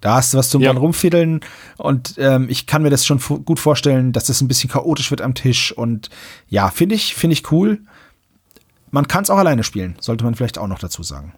Da 0.00 0.14
hast 0.14 0.32
du 0.32 0.38
was 0.38 0.48
zum 0.50 0.62
ja. 0.62 0.70
rumfiddeln 0.70 1.40
und 1.76 2.14
ähm, 2.18 2.46
ich 2.48 2.66
kann 2.66 2.82
mir 2.82 2.90
das 2.90 3.04
schon 3.04 3.18
gut 3.18 3.58
vorstellen, 3.58 4.12
dass 4.12 4.26
das 4.26 4.40
ein 4.40 4.46
bisschen 4.46 4.70
chaotisch 4.70 5.10
wird 5.10 5.20
am 5.20 5.34
Tisch 5.34 5.72
und 5.72 6.08
ja, 6.48 6.70
finde 6.70 6.94
ich, 6.94 7.16
finde 7.16 7.32
ich 7.32 7.50
cool. 7.50 7.80
Man 8.92 9.08
kann 9.08 9.24
es 9.24 9.30
auch 9.30 9.38
alleine 9.38 9.64
spielen, 9.64 9.96
sollte 9.98 10.24
man 10.24 10.36
vielleicht 10.36 10.56
auch 10.56 10.68
noch 10.68 10.78
dazu 10.78 11.02
sagen. 11.02 11.32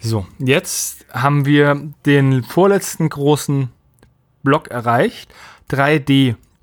So, 0.00 0.26
jetzt 0.38 1.04
haben 1.12 1.44
wir 1.44 1.90
den 2.06 2.42
vorletzten 2.42 3.10
großen 3.10 3.68
Block 4.42 4.68
erreicht. 4.68 5.32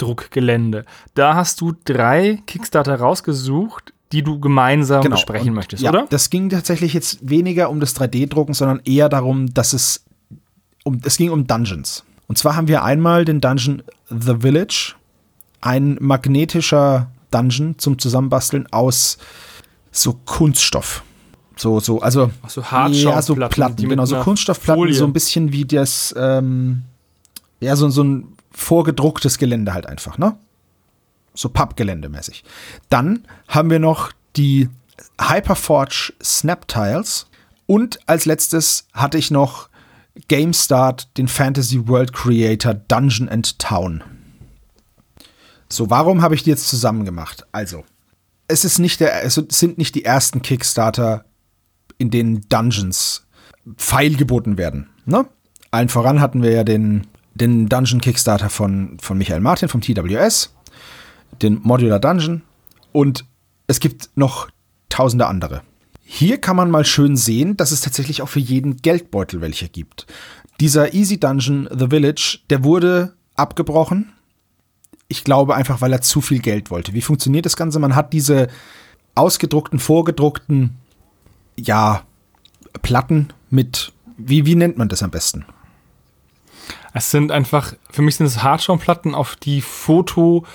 3D-Druckgelände. 0.02 0.86
Da 1.14 1.36
hast 1.36 1.62
du 1.62 1.74
drei 1.86 2.41
Kickstarter 2.47 2.99
rausgesucht, 2.99 3.93
die 4.12 4.24
du 4.24 4.39
gemeinsam 4.39 5.02
genau. 5.02 5.16
besprechen 5.16 5.49
und, 5.49 5.56
möchtest, 5.56 5.84
ja, 5.84 5.89
oder? 5.89 6.06
Das 6.10 6.30
ging 6.30 6.49
tatsächlich 6.49 6.93
jetzt 6.93 7.20
weniger 7.28 7.70
um 7.70 7.80
das 7.80 7.95
3D-Drucken, 7.95 8.54
sondern 8.54 8.82
eher 8.84 9.10
darum, 9.10 9.54
dass 9.54 9.74
es 9.74 10.04
um, 10.84 10.99
es 11.04 11.18
ging 11.18 11.30
um 11.30 11.47
Dungeons. 11.47 12.04
Und 12.28 12.38
zwar 12.38 12.56
haben 12.56 12.68
wir 12.68 12.84
einmal 12.84 13.26
den 13.26 13.39
Dungeon 13.39 13.84
The 14.10 14.38
Village, 14.39 14.95
ein 15.62 15.97
magnetischer 15.99 17.12
Dungeon 17.30 17.78
zum 17.78 17.99
Zusammenbasteln 17.99 18.68
aus 18.72 19.18
so 19.91 20.20
Kunststoff. 20.26 21.04
So, 21.56 21.80
so, 21.80 22.02
also. 22.02 22.32
Ach 22.41 22.49
so 22.49 22.62
ja, 22.62 23.22
so 23.22 23.36
Platten, 23.36 23.88
genau, 23.88 24.06
so 24.06 24.18
Kunststoffplatten, 24.18 24.82
Folie. 24.82 24.95
so 24.95 25.06
ein 25.06 25.14
bisschen 25.14 25.52
wie 25.52 25.66
das, 25.66 26.14
ähm, 26.18 26.84
ja, 27.60 27.76
so, 27.76 27.89
so 27.89 28.04
ein 28.04 28.34
vorgedrucktes 28.52 29.38
Gelände 29.38 29.74
halt 29.74 29.86
einfach, 29.86 30.18
ne? 30.18 30.38
So 31.34 31.49
Pappgeländemäßig. 31.49 32.43
Dann 32.89 33.26
haben 33.47 33.70
wir 33.70 33.80
noch 33.80 34.12
die 34.36 34.70
Hyperforge 35.20 36.14
Snap 36.22 36.68
Tiles. 36.68 37.28
Und 37.68 37.99
als 38.06 38.26
letztes 38.26 38.88
hatte 38.93 39.18
ich 39.18 39.32
noch 39.32 39.70
GameStart, 40.28 41.18
den 41.18 41.28
Fantasy 41.28 41.88
World 41.88 42.14
Creator 42.14 42.74
Dungeon 42.74 43.30
and 43.30 43.58
Town. 43.60 44.04
So, 45.70 45.89
warum 45.89 46.22
habe 46.22 46.36
ich 46.36 46.43
die 46.43 46.49
jetzt 46.49 46.68
zusammen 46.68 47.06
gemacht? 47.06 47.45
Also, 47.54 47.86
es 48.49 48.66
ist 48.66 48.80
nicht 48.80 48.99
der, 48.99 49.24
es 49.24 49.36
sind 49.36 49.78
nicht 49.78 49.95
die 49.95 50.04
ersten 50.04 50.41
Kickstarter, 50.41 51.24
in 51.97 52.12
denen 52.12 52.41
Dungeons 52.49 53.26
feilgeboten 53.78 54.58
werden. 54.58 54.89
Ne? 55.06 55.26
Allen 55.70 55.88
voran 55.88 56.20
hatten 56.20 56.43
wir 56.43 56.52
ja 56.52 56.66
den, 56.66 57.08
den 57.34 57.70
Dungeon 57.70 58.02
Kickstarter 58.02 58.50
von, 58.50 58.98
von 59.00 59.18
Michael 59.18 59.40
Martin 59.40 59.70
vom 59.70 59.82
TWS, 59.82 60.54
den 61.42 61.60
Modular 61.64 62.00
Dungeon 62.00 62.42
und 62.92 63.26
es 63.68 63.80
gibt 63.80 64.10
noch 64.16 64.50
tausende 64.90 65.28
andere. 65.28 65.62
Hier 66.04 66.40
kann 66.40 66.58
man 66.58 66.70
mal 66.70 66.84
schön 66.84 67.16
sehen, 67.16 67.56
dass 67.56 67.72
es 67.72 67.82
tatsächlich 67.82 68.22
auch 68.22 68.28
für 68.28 68.42
jeden 68.42 68.78
Geldbeutel 68.78 69.40
welche 69.40 69.70
gibt. 69.70 70.08
Dieser 70.60 70.94
Easy 70.94 71.20
Dungeon 71.20 71.70
The 71.72 71.88
Village, 71.88 72.40
der 72.50 72.64
wurde 72.66 73.14
abgebrochen. 73.36 74.12
Ich 75.08 75.24
glaube 75.24 75.56
einfach, 75.56 75.80
weil 75.80 75.94
er 75.94 76.02
zu 76.02 76.20
viel 76.20 76.40
Geld 76.40 76.70
wollte. 76.70 76.94
Wie 76.94 77.02
funktioniert 77.02 77.46
das 77.46 77.56
Ganze? 77.56 77.80
Man 77.80 77.96
hat 77.96 78.14
diese 78.14 78.50
ausgedruckten, 79.16 79.80
vorgedruckten, 79.80 80.76
ja, 81.58 82.04
Platten 82.82 83.30
mit, 83.50 83.92
wie, 84.18 84.46
wie 84.46 84.56
nennt 84.56 84.78
man 84.78 84.90
das 84.90 85.04
am 85.04 85.12
besten? 85.12 85.46
Es 86.94 87.12
sind 87.12 87.32
einfach, 87.32 87.74
für 87.89 88.02
mich 88.02 88.16
sind 88.16 88.26
es 88.26 88.44
Hartschaumplatten, 88.44 89.16
auf 89.16 89.36
die 89.36 89.62
Fototapete 89.62 90.46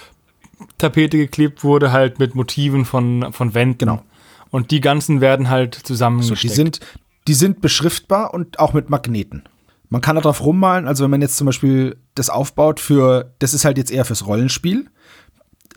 geklebt 1.16 1.64
wurde, 1.64 1.92
halt 1.92 2.18
mit 2.18 2.34
Motiven 2.34 2.84
von, 2.84 3.32
von 3.32 3.54
Wänden. 3.54 3.78
Genau. 3.78 4.02
Und 4.50 4.70
die 4.70 4.80
ganzen 4.80 5.20
werden 5.20 5.48
halt 5.48 5.74
zusammengesteckt. 5.74 6.40
So, 6.40 6.48
die 6.48 6.54
sind, 6.54 6.80
die 7.26 7.34
sind 7.34 7.60
beschriftbar 7.60 8.34
und 8.34 8.58
auch 8.58 8.72
mit 8.72 8.90
Magneten. 8.90 9.44
Man 9.88 10.00
kann 10.00 10.16
darauf 10.16 10.42
rummalen, 10.42 10.86
also 10.86 11.04
wenn 11.04 11.10
man 11.10 11.22
jetzt 11.22 11.36
zum 11.36 11.46
Beispiel 11.46 11.96
das 12.14 12.28
aufbaut 12.28 12.80
für, 12.80 13.32
das 13.38 13.54
ist 13.54 13.64
halt 13.64 13.78
jetzt 13.78 13.90
eher 13.90 14.04
fürs 14.04 14.26
Rollenspiel, 14.26 14.90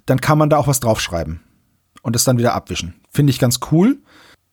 dann 0.05 0.19
kann 0.19 0.37
man 0.37 0.49
da 0.49 0.57
auch 0.57 0.67
was 0.67 0.79
draufschreiben 0.79 1.41
und 2.01 2.15
das 2.15 2.23
dann 2.23 2.37
wieder 2.37 2.55
abwischen. 2.55 2.95
Finde 3.11 3.31
ich 3.31 3.39
ganz 3.39 3.59
cool. 3.71 3.99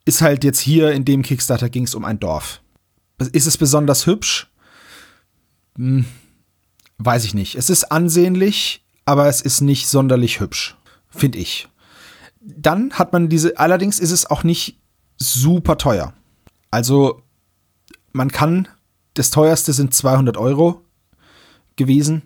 Ist 0.05 0.21
halt 0.21 0.43
jetzt 0.43 0.59
hier 0.59 0.91
in 0.91 1.05
dem 1.05 1.23
Kickstarter 1.23 1.69
ging 1.69 1.83
es 1.83 1.95
um 1.95 2.05
ein 2.05 2.19
Dorf. 2.19 2.61
Ist 3.31 3.47
es 3.47 3.57
besonders 3.57 4.05
hübsch? 4.05 4.46
Hm, 5.77 6.05
weiß 6.97 7.23
ich 7.23 7.33
nicht. 7.33 7.55
Es 7.55 7.69
ist 7.69 7.85
ansehnlich, 7.91 8.83
aber 9.05 9.27
es 9.27 9.41
ist 9.41 9.61
nicht 9.61 9.87
sonderlich 9.87 10.39
hübsch, 10.39 10.75
finde 11.09 11.37
ich 11.37 11.69
dann 12.47 12.93
hat 12.93 13.13
man 13.13 13.29
diese, 13.29 13.57
allerdings 13.57 13.99
ist 13.99 14.11
es 14.11 14.29
auch 14.29 14.43
nicht 14.43 14.79
super 15.17 15.77
teuer. 15.77 16.13
Also 16.71 17.21
man 18.13 18.31
kann, 18.31 18.67
das 19.15 19.29
teuerste 19.31 19.73
sind 19.73 19.93
200 19.93 20.37
Euro 20.37 20.81
gewesen. 21.75 22.23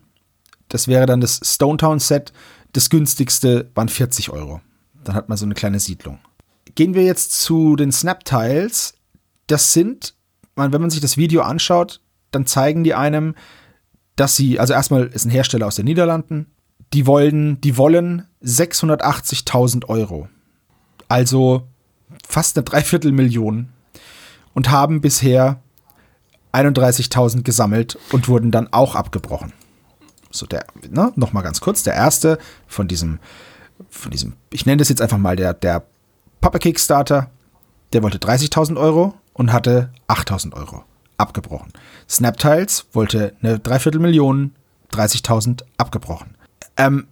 Das 0.70 0.88
wäre 0.88 1.06
dann 1.06 1.22
das 1.22 1.40
Stone 1.44 1.78
Town 1.78 2.00
Set. 2.00 2.32
Das 2.74 2.90
günstigste 2.90 3.70
waren 3.74 3.90
40 3.90 4.30
Euro. 4.30 4.62
Dann 5.04 5.16
hat 5.16 5.28
man 5.28 5.38
so 5.38 5.46
eine 5.46 5.56
kleine 5.56 5.80
Siedlung. 5.80 6.20
Gehen 6.76 6.94
wir 6.94 7.04
jetzt 7.04 7.34
zu 7.42 7.76
den 7.76 7.92
Snap 7.92 8.24
Tiles. 8.24 8.94
Das 9.48 9.74
sind, 9.74 10.14
wenn 10.56 10.72
man 10.72 10.90
sich 10.90 11.02
das 11.02 11.18
Video 11.18 11.42
anschaut, 11.42 12.01
dann 12.32 12.46
zeigen 12.46 12.84
die 12.84 12.94
einem, 12.94 13.36
dass 14.16 14.36
sie, 14.36 14.60
also 14.60 14.74
erstmal 14.74 15.08
ist 15.08 15.26
ein 15.26 15.32
Hersteller 15.32 15.68
aus 15.68 15.76
den 15.76 15.86
Niederlanden, 15.86 16.48
die 16.94 17.08
wollen, 17.08 17.62
die 17.62 17.78
wollen 17.78 18.28
680.000 18.44 19.88
Euro. 19.88 20.28
Also 21.08 21.68
fast 22.28 22.58
eine 22.58 22.64
Dreiviertelmillion. 22.64 23.70
Und 24.54 24.70
haben 24.70 25.00
bisher 25.00 25.62
31.000 26.52 27.44
gesammelt 27.44 27.98
und 28.12 28.28
wurden 28.28 28.52
dann 28.52 28.72
auch 28.74 28.96
abgebrochen. 28.96 29.54
So, 30.30 30.46
der, 30.46 30.66
ne, 30.90 31.14
nochmal 31.16 31.44
ganz 31.44 31.62
kurz, 31.62 31.84
der 31.84 31.94
erste 31.94 32.38
von 32.68 32.90
diesem, 32.90 33.20
von 33.90 34.12
diesem, 34.12 34.34
ich 34.52 34.66
nenne 34.66 34.78
das 34.78 34.90
jetzt 34.90 35.02
einfach 35.02 35.18
mal 35.18 35.38
der, 35.38 35.54
der 35.54 35.86
Papa 36.42 36.60
Kickstarter, 36.60 37.30
der 37.94 38.04
wollte 38.04 38.18
30.000 38.18 38.78
Euro 38.78 39.14
und 39.32 39.54
hatte 39.54 39.94
8.000 40.10 40.54
Euro 40.54 40.84
abgebrochen. 41.22 41.72
Snaptiles 42.10 42.88
wollte 42.94 43.34
eine 43.42 43.60
Dreiviertelmillion, 43.60 44.56
30.000 44.92 45.64
abgebrochen. 45.78 46.36
Ähm, 46.78 47.08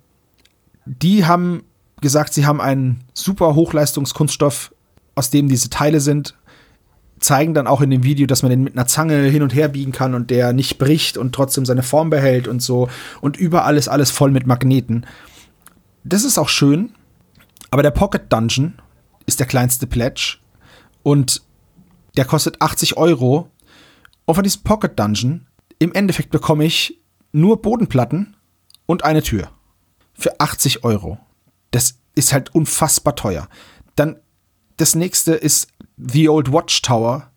die 0.85 1.25
haben 1.25 1.63
gesagt, 2.01 2.33
sie 2.33 2.45
haben 2.45 2.61
einen 2.61 3.03
super 3.13 3.55
Hochleistungskunststoff, 3.55 4.73
aus 5.15 5.29
dem 5.29 5.49
diese 5.49 5.69
Teile 5.69 5.99
sind, 5.99 6.35
zeigen 7.19 7.53
dann 7.53 7.67
auch 7.67 7.81
in 7.81 7.89
dem 7.89 8.03
Video, 8.03 8.25
dass 8.27 8.43
man 8.43 8.49
den 8.49 8.63
mit 8.63 8.75
einer 8.75 8.87
Zange 8.87 9.23
hin 9.23 9.43
und 9.43 9.53
her 9.53 9.67
biegen 9.67 9.91
kann 9.91 10.13
und 10.13 10.29
der 10.29 10.53
nicht 10.53 10.77
bricht 10.77 11.17
und 11.17 11.33
trotzdem 11.33 11.65
seine 11.65 11.83
Form 11.83 12.09
behält 12.09 12.47
und 12.47 12.61
so. 12.61 12.89
Und 13.21 13.37
überall 13.37 13.77
ist 13.77 13.87
alles 13.87 14.11
voll 14.11 14.31
mit 14.31 14.47
Magneten. 14.47 15.05
Das 16.03 16.23
ist 16.23 16.37
auch 16.37 16.49
schön, 16.49 16.93
aber 17.71 17.83
der 17.83 17.91
Pocket 17.91 18.31
Dungeon 18.31 18.75
ist 19.25 19.39
der 19.39 19.47
kleinste 19.47 19.85
Pledge 19.85 20.37
und 21.03 21.41
der 22.17 22.25
kostet 22.25 22.61
80 22.61 22.97
Euro. 22.97 23.49
Und 24.29 24.35
von 24.35 24.43
diesem 24.43 24.61
Pocket 24.61 24.99
Dungeon, 24.99 25.47
im 25.79 25.91
Endeffekt 25.91 26.29
bekomme 26.29 26.63
ich 26.63 27.01
nur 27.31 27.63
Bodenplatten 27.63 28.37
und 28.85 29.03
eine 29.03 29.23
Tür. 29.23 29.49
Für 30.13 30.39
80 30.39 30.83
Euro. 30.83 31.17
Das 31.71 31.97
ist 32.13 32.31
halt 32.31 32.53
unfassbar 32.53 33.15
teuer. 33.15 33.49
Dann 33.95 34.19
das 34.77 34.93
nächste 34.93 35.33
ist 35.33 35.69
The 35.97 36.29
Old 36.29 36.53
Watchtower. 36.53 37.31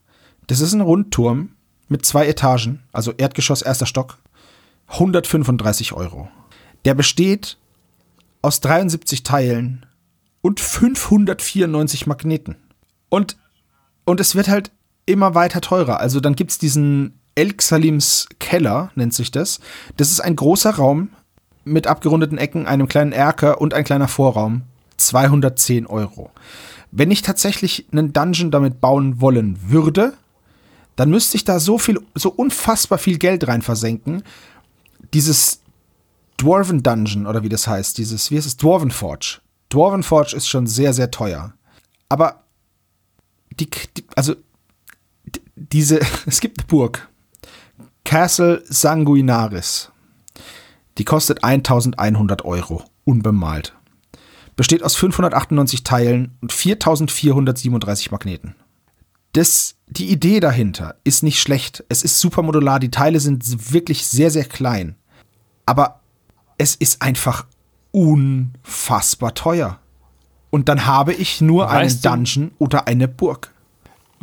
Das 0.48 0.60
ist 0.60 0.74
ein 0.74 0.82
Rundturm 0.82 1.56
mit 1.88 2.04
zwei 2.04 2.26
Etagen, 2.26 2.82
also 2.92 3.12
Erdgeschoss, 3.12 3.62
erster 3.62 3.86
Stock. 3.86 4.18
135 4.88 5.94
Euro. 5.94 6.28
Der 6.84 6.92
besteht 6.92 7.56
aus 8.42 8.60
73 8.60 9.22
Teilen 9.22 9.86
und 10.42 10.60
594 10.60 12.06
Magneten. 12.06 12.56
Und, 13.08 13.38
und 14.04 14.20
es 14.20 14.34
wird 14.34 14.48
halt 14.48 14.72
immer 15.06 15.34
weiter 15.34 15.60
teurer. 15.60 16.00
Also 16.00 16.20
dann 16.20 16.36
gibt 16.36 16.52
es 16.52 16.58
diesen 16.58 17.18
Salims 17.60 18.28
Keller, 18.38 18.90
nennt 18.94 19.14
sich 19.14 19.30
das. 19.30 19.60
Das 19.96 20.10
ist 20.10 20.20
ein 20.20 20.36
großer 20.36 20.70
Raum 20.70 21.10
mit 21.64 21.86
abgerundeten 21.86 22.38
Ecken, 22.38 22.66
einem 22.66 22.88
kleinen 22.88 23.12
Erker 23.12 23.60
und 23.60 23.74
ein 23.74 23.84
kleiner 23.84 24.08
Vorraum. 24.08 24.62
210 24.96 25.86
Euro. 25.86 26.30
Wenn 26.90 27.10
ich 27.10 27.22
tatsächlich 27.22 27.86
einen 27.90 28.12
Dungeon 28.12 28.50
damit 28.50 28.80
bauen 28.80 29.20
wollen 29.20 29.58
würde, 29.68 30.14
dann 30.96 31.10
müsste 31.10 31.36
ich 31.36 31.44
da 31.44 31.58
so 31.58 31.78
viel, 31.78 32.00
so 32.14 32.30
unfassbar 32.30 32.98
viel 32.98 33.18
Geld 33.18 33.48
rein 33.48 33.62
versenken. 33.62 34.22
Dieses 35.14 35.60
Dwarven 36.36 36.82
Dungeon 36.82 37.26
oder 37.26 37.42
wie 37.42 37.48
das 37.48 37.66
heißt, 37.66 37.98
dieses, 37.98 38.30
wie 38.30 38.36
heißt 38.36 38.46
es, 38.46 38.56
Dwarven 38.56 38.90
Forge. 38.90 39.40
Dwarven 39.70 40.02
Forge 40.02 40.36
ist 40.36 40.48
schon 40.48 40.66
sehr, 40.66 40.92
sehr 40.92 41.10
teuer. 41.10 41.54
Aber 42.08 42.44
die, 43.58 43.68
die 43.96 44.04
also 44.14 44.34
diese, 45.70 46.00
es 46.26 46.40
gibt 46.40 46.60
eine 46.60 46.66
Burg. 46.66 47.08
Castle 48.04 48.62
Sanguinaris. 48.66 49.90
Die 50.98 51.04
kostet 51.04 51.42
1100 51.42 52.44
Euro, 52.44 52.84
unbemalt. 53.04 53.74
Besteht 54.56 54.82
aus 54.82 54.94
598 54.96 55.82
Teilen 55.82 56.36
und 56.42 56.52
4437 56.52 58.10
Magneten. 58.10 58.54
Das, 59.32 59.76
die 59.86 60.10
Idee 60.10 60.40
dahinter 60.40 60.96
ist 61.04 61.22
nicht 61.22 61.40
schlecht. 61.40 61.84
Es 61.88 62.02
ist 62.02 62.20
super 62.20 62.42
modular, 62.42 62.78
die 62.78 62.90
Teile 62.90 63.18
sind 63.18 63.72
wirklich 63.72 64.06
sehr, 64.06 64.30
sehr 64.30 64.44
klein. 64.44 64.96
Aber 65.64 66.00
es 66.58 66.74
ist 66.74 67.00
einfach 67.00 67.46
unfassbar 67.92 69.34
teuer. 69.34 69.78
Und 70.50 70.68
dann 70.68 70.84
habe 70.84 71.14
ich 71.14 71.40
nur 71.40 71.66
weißt 71.66 72.06
einen 72.06 72.24
Dungeon 72.24 72.48
du, 72.50 72.64
oder 72.64 72.86
eine 72.86 73.08
Burg. 73.08 73.54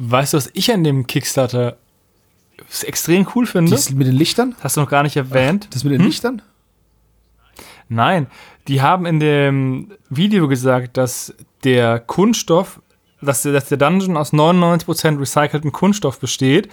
Weißt 0.02 0.32
du, 0.32 0.38
was 0.38 0.50
ich 0.54 0.72
an 0.72 0.86
dem 0.86 1.08
Kickstarter 1.08 1.76
extrem 2.84 3.28
cool 3.36 3.46
finde? 3.46 3.72
Das 3.72 3.92
mit 3.92 4.08
den 4.08 4.16
Lichtern? 4.16 4.56
Hast 4.62 4.78
du 4.78 4.82
noch 4.82 4.90
gar 4.90 5.04
nicht 5.04 5.18
erwähnt. 5.18 5.68
Das 5.72 5.84
mit 5.84 5.92
den 5.92 6.00
hm? 6.00 6.08
Lichtern? 6.08 6.42
Nein, 7.90 8.28
die 8.70 8.82
haben 8.82 9.06
in 9.06 9.20
dem 9.20 9.92
Video 10.10 10.48
gesagt, 10.48 10.96
dass 10.96 11.36
der 11.66 12.00
Kunststoff, 12.00 12.82
dass 13.22 13.42
der, 13.42 13.52
dass 13.52 13.68
der 13.68 13.78
Dungeon 13.78 14.16
aus 14.16 14.32
99% 14.32 15.20
recycelten 15.20 15.74
Kunststoff 15.74 16.18
besteht, 16.22 16.72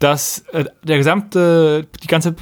dass 0.00 0.40
äh, 0.52 0.64
der 0.82 0.96
gesamte, 0.96 1.86
die 2.02 2.08
ganze, 2.08 2.34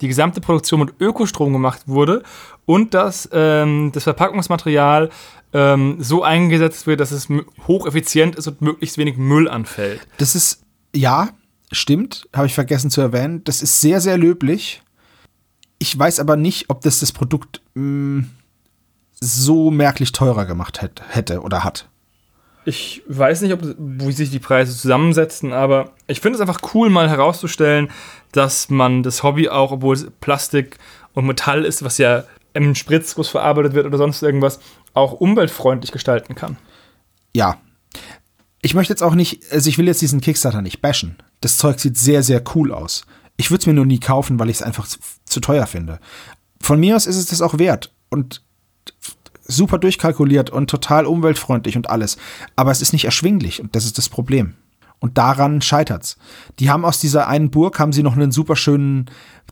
die 0.00 0.06
gesamte 0.06 0.40
Produktion 0.40 0.78
mit 0.78 1.00
Ökostrom 1.00 1.52
gemacht 1.52 1.82
wurde 1.86 2.22
und 2.64 2.94
dass 2.94 3.28
ähm, 3.32 3.90
das 3.92 4.04
Verpackungsmaterial 4.04 5.10
ähm, 5.52 5.96
so 5.98 6.22
eingesetzt 6.22 6.86
wird, 6.86 7.00
dass 7.00 7.10
es 7.10 7.28
hocheffizient 7.66 8.36
ist 8.36 8.46
und 8.46 8.60
möglichst 8.60 8.98
wenig 8.98 9.16
Müll 9.16 9.48
anfällt. 9.48 10.00
Das 10.18 10.34
ist, 10.34 10.62
ja, 10.94 11.30
stimmt, 11.72 12.28
habe 12.34 12.46
ich 12.46 12.54
vergessen 12.54 12.90
zu 12.90 13.00
erwähnen. 13.00 13.42
Das 13.44 13.62
ist 13.62 13.80
sehr, 13.80 14.00
sehr 14.00 14.18
löblich. 14.18 14.82
Ich 15.78 15.98
weiß 15.98 16.20
aber 16.20 16.36
nicht, 16.36 16.70
ob 16.70 16.82
das 16.82 17.00
das 17.00 17.12
Produkt 17.12 17.62
mh, 17.74 17.82
mm, 17.82 18.30
so 19.20 19.70
merklich 19.70 20.12
teurer 20.12 20.46
gemacht 20.46 20.82
hätte, 20.82 21.02
hätte 21.08 21.42
oder 21.42 21.64
hat. 21.64 21.88
Ich 22.64 23.02
weiß 23.08 23.40
nicht, 23.40 23.52
ob, 23.52 23.60
wie 23.78 24.12
sich 24.12 24.30
die 24.30 24.38
Preise 24.38 24.76
zusammensetzen, 24.76 25.52
aber 25.52 25.92
ich 26.06 26.20
finde 26.20 26.36
es 26.36 26.40
einfach 26.40 26.74
cool, 26.74 26.90
mal 26.90 27.08
herauszustellen, 27.08 27.90
dass 28.32 28.68
man 28.68 29.02
das 29.02 29.22
Hobby 29.22 29.48
auch, 29.48 29.72
obwohl 29.72 29.94
es 29.94 30.06
Plastik 30.20 30.78
und 31.14 31.26
Metall 31.26 31.64
ist, 31.64 31.82
was 31.82 31.98
ja 31.98 32.24
im 32.52 32.74
Spritzguss 32.74 33.28
verarbeitet 33.28 33.74
wird 33.74 33.86
oder 33.86 33.98
sonst 33.98 34.22
irgendwas, 34.22 34.60
auch 34.94 35.12
umweltfreundlich 35.12 35.92
gestalten 35.92 36.34
kann. 36.34 36.56
Ja. 37.34 37.58
Ich 38.62 38.74
möchte 38.74 38.92
jetzt 38.92 39.02
auch 39.02 39.14
nicht, 39.14 39.50
also 39.50 39.68
ich 39.68 39.78
will 39.78 39.86
jetzt 39.86 40.02
diesen 40.02 40.20
Kickstarter 40.20 40.60
nicht 40.60 40.82
bashen. 40.82 41.16
Das 41.40 41.56
Zeug 41.56 41.78
sieht 41.80 41.96
sehr, 41.96 42.22
sehr 42.22 42.42
cool 42.54 42.72
aus. 42.72 43.06
Ich 43.36 43.50
würde 43.50 43.60
es 43.60 43.66
mir 43.66 43.72
nur 43.72 43.86
nie 43.86 44.00
kaufen, 44.00 44.38
weil 44.38 44.50
ich 44.50 44.56
es 44.56 44.62
einfach 44.62 44.86
zu, 44.86 44.98
zu 45.24 45.40
teuer 45.40 45.66
finde. 45.66 45.98
Von 46.60 46.78
mir 46.78 46.96
aus 46.96 47.06
ist 47.06 47.16
es 47.16 47.26
das 47.26 47.40
auch 47.40 47.58
wert. 47.58 47.94
Und 48.10 48.42
super 49.50 49.78
durchkalkuliert 49.78 50.50
und 50.50 50.68
total 50.68 51.06
umweltfreundlich 51.06 51.76
und 51.76 51.88
alles. 51.90 52.16
Aber 52.56 52.70
es 52.70 52.82
ist 52.82 52.92
nicht 52.92 53.04
erschwinglich 53.04 53.60
und 53.60 53.74
das 53.74 53.84
ist 53.84 53.98
das 53.98 54.08
Problem. 54.08 54.54
Und 54.98 55.16
daran 55.16 55.62
scheitert's. 55.62 56.18
Die 56.58 56.70
haben 56.70 56.84
aus 56.84 57.00
dieser 57.00 57.26
einen 57.26 57.50
Burg 57.50 57.78
haben 57.78 57.92
sie 57.92 58.02
noch 58.02 58.14
einen 58.14 58.32
super 58.32 58.54
schönen 58.56 59.06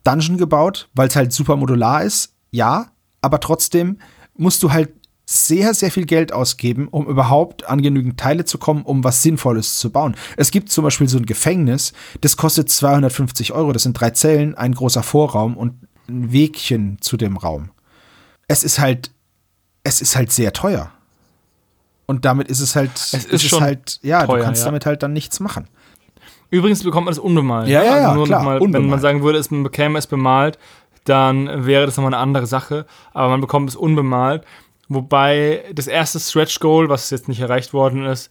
Dungeon 0.05 0.37
gebaut, 0.37 0.91
weil 0.95 1.09
es 1.09 1.17
halt 1.17 1.33
super 1.33 1.57
modular 1.57 2.05
ist. 2.05 2.35
Ja, 2.51 2.93
aber 3.21 3.41
trotzdem 3.41 3.99
musst 4.35 4.63
du 4.63 4.73
halt 4.73 4.91
sehr, 5.27 5.75
sehr 5.75 5.91
viel 5.91 6.07
Geld 6.07 6.33
ausgeben, 6.33 6.89
um 6.89 7.07
überhaupt 7.07 7.69
an 7.69 7.83
genügend 7.83 8.19
Teile 8.19 8.47
zu 8.47 8.57
kommen, 8.57 8.83
um 8.83 9.05
was 9.05 9.23
Sinnvolles 9.23 9.77
zu 9.77 9.91
bauen. 9.91 10.17
Es 10.39 10.51
gibt 10.51 10.71
zum 10.71 10.85
Beispiel 10.85 11.09
so 11.09 11.19
ein 11.19 11.27
Gefängnis, 11.27 11.93
das 12.23 12.39
kostet 12.39 12.71
250 12.71 13.53
Euro. 13.53 13.73
Das 13.73 13.83
sind 13.83 13.93
drei 14.01 14.11
Zellen, 14.11 14.55
ein 14.55 14.73
großer 14.73 15.03
Vorraum 15.03 15.57
und 15.57 15.83
ein 16.09 16.33
Wegchen 16.33 16.97
zu 17.03 17.19
dem 17.19 17.37
Raum. 17.37 17.71
Es 18.47 18.65
ist 18.65 18.79
halt 18.79 19.11
es 19.89 20.01
ist 20.03 20.17
halt 20.17 20.31
sehr 20.31 20.53
teuer. 20.53 20.91
Und 22.07 22.25
damit 22.25 22.49
ist 22.49 22.61
es 22.61 22.77
halt, 22.77 22.95
es 22.95 23.13
ist, 23.13 23.33
ist 23.33 23.49
schon 23.49 23.63
halt, 23.63 23.99
ja, 24.03 24.25
teuer, 24.25 24.39
du 24.39 24.45
kannst 24.45 24.63
ja. 24.63 24.67
damit 24.67 24.87
halt 24.87 25.03
dann 25.03 25.13
nichts 25.13 25.41
machen. 25.41 25.69
Übrigens 26.51 26.83
bekommt 26.83 27.05
man 27.05 27.13
das 27.13 27.19
unbemalt. 27.19 27.69
Ja, 27.69 27.83
ja, 27.83 27.93
also 27.93 28.09
ja 28.09 28.15
nur 28.15 28.27
klar, 28.27 28.43
mal, 28.43 28.61
Wenn 28.61 28.89
man 28.89 29.01
sagen 29.01 29.23
würde, 29.23 29.39
es 29.39 29.49
bekäme 29.49 29.99
es 29.99 30.07
bemalt, 30.07 30.59
dann 31.09 31.67
wäre 31.67 31.87
das 31.87 31.97
nochmal 31.97 32.15
eine 32.15 32.23
andere 32.23 32.47
Sache. 32.47 32.87
Aber 33.13 33.31
man 33.31 33.41
bekommt 33.41 33.69
es 33.69 33.77
unbemalt. 33.77 34.45
Wobei 34.89 35.65
das 35.75 35.87
erste 35.87 36.19
Stretch 36.19 36.61
Goal, 36.61 36.89
was 36.89 37.11
jetzt 37.11 37.29
nicht 37.29 37.41
erreicht 37.41 37.73
worden 37.73 38.07
ist, 38.07 38.31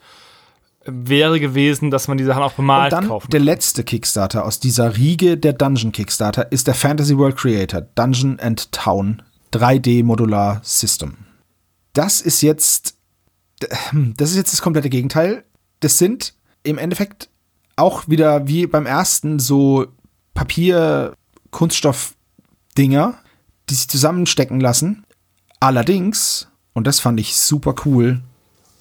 wäre 0.86 1.40
gewesen, 1.40 1.92
dass 1.92 2.08
man 2.08 2.18
die 2.18 2.24
Sachen 2.24 2.42
auch 2.42 2.54
bemalt 2.54 2.94
Und 2.94 3.00
dann 3.02 3.08
kaufen 3.10 3.30
Der 3.30 3.42
letzte 3.42 3.84
Kickstarter 3.84 4.46
aus 4.46 4.60
dieser 4.60 4.96
Riege 4.96 5.38
der 5.38 5.54
Dungeon 5.54 5.92
Kickstarter 5.92 6.52
ist 6.52 6.68
der 6.68 6.74
Fantasy 6.74 7.18
World 7.18 7.36
Creator 7.36 7.82
Dungeon 7.82 8.40
and 8.40 8.72
Town 8.72 9.22
3D 9.54 10.04
Modular 10.04 10.62
System 10.64 11.28
das 11.98 12.22
ist 12.22 12.42
jetzt, 12.42 12.96
das 13.60 14.30
ist 14.30 14.36
jetzt 14.36 14.54
das 14.54 14.62
komplette 14.62 14.90
Gegenteil. 14.90 15.44
Das 15.80 15.98
sind 15.98 16.36
im 16.64 16.78
Endeffekt 16.78 17.30
auch 17.76 18.08
wieder 18.08 18.48
wie 18.48 18.68
beim 18.68 18.86
ersten 18.86 19.40
so 19.40 19.88
Papier-Kunststoff-Dinger, 22.78 23.16
die 23.70 23.76
sich 23.76 23.88
zusammenstecken 23.88 24.60
lassen. 24.60 25.04
Allerdings, 25.60 26.48
und 26.74 26.88
das 26.88 27.00
fand 27.00 27.20
ich 27.20 27.36
super 27.36 27.76
cool, 27.86 28.22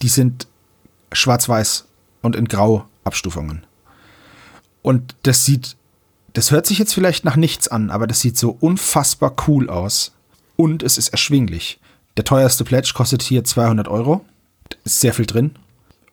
die 0.03 0.09
sind 0.09 0.47
schwarz-weiß 1.13 1.87
und 2.23 2.37
in 2.37 2.47
Grau-Abstufungen. 2.47 3.65
Und 4.83 5.17
das 5.23 5.45
sieht, 5.45 5.77
das 6.35 6.51
hört 6.51 6.67
sich 6.67 6.79
jetzt 6.79 6.95
vielleicht 6.95 7.25
nach 7.25 7.37
nichts 7.37 7.69
an, 7.69 7.91
aber 7.91 8.07
das 8.07 8.21
sieht 8.21 8.37
so 8.37 8.57
unfassbar 8.61 9.35
cool 9.49 9.71
aus. 9.71 10.13
Und 10.57 10.83
es 10.83 10.99
ist 10.99 11.09
erschwinglich. 11.09 11.81
Der 12.17 12.25
teuerste 12.25 12.65
Pledge 12.65 12.93
kostet 12.95 13.23
hier 13.23 13.45
200 13.45 13.89
Euro. 13.89 14.25
Ist 14.85 15.01
sehr 15.01 15.15
viel 15.15 15.27
drin. 15.27 15.57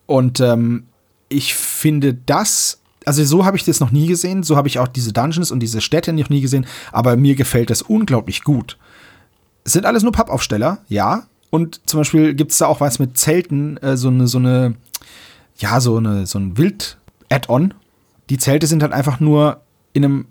Und 0.05 0.39
ähm, 0.39 0.87
ich 1.29 1.55
finde 1.55 2.13
das, 2.13 2.81
also 3.05 3.23
so 3.23 3.45
habe 3.45 3.57
ich 3.57 3.63
das 3.63 3.79
noch 3.79 3.91
nie 3.91 4.07
gesehen. 4.07 4.43
So 4.43 4.55
habe 4.55 4.67
ich 4.67 4.79
auch 4.79 4.87
diese 4.87 5.13
Dungeons 5.13 5.51
und 5.51 5.59
diese 5.59 5.81
Städte 5.81 6.13
noch 6.13 6.29
nie 6.29 6.41
gesehen. 6.41 6.65
Aber 6.91 7.15
mir 7.15 7.35
gefällt 7.35 7.69
das 7.69 7.81
unglaublich 7.81 8.43
gut. 8.43 8.77
Es 9.63 9.73
sind 9.73 9.85
alles 9.85 10.03
nur 10.03 10.11
Pappaufsteller, 10.11 10.79
ja. 10.87 11.23
Und 11.49 11.81
zum 11.85 11.99
Beispiel 11.99 12.33
gibt 12.33 12.51
es 12.51 12.57
da 12.57 12.67
auch 12.67 12.81
was 12.81 12.99
mit 12.99 13.17
Zelten, 13.17 13.77
äh, 13.77 13.95
so 13.95 14.07
eine, 14.07 14.27
so 14.27 14.39
eine, 14.39 14.75
ja, 15.57 15.79
so 15.79 15.97
eine, 15.97 16.25
so 16.25 16.39
ein 16.39 16.57
Wild-Add-on. 16.57 17.73
Die 18.29 18.37
Zelte 18.37 18.67
sind 18.67 18.81
halt 18.81 18.93
einfach 18.93 19.19
nur 19.19 19.61
in 19.93 20.03
einem 20.03 20.25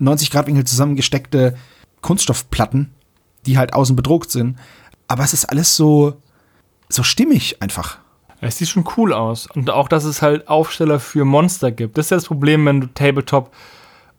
90-Grad-Winkel 0.00 0.64
zusammengesteckte 0.64 1.56
Kunststoffplatten, 2.00 2.90
die 3.46 3.58
halt 3.58 3.74
außen 3.74 3.94
bedruckt 3.94 4.30
sind 4.30 4.56
aber 5.12 5.24
es 5.24 5.34
ist 5.34 5.44
alles 5.44 5.76
so, 5.76 6.16
so 6.88 7.02
stimmig 7.02 7.60
einfach. 7.60 7.98
Es 8.42 8.58
sieht 8.58 8.68
schon 8.68 8.84
cool 8.96 9.12
aus. 9.12 9.46
Und 9.46 9.70
auch, 9.70 9.88
dass 9.88 10.04
es 10.04 10.20
halt 10.20 10.48
Aufsteller 10.48 10.98
für 10.98 11.24
Monster 11.24 11.70
gibt. 11.70 11.96
Das 11.96 12.06
ist 12.06 12.10
ja 12.10 12.16
das 12.16 12.26
Problem, 12.26 12.66
wenn 12.66 12.80
du 12.80 12.88
Tabletop 12.88 13.52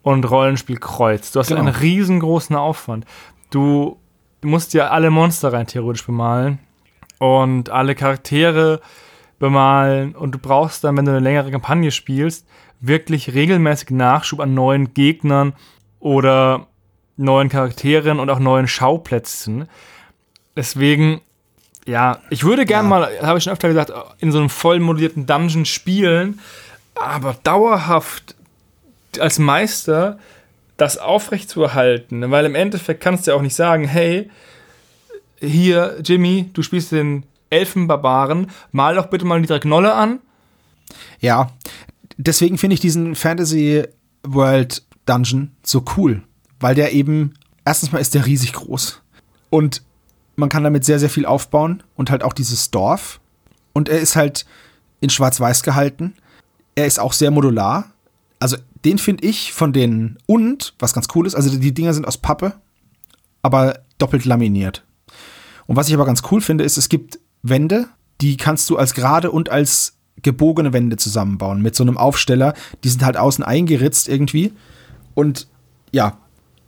und 0.02 0.30
Rollenspiel 0.30 0.78
kreuzt. 0.78 1.36
Du 1.36 1.40
hast 1.40 1.50
genau. 1.50 1.60
einen 1.60 1.76
riesengroßen 1.76 2.56
Aufwand. 2.56 3.06
Du 3.50 3.98
musst 4.42 4.74
ja 4.74 4.90
alle 4.90 5.10
Monster 5.10 5.52
rein 5.52 5.68
theoretisch 5.68 6.06
bemalen 6.06 6.60
und 7.20 7.70
alle 7.70 7.96
Charaktere 7.96 8.80
bemalen 9.40 10.16
und 10.16 10.32
du 10.32 10.40
brauchst 10.40 10.84
dann, 10.84 10.96
wenn 10.96 11.06
du 11.06 11.12
eine 11.12 11.20
längere 11.20 11.52
Kampagne 11.52 11.92
spielst, 11.92 12.48
wirklich 12.80 13.34
regelmäßig 13.34 13.90
Nachschub 13.92 14.40
an 14.40 14.54
neuen 14.54 14.94
Gegnern 14.94 15.54
oder 16.00 16.68
neuen 17.18 17.50
Charakteren 17.50 18.20
und 18.20 18.30
auch 18.30 18.40
neuen 18.40 18.68
Schauplätzen. 18.68 19.68
Deswegen, 20.56 21.20
ja, 21.86 22.20
ich 22.30 22.44
würde 22.44 22.66
gern 22.66 22.86
ja. 22.86 22.90
mal, 22.90 23.20
habe 23.22 23.38
ich 23.38 23.44
schon 23.44 23.54
öfter 23.54 23.68
gesagt, 23.68 23.92
in 24.20 24.32
so 24.32 24.40
einem 24.40 24.50
voll 24.50 24.80
modellierten 24.80 25.26
Dungeon 25.26 25.66
spielen, 25.66 26.40
aber 26.96 27.36
dauerhaft 27.44 28.36
als 29.20 29.40
Meister 29.40 30.18
das 30.78 30.98
aufrechtzuerhalten, 30.98 32.30
weil 32.32 32.46
im 32.46 32.56
Endeffekt 32.56 33.02
kannst 33.02 33.28
du 33.28 33.32
ja 33.32 33.38
auch 33.38 33.42
nicht 33.42 33.56
sagen, 33.56 33.88
hey, 33.88 34.30
hier, 35.40 35.98
Jimmy, 36.04 36.50
du 36.54 36.62
spielst 36.62 36.92
den 36.92 37.26
Elfenbarbaren, 37.50 38.50
mal 38.72 38.96
doch 38.96 39.08
bitte 39.08 39.26
mal 39.26 39.42
die 39.42 39.60
Knolle 39.60 39.94
an. 39.94 40.20
Ja, 41.20 41.52
deswegen 42.18 42.58
finde 42.58 42.76
ich 42.76 42.80
diesen 42.80 43.16
Fantasy 43.16 43.84
World 44.24 44.84
Dungeon 45.06 45.52
so 45.64 45.84
cool, 45.98 46.24
weil 46.60 46.76
der 46.76 46.94
eben, 46.94 47.36
erstens 47.66 47.92
mal 47.92 48.00
ist 48.00 48.16
der 48.16 48.26
riesig 48.26 48.54
groß 48.54 49.02
und 49.50 49.84
man 50.36 50.50
kann 50.50 50.64
damit 50.64 50.86
sehr, 50.86 51.00
sehr 51.00 51.10
viel 51.10 51.26
aufbauen 51.26 51.84
und 51.96 52.10
halt 52.10 52.24
auch 52.24 52.34
dieses 52.34 52.72
Dorf. 52.72 53.20
Und 53.74 53.90
er 53.90 54.00
ist 54.00 54.16
halt 54.16 54.46
in 55.00 55.10
Schwarz-Weiß 55.10 55.64
gehalten. 55.64 56.14
Er 56.76 56.86
ist 56.86 57.00
auch 57.00 57.14
sehr 57.14 57.32
modular. 57.32 57.92
Also 58.40 58.58
den 58.84 58.98
finde 58.98 59.26
ich 59.26 59.54
von 59.54 59.74
den 59.74 60.18
und, 60.26 60.74
was 60.80 60.94
ganz 60.94 61.08
cool 61.16 61.26
ist, 61.28 61.36
also 61.36 61.58
die 61.58 61.74
Dinger 61.74 61.94
sind 61.94 62.08
aus 62.08 62.18
Pappe, 62.18 62.54
aber 63.42 63.80
doppelt 63.98 64.26
laminiert. 64.26 64.84
Und 65.66 65.76
was 65.76 65.88
ich 65.88 65.94
aber 65.94 66.06
ganz 66.06 66.22
cool 66.32 66.42
finde, 66.42 66.64
ist, 66.64 66.78
es 66.78 66.90
gibt 66.90 67.20
Wände, 67.42 67.88
die 68.22 68.38
kannst 68.38 68.70
du 68.70 68.78
als 68.78 68.94
gerade 68.94 69.32
und 69.32 69.50
als 69.50 69.98
gebogene 70.22 70.74
Wände 70.74 70.98
zusammenbauen 70.98 71.62
mit 71.62 71.76
so 71.76 71.84
einem 71.84 71.98
Aufsteller. 71.98 72.54
Die 72.84 72.90
sind 72.90 73.04
halt 73.04 73.18
außen 73.18 73.44
eingeritzt 73.44 74.08
irgendwie. 74.08 74.54
Und 75.14 75.48
ja, 75.92 76.18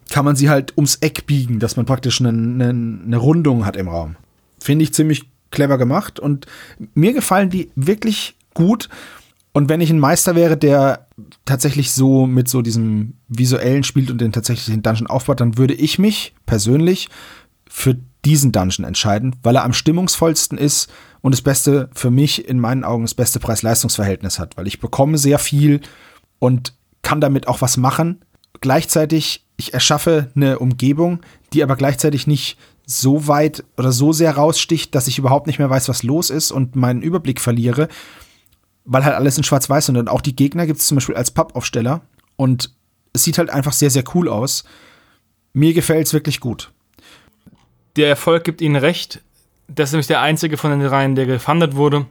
kann 0.10 0.26
man 0.26 0.36
sie 0.36 0.50
halt 0.50 0.76
ums 0.78 0.96
Eck 0.96 1.26
biegen, 1.26 1.60
dass 1.60 1.78
man 1.78 1.86
praktisch 1.86 2.22
eine, 2.22 2.30
eine, 2.30 2.70
eine 2.70 3.18
Rundung 3.18 3.66
hat 3.66 3.76
im 3.76 3.88
Raum. 3.88 4.16
Finde 4.60 4.84
ich 4.84 4.94
ziemlich 4.94 5.30
clever 5.52 5.78
gemacht 5.78 6.20
und 6.20 6.46
mir 6.94 7.14
gefallen 7.14 7.50
die 7.50 7.72
wirklich 7.76 8.36
gut. 8.54 8.90
Und 9.54 9.70
wenn 9.70 9.82
ich 9.82 9.90
ein 9.90 10.00
Meister 10.00 10.36
wäre, 10.36 10.58
der 10.58 11.08
tatsächlich 11.46 11.92
so 11.92 12.26
mit 12.26 12.50
so 12.50 12.62
diesem 12.62 13.14
visuellen 13.30 13.84
spielt 13.84 14.12
und 14.12 14.20
den 14.20 14.34
tatsächlichen 14.34 14.84
Dungeon 14.84 15.08
aufbaut, 15.08 15.40
dann 15.40 15.58
würde 15.58 15.74
ich 15.74 15.98
mich 15.98 16.36
persönlich 16.46 17.10
für 17.70 17.96
diesen 18.26 18.52
Dungeon 18.52 18.86
entscheiden, 18.86 19.36
weil 19.44 19.56
er 19.56 19.64
am 19.64 19.74
stimmungsvollsten 19.74 20.58
ist 20.58 20.92
und 21.22 21.34
das 21.34 21.42
Beste 21.42 21.90
für 21.94 22.12
mich 22.12 22.48
in 22.48 22.60
meinen 22.60 22.84
Augen 22.84 23.04
das 23.04 23.14
beste 23.14 23.40
Preis-Leistungs-Verhältnis 23.40 24.40
hat, 24.40 24.58
weil 24.58 24.68
ich 24.68 24.80
bekomme 24.80 25.18
sehr 25.18 25.40
viel 25.40 25.82
und 26.40 26.74
kann 27.02 27.22
damit 27.22 27.48
auch 27.48 27.62
was 27.62 27.78
machen. 27.78 28.26
Gleichzeitig 28.62 29.45
ich 29.58 29.74
erschaffe 29.74 30.32
eine 30.36 30.60
Umgebung, 30.60 31.22
die 31.54 31.64
aber 31.64 31.76
gleichzeitig 31.76 32.28
nicht 32.28 32.58
so 32.86 33.28
weit 33.28 33.64
oder 33.78 33.92
so 33.92 34.14
sehr 34.14 34.36
raussticht, 34.36 34.94
dass 34.94 35.08
ich 35.08 35.18
überhaupt 35.18 35.48
nicht 35.48 35.60
mehr 35.60 35.70
weiß, 35.70 35.90
was 35.90 36.04
los 36.04 36.30
ist 36.30 36.52
und 36.52 36.76
meinen 36.76 37.02
Überblick 37.02 37.42
verliere, 37.42 37.88
weil 38.84 39.04
halt 39.06 39.16
alles 39.16 39.38
in 39.38 39.44
Schwarz-Weiß. 39.44 39.90
Und 39.90 40.10
auch 40.10 40.22
die 40.22 40.36
Gegner 40.36 40.68
gibt 40.68 40.80
es 40.80 40.88
zum 40.88 40.96
Beispiel 40.96 41.16
als 41.16 41.32
Pappaufsteller. 41.32 42.02
Und 42.36 42.76
es 43.14 43.24
sieht 43.24 43.38
halt 43.38 43.50
einfach 43.50 43.74
sehr, 43.74 43.90
sehr 43.90 44.04
cool 44.14 44.30
aus. 44.30 44.66
Mir 45.54 45.74
gefällt 45.74 46.06
es 46.06 46.14
wirklich 46.14 46.40
gut. 46.40 46.72
der 47.96 48.10
Erfolg 48.10 48.44
gibt 48.44 48.62
ihnen 48.62 48.76
recht. 48.76 49.22
Das 49.68 49.90
ist 49.90 49.94
nämlich 49.94 50.08
der 50.08 50.22
einzige 50.22 50.58
von 50.58 50.72
den 50.72 50.86
Reihen, 50.86 51.16
der 51.16 51.26
gefundet 51.26 51.76
wurde. 51.76 52.06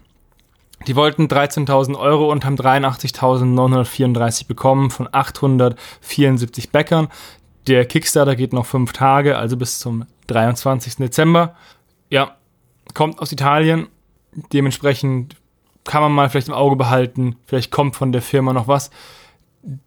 Die 0.86 0.96
wollten 0.96 1.26
13.000 1.26 1.98
Euro 1.98 2.30
und 2.30 2.44
haben 2.44 2.56
83.934 2.56 4.46
bekommen 4.46 4.90
von 4.90 5.08
874 5.10 6.70
Bäckern. 6.70 7.08
Der 7.66 7.86
Kickstarter 7.86 8.36
geht 8.36 8.52
noch 8.52 8.66
fünf 8.66 8.92
Tage, 8.92 9.38
also 9.38 9.56
bis 9.56 9.78
zum 9.78 10.04
23. 10.26 10.96
Dezember. 10.96 11.54
Ja, 12.10 12.36
kommt 12.92 13.18
aus 13.20 13.32
Italien. 13.32 13.88
Dementsprechend 14.52 15.36
kann 15.84 16.02
man 16.02 16.12
mal 16.12 16.28
vielleicht 16.28 16.48
im 16.48 16.54
Auge 16.54 16.76
behalten. 16.76 17.36
Vielleicht 17.46 17.70
kommt 17.70 17.96
von 17.96 18.12
der 18.12 18.22
Firma 18.22 18.52
noch 18.52 18.68
was. 18.68 18.90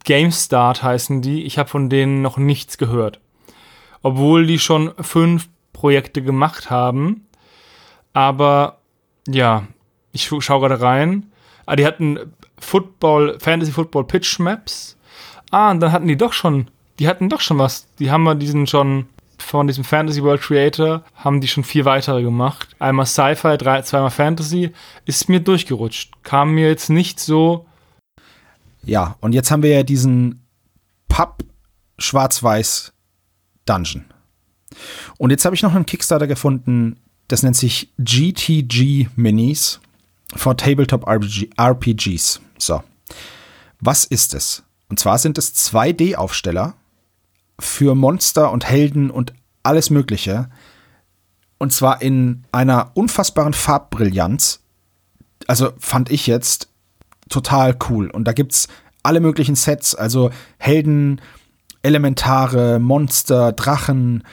GameStart 0.05 0.81
heißen 0.81 1.21
die. 1.21 1.43
Ich 1.43 1.59
habe 1.59 1.69
von 1.69 1.89
denen 1.89 2.21
noch 2.23 2.37
nichts 2.37 2.77
gehört. 2.77 3.19
Obwohl 4.01 4.47
die 4.47 4.59
schon 4.59 4.93
fünf 4.99 5.49
Projekte 5.73 6.23
gemacht 6.23 6.71
haben. 6.71 7.27
Aber 8.13 8.79
ja, 9.27 9.67
ich 10.11 10.25
schaue 10.25 10.61
gerade 10.61 10.81
rein. 10.81 11.31
Ah, 11.65 11.75
die 11.75 11.85
hatten 11.85 12.19
Football, 12.59 13.37
Fantasy 13.39 13.71
Football 13.71 14.05
Pitch 14.05 14.39
Maps. 14.39 14.97
Ah, 15.51 15.71
und 15.71 15.79
dann 15.79 15.91
hatten 15.91 16.07
die 16.07 16.17
doch 16.17 16.33
schon, 16.33 16.67
die 16.99 17.07
hatten 17.07 17.29
doch 17.29 17.41
schon 17.41 17.57
was. 17.57 17.87
Die 17.99 18.11
haben 18.11 18.23
wir 18.23 18.35
diesen 18.35 18.67
schon 18.67 19.07
von 19.37 19.67
diesem 19.67 19.83
Fantasy 19.83 20.23
World 20.23 20.41
Creator 20.41 21.03
haben 21.15 21.41
die 21.41 21.47
schon 21.47 21.63
vier 21.63 21.85
weitere 21.85 22.21
gemacht. 22.23 22.69
Einmal 22.79 23.05
Sci-Fi, 23.05 23.57
zweimal 23.83 24.09
Fantasy. 24.09 24.73
Ist 25.05 25.29
mir 25.29 25.39
durchgerutscht. 25.39 26.11
Kam 26.23 26.55
mir 26.55 26.67
jetzt 26.67 26.89
nicht 26.89 27.19
so. 27.19 27.65
Ja, 28.83 29.15
und 29.19 29.33
jetzt 29.33 29.51
haben 29.51 29.63
wir 29.63 29.71
ja 29.71 29.83
diesen 29.83 30.47
Papp 31.07 31.43
Schwarz-Weiß 31.99 32.93
Dungeon. 33.65 34.05
Und 35.17 35.29
jetzt 35.29 35.45
habe 35.45 35.55
ich 35.55 35.63
noch 35.63 35.75
einen 35.75 35.85
Kickstarter 35.85 36.27
gefunden, 36.27 36.99
das 37.27 37.43
nennt 37.43 37.55
sich 37.55 37.91
GTG 37.97 39.07
Minis 39.15 39.81
for 40.35 40.55
Tabletop 40.57 41.07
RPG, 41.07 41.49
RPGs. 41.57 42.41
So. 42.57 42.83
Was 43.79 44.05
ist 44.05 44.33
es? 44.33 44.63
Und 44.89 44.99
zwar 44.99 45.17
sind 45.17 45.37
es 45.37 45.53
2D-Aufsteller 45.55 46.75
für 47.59 47.95
Monster 47.95 48.51
und 48.51 48.65
Helden 48.65 49.09
und 49.09 49.33
alles 49.63 49.89
Mögliche. 49.89 50.49
Und 51.57 51.73
zwar 51.73 52.01
in 52.01 52.43
einer 52.51 52.91
unfassbaren 52.93 53.53
Farbbrillanz. 53.53 54.61
Also 55.47 55.71
fand 55.79 56.11
ich 56.11 56.27
jetzt 56.27 56.69
total 57.29 57.75
cool. 57.89 58.09
Und 58.09 58.25
da 58.25 58.33
gibt 58.33 58.53
es 58.53 58.67
alle 59.03 59.19
möglichen 59.19 59.55
Sets, 59.55 59.95
also 59.95 60.31
Helden, 60.57 61.21
Elementare, 61.81 62.79
Monster, 62.79 63.53
Drachen, 63.53 64.23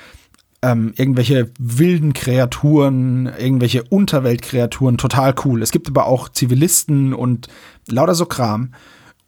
ähm, 0.64 0.94
irgendwelche 0.96 1.50
wilden 1.58 2.14
Kreaturen, 2.14 3.26
irgendwelche 3.26 3.84
Unterweltkreaturen, 3.84 4.96
total 4.96 5.34
cool. 5.44 5.62
Es 5.62 5.72
gibt 5.72 5.88
aber 5.88 6.06
auch 6.06 6.30
Zivilisten 6.30 7.12
und 7.12 7.48
lauter 7.86 8.14
so 8.14 8.24
Kram. 8.24 8.72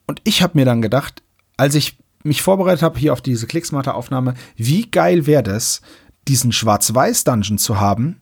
Und 0.07 0.23
ich 0.25 0.43
habe 0.43 0.59
mir 0.59 0.65
dann 0.65 0.81
gedacht, 0.81 1.23
als 1.59 1.75
ich 1.75 1.99
mich 2.23 2.41
vorbereitet 2.41 2.83
habe 2.83 2.99
hier 2.99 3.13
auf 3.13 3.21
diese 3.21 3.47
Clicksmarter-Aufnahme, 3.47 4.33
wie 4.57 4.91
geil 4.91 5.27
wäre 5.27 5.43
das, 5.43 5.83
diesen 6.27 6.53
Schwarz-Weiß-Dungeon 6.53 7.59
zu 7.59 7.79
haben, 7.79 8.17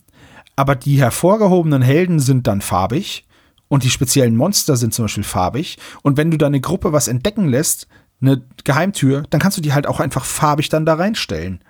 aber 0.56 0.74
die 0.74 0.98
hervorgehobenen 0.98 1.82
Helden 1.82 2.18
sind 2.18 2.48
dann 2.48 2.60
farbig 2.62 3.26
und 3.68 3.84
die 3.84 3.90
speziellen 3.90 4.36
Monster 4.36 4.76
sind 4.76 4.92
zum 4.92 5.04
Beispiel 5.04 5.24
farbig. 5.24 5.78
Und 6.02 6.16
wenn 6.16 6.32
du 6.32 6.36
deine 6.36 6.60
Gruppe 6.60 6.92
was 6.92 7.06
entdecken 7.06 7.48
lässt, 7.48 7.86
eine 8.20 8.42
Geheimtür, 8.64 9.22
dann 9.30 9.40
kannst 9.40 9.56
du 9.56 9.62
die 9.62 9.72
halt 9.72 9.86
auch 9.86 10.00
einfach 10.00 10.24
farbig 10.24 10.68
dann 10.68 10.84
da 10.84 10.94
reinstellen. 10.94 11.60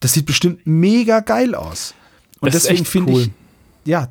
Das 0.00 0.12
sieht 0.12 0.26
bestimmt 0.26 0.66
mega 0.66 1.20
geil 1.20 1.54
aus. 1.54 1.94
Und 2.40 2.54
das 2.54 2.62
deswegen 2.64 2.84
finde 2.84 3.12
cool. 3.12 3.22
ich, 3.22 3.30
ja. 3.84 4.08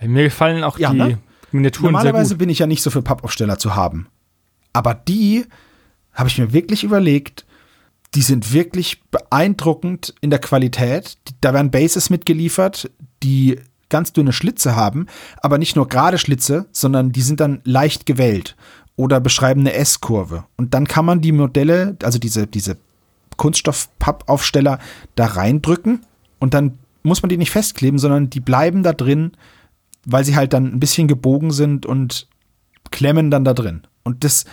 Mir 0.00 0.24
gefallen 0.24 0.64
auch 0.64 0.78
ja, 0.78 0.90
die 0.90 0.96
ne? 0.96 1.18
Miniaturen 1.52 1.92
Normalerweise 1.92 2.36
bin 2.36 2.48
ich 2.48 2.58
ja 2.58 2.66
nicht 2.66 2.82
so 2.82 2.90
für 2.90 3.02
Pappaufsteller 3.02 3.58
zu 3.58 3.74
haben. 3.76 4.08
Aber 4.72 4.94
die 4.94 5.46
habe 6.12 6.28
ich 6.28 6.38
mir 6.38 6.52
wirklich 6.52 6.84
überlegt, 6.84 7.46
die 8.14 8.22
sind 8.22 8.52
wirklich 8.52 9.02
beeindruckend 9.10 10.14
in 10.20 10.30
der 10.30 10.38
Qualität. 10.38 11.18
Da 11.40 11.52
werden 11.52 11.70
Bases 11.70 12.08
mitgeliefert, 12.10 12.90
die 13.22 13.58
ganz 13.88 14.12
dünne 14.12 14.32
Schlitze 14.32 14.74
haben, 14.74 15.06
aber 15.38 15.58
nicht 15.58 15.76
nur 15.76 15.88
gerade 15.88 16.18
Schlitze, 16.18 16.66
sondern 16.72 17.12
die 17.12 17.22
sind 17.22 17.40
dann 17.40 17.60
leicht 17.64 18.06
gewellt 18.06 18.56
oder 18.96 19.20
beschreiben 19.20 19.60
eine 19.60 19.74
S-Kurve. 19.74 20.44
Und 20.56 20.74
dann 20.74 20.88
kann 20.88 21.04
man 21.04 21.20
die 21.20 21.32
Modelle, 21.32 21.96
also 22.02 22.18
diese, 22.18 22.46
diese 22.46 22.78
Kunststoff-Pappaufsteller 23.36 24.78
da 25.14 25.26
reindrücken 25.26 26.04
und 26.38 26.54
dann 26.54 26.78
muss 27.02 27.22
man 27.22 27.28
die 27.28 27.36
nicht 27.36 27.50
festkleben, 27.50 27.98
sondern 27.98 28.30
die 28.30 28.40
bleiben 28.40 28.82
da 28.82 28.92
drin, 28.92 29.32
weil 30.04 30.24
sie 30.24 30.36
halt 30.36 30.52
dann 30.52 30.72
ein 30.72 30.80
bisschen 30.80 31.08
gebogen 31.08 31.50
sind 31.50 31.86
und 31.86 32.28
klemmen 32.90 33.30
dann 33.30 33.44
da 33.44 33.54
drin. 33.54 33.82
Und 34.02 34.24
das, 34.24 34.44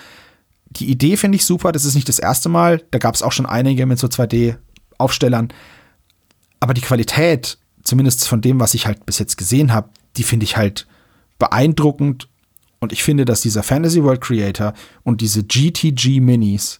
die 0.69 0.89
Idee 0.89 1.17
finde 1.17 1.35
ich 1.35 1.45
super. 1.45 1.71
Das 1.71 1.85
ist 1.85 1.95
nicht 1.95 2.09
das 2.09 2.19
erste 2.19 2.49
Mal. 2.49 2.83
Da 2.91 2.99
gab 2.99 3.15
es 3.15 3.23
auch 3.23 3.31
schon 3.31 3.45
einige 3.45 3.85
mit 3.85 3.99
so 3.99 4.07
2D-Aufstellern. 4.07 5.49
Aber 6.59 6.73
die 6.73 6.81
Qualität, 6.81 7.57
zumindest 7.83 8.27
von 8.27 8.41
dem, 8.41 8.59
was 8.59 8.73
ich 8.73 8.87
halt 8.87 9.05
bis 9.05 9.19
jetzt 9.19 9.37
gesehen 9.37 9.73
habe, 9.73 9.89
die 10.17 10.23
finde 10.23 10.45
ich 10.45 10.57
halt 10.57 10.87
beeindruckend. 11.39 12.29
Und 12.79 12.93
ich 12.93 13.03
finde, 13.03 13.25
dass 13.25 13.41
dieser 13.41 13.63
Fantasy 13.63 14.03
World 14.03 14.21
Creator 14.21 14.73
und 15.03 15.21
diese 15.21 15.43
GTG 15.43 16.19
Minis 16.19 16.79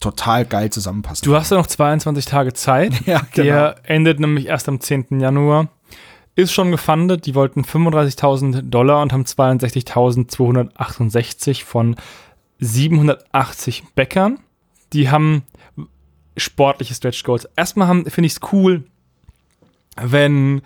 total 0.00 0.44
geil 0.46 0.70
zusammenpassen. 0.70 1.24
Du 1.24 1.36
hast 1.36 1.50
ja 1.50 1.58
noch 1.58 1.66
22 1.66 2.24
Tage 2.24 2.54
Zeit. 2.54 2.94
ja, 3.06 3.20
genau. 3.32 3.44
Der 3.44 3.76
endet 3.84 4.18
nämlich 4.18 4.46
erst 4.46 4.66
am 4.68 4.80
10. 4.80 5.20
Januar. 5.20 5.68
Ist 6.34 6.52
schon 6.52 6.70
gefundet. 6.70 7.26
Die 7.26 7.34
wollten 7.34 7.62
35.000 7.62 8.62
Dollar 8.62 9.02
und 9.02 9.12
haben 9.12 9.24
62.268 9.24 11.64
von 11.64 11.96
780 12.58 13.84
Bäckern. 13.94 14.38
Die 14.92 15.10
haben 15.10 15.42
sportliche 16.36 16.94
Stretch 16.94 17.24
Goals. 17.24 17.48
Erstmal 17.56 18.04
finde 18.04 18.26
ich 18.26 18.34
es 18.34 18.40
cool, 18.52 18.84
wenn 20.00 20.62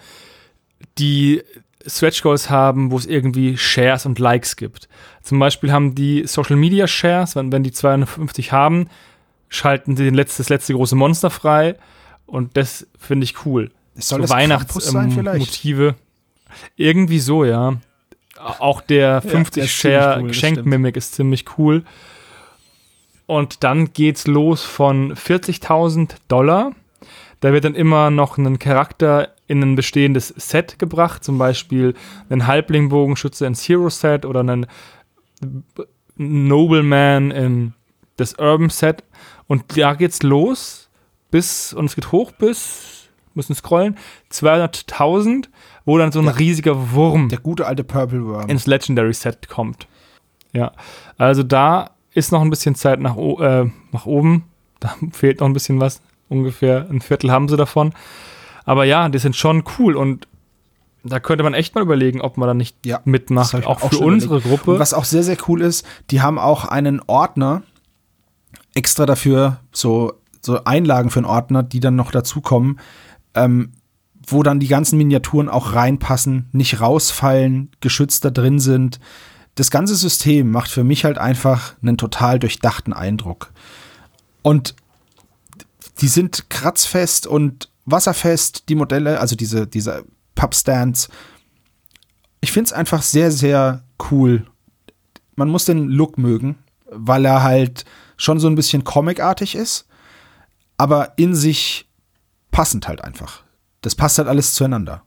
die 0.99 1.43
Stretch 1.87 2.22
Goals 2.22 2.51
haben, 2.51 2.91
wo 2.91 2.97
es 2.97 3.07
irgendwie 3.07 3.57
Shares 3.57 4.07
und 4.07 4.18
Likes 4.18 4.57
gibt. 4.57 4.89
Zum 5.22 5.39
Beispiel 5.39 5.72
haben 5.72 5.95
die 5.95 6.26
Social 6.26 6.57
Media 6.57 6.87
Shares, 6.87 7.37
wenn, 7.37 7.53
wenn 7.53 7.62
die 7.62 7.72
250 7.72 8.53
haben, 8.53 8.89
schalten 9.49 9.97
sie 9.97 10.11
letzte, 10.11 10.42
das 10.42 10.49
letzte 10.49 10.74
große 10.74 10.97
Monster 10.97 11.30
frei 11.30 11.76
und 12.26 12.57
das 12.57 12.86
finde 12.99 13.24
ich 13.24 13.47
cool. 13.47 13.70
Soll 13.95 14.26
so 14.26 14.34
Weihnachtsmotive. 14.34 15.88
Ähm, 15.88 15.95
irgendwie 16.76 17.20
so, 17.20 17.45
ja. 17.45 17.76
Auch 18.38 18.80
der 18.80 19.22
50 19.22 19.62
ja, 19.62 19.68
Share 19.68 20.20
cool, 20.20 20.28
Geschenkmimik 20.28 20.97
ist 20.97 21.14
ziemlich 21.14 21.45
cool. 21.59 21.84
Und 23.26 23.64
dann 23.64 23.92
geht's 23.92 24.26
los 24.26 24.64
von 24.64 25.14
40.000 25.14 26.16
Dollar. 26.28 26.72
Da 27.40 27.53
wird 27.53 27.64
dann 27.64 27.74
immer 27.74 28.11
noch 28.11 28.36
ein 28.38 28.59
Charakter 28.59 29.34
in 29.47 29.62
ein 29.62 29.76
bestehendes 29.76 30.28
Set 30.28 30.78
gebracht, 30.78 31.24
zum 31.24 31.38
Beispiel 31.38 31.95
einen 32.28 32.47
Halblingbogenschütze 32.47 33.47
ins 33.47 33.66
Hero 33.68 33.90
Set 33.90 34.24
oder 34.24 34.40
einen 34.40 34.66
Nobleman 36.16 37.30
in 37.30 37.74
das 38.16 38.34
Urban 38.38 38.70
Set. 38.70 39.05
Und 39.47 39.76
da 39.76 39.95
geht's 39.95 40.22
los 40.22 40.88
bis, 41.30 41.72
und 41.72 41.86
es 41.86 41.95
geht 41.95 42.12
hoch 42.12 42.32
bis, 42.32 43.09
müssen 43.34 43.55
scrollen, 43.55 43.97
200.000, 44.32 45.49
wo 45.84 45.99
dann 45.99 46.12
so 46.12 46.20
ein 46.20 46.26
ja. 46.26 46.32
riesiger 46.32 46.92
Wurm. 46.92 47.28
Der 47.28 47.38
gute 47.38 47.66
alte 47.66 47.84
Purple 47.84 48.24
Worm. 48.26 48.49
Ins 48.49 48.66
Legendary 48.66 49.12
Set 49.12 49.49
kommt. 49.49 49.86
Ja. 50.53 50.72
Also 51.18 51.42
da 51.42 51.90
ist 52.12 52.32
noch 52.32 52.42
ein 52.42 52.51
bisschen 52.51 52.74
Zeit 52.74 53.01
nach, 53.01 53.16
äh, 53.16 53.70
nach 53.92 54.07
oben. 54.07 54.45
Da 54.80 54.95
fehlt 55.12 55.40
noch 55.40 55.47
ein 55.47 55.55
bisschen 55.55 55.80
was. 55.80 56.03
Ungefähr 56.28 56.86
ein 56.90 57.01
Viertel 57.01 57.30
haben 57.30 57.49
sie 57.49 57.57
davon. 57.57 57.95
Aber 58.66 58.84
ja, 58.84 59.09
die 59.09 59.18
sind 59.18 59.34
schon 59.34 59.64
cool 59.78 59.97
und 59.97 60.28
da 61.05 61.20
könnte 61.20 61.42
man 61.42 61.55
echt 61.55 61.74
mal 61.74 61.80
überlegen, 61.80 62.20
ob 62.20 62.36
man 62.36 62.49
da 62.49 62.55
nicht 62.55 62.84
ja, 62.84 63.01
mitmacht, 63.05 63.55
auch, 63.66 63.82
auch 63.82 63.90
für 63.90 63.99
unsere 63.99 64.36
überlegt. 64.38 64.49
Gruppe. 64.49 64.72
Und 64.72 64.80
was 64.80 64.92
auch 64.92 65.05
sehr, 65.05 65.22
sehr 65.22 65.38
cool 65.49 65.62
ist, 65.62 65.86
die 66.11 66.20
haben 66.20 66.38
auch 66.38 66.66
einen 66.66 67.01
Ordner, 67.07 67.62
extra 68.75 69.07
dafür 69.07 69.61
so, 69.72 70.14
so 70.41 70.64
Einlagen 70.64 71.11
für 71.11 71.20
einen 71.20 71.27
Ordner, 71.27 71.62
die 71.62 71.81
dann 71.81 71.97
noch 71.97 72.11
dazukommen, 72.11 72.81
ähm, 73.35 73.72
wo 74.27 74.43
dann 74.43 74.61
die 74.61 74.68
ganzen 74.68 74.99
Miniaturen 74.99 75.49
auch 75.49 75.75
reinpassen, 75.75 76.49
nicht 76.53 76.81
rausfallen, 76.81 77.70
geschützt 77.81 78.25
da 78.25 78.31
drin 78.31 78.59
sind. 78.59 79.01
Das 79.55 79.70
ganze 79.70 79.95
System 79.95 80.51
macht 80.51 80.70
für 80.70 80.85
mich 80.85 81.05
halt 81.05 81.18
einfach 81.18 81.75
einen 81.83 81.97
total 81.97 82.39
durchdachten 82.39 82.93
Eindruck. 82.93 83.53
Und 84.43 84.75
die 86.01 86.09
sind 86.09 86.51
kratzfest 86.51 87.27
und 87.27 87.70
wasserfest, 87.85 88.68
die 88.68 88.75
Modelle, 88.75 89.20
also 89.20 89.37
diese, 89.37 89.66
diese 89.66 90.05
Pubstands. 90.35 91.09
Ich 92.41 92.51
finde 92.53 92.68
es 92.68 92.72
einfach 92.72 93.03
sehr, 93.03 93.31
sehr 93.31 93.85
cool. 94.11 94.47
Man 95.37 95.49
muss 95.49 95.66
den 95.66 95.89
Look 95.89 96.18
mögen, 96.18 96.57
weil 96.91 97.25
er 97.25 97.43
halt 97.43 97.85
schon 98.25 98.41
so 98.41 98.49
ein 98.49 98.55
bisschen 98.55 98.85
comicartig 98.85 99.55
ist, 99.55 99.87
aber 100.77 101.12
in 101.16 101.35
sich 101.35 101.89
passend 102.51 102.89
halt 102.89 103.03
einfach. 103.03 103.43
das 103.83 103.95
passt 103.95 104.18
halt 104.18 104.29
alles 104.29 104.55
zueinander. 104.55 105.03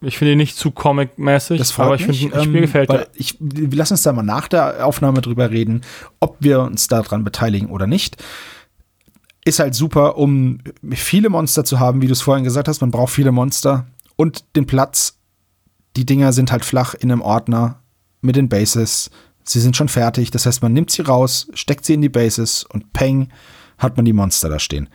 Ich 0.00 0.18
finde 0.18 0.32
ihn 0.32 0.38
nicht 0.38 0.56
zu 0.56 0.70
comic-mäßig, 0.70 1.60
aber 1.78 1.96
ich 1.96 2.04
finde, 2.04 2.40
ähm, 2.40 2.52
mir 2.52 2.60
gefällt 2.60 2.90
er. 2.90 3.08
Ich, 3.14 3.36
lass 3.40 3.90
uns 3.90 4.02
da 4.02 4.12
mal 4.12 4.22
nach 4.22 4.46
der 4.46 4.86
Aufnahme 4.86 5.20
drüber 5.20 5.50
reden, 5.50 5.82
ob 6.20 6.36
wir 6.40 6.60
uns 6.60 6.86
daran 6.86 7.24
beteiligen 7.24 7.68
oder 7.68 7.86
nicht. 7.86 8.16
Ist 9.44 9.58
halt 9.58 9.74
super, 9.74 10.16
um 10.16 10.58
viele 10.92 11.30
Monster 11.30 11.64
zu 11.64 11.80
haben, 11.80 12.00
wie 12.02 12.06
du 12.06 12.12
es 12.12 12.20
vorhin 12.20 12.44
gesagt 12.44 12.68
hast. 12.68 12.80
Man 12.80 12.90
braucht 12.90 13.12
viele 13.12 13.32
Monster 13.32 13.86
und 14.16 14.44
den 14.54 14.66
Platz. 14.66 15.18
Die 15.96 16.06
Dinger 16.06 16.32
sind 16.32 16.52
halt 16.52 16.64
flach 16.64 16.94
in 16.94 17.10
einem 17.10 17.22
Ordner 17.22 17.80
mit 18.20 18.36
den 18.36 18.48
Bases. 18.48 19.10
Sie 19.48 19.60
sind 19.60 19.76
schon 19.76 19.88
fertig. 19.88 20.30
Das 20.30 20.44
heißt, 20.44 20.60
man 20.60 20.74
nimmt 20.74 20.90
sie 20.90 21.00
raus, 21.00 21.48
steckt 21.54 21.86
sie 21.86 21.94
in 21.94 22.02
die 22.02 22.10
Bases 22.10 22.64
und 22.64 22.92
peng, 22.92 23.32
hat 23.78 23.96
man 23.96 24.04
die 24.04 24.12
Monster 24.12 24.50
da 24.50 24.58
stehen. 24.58 24.90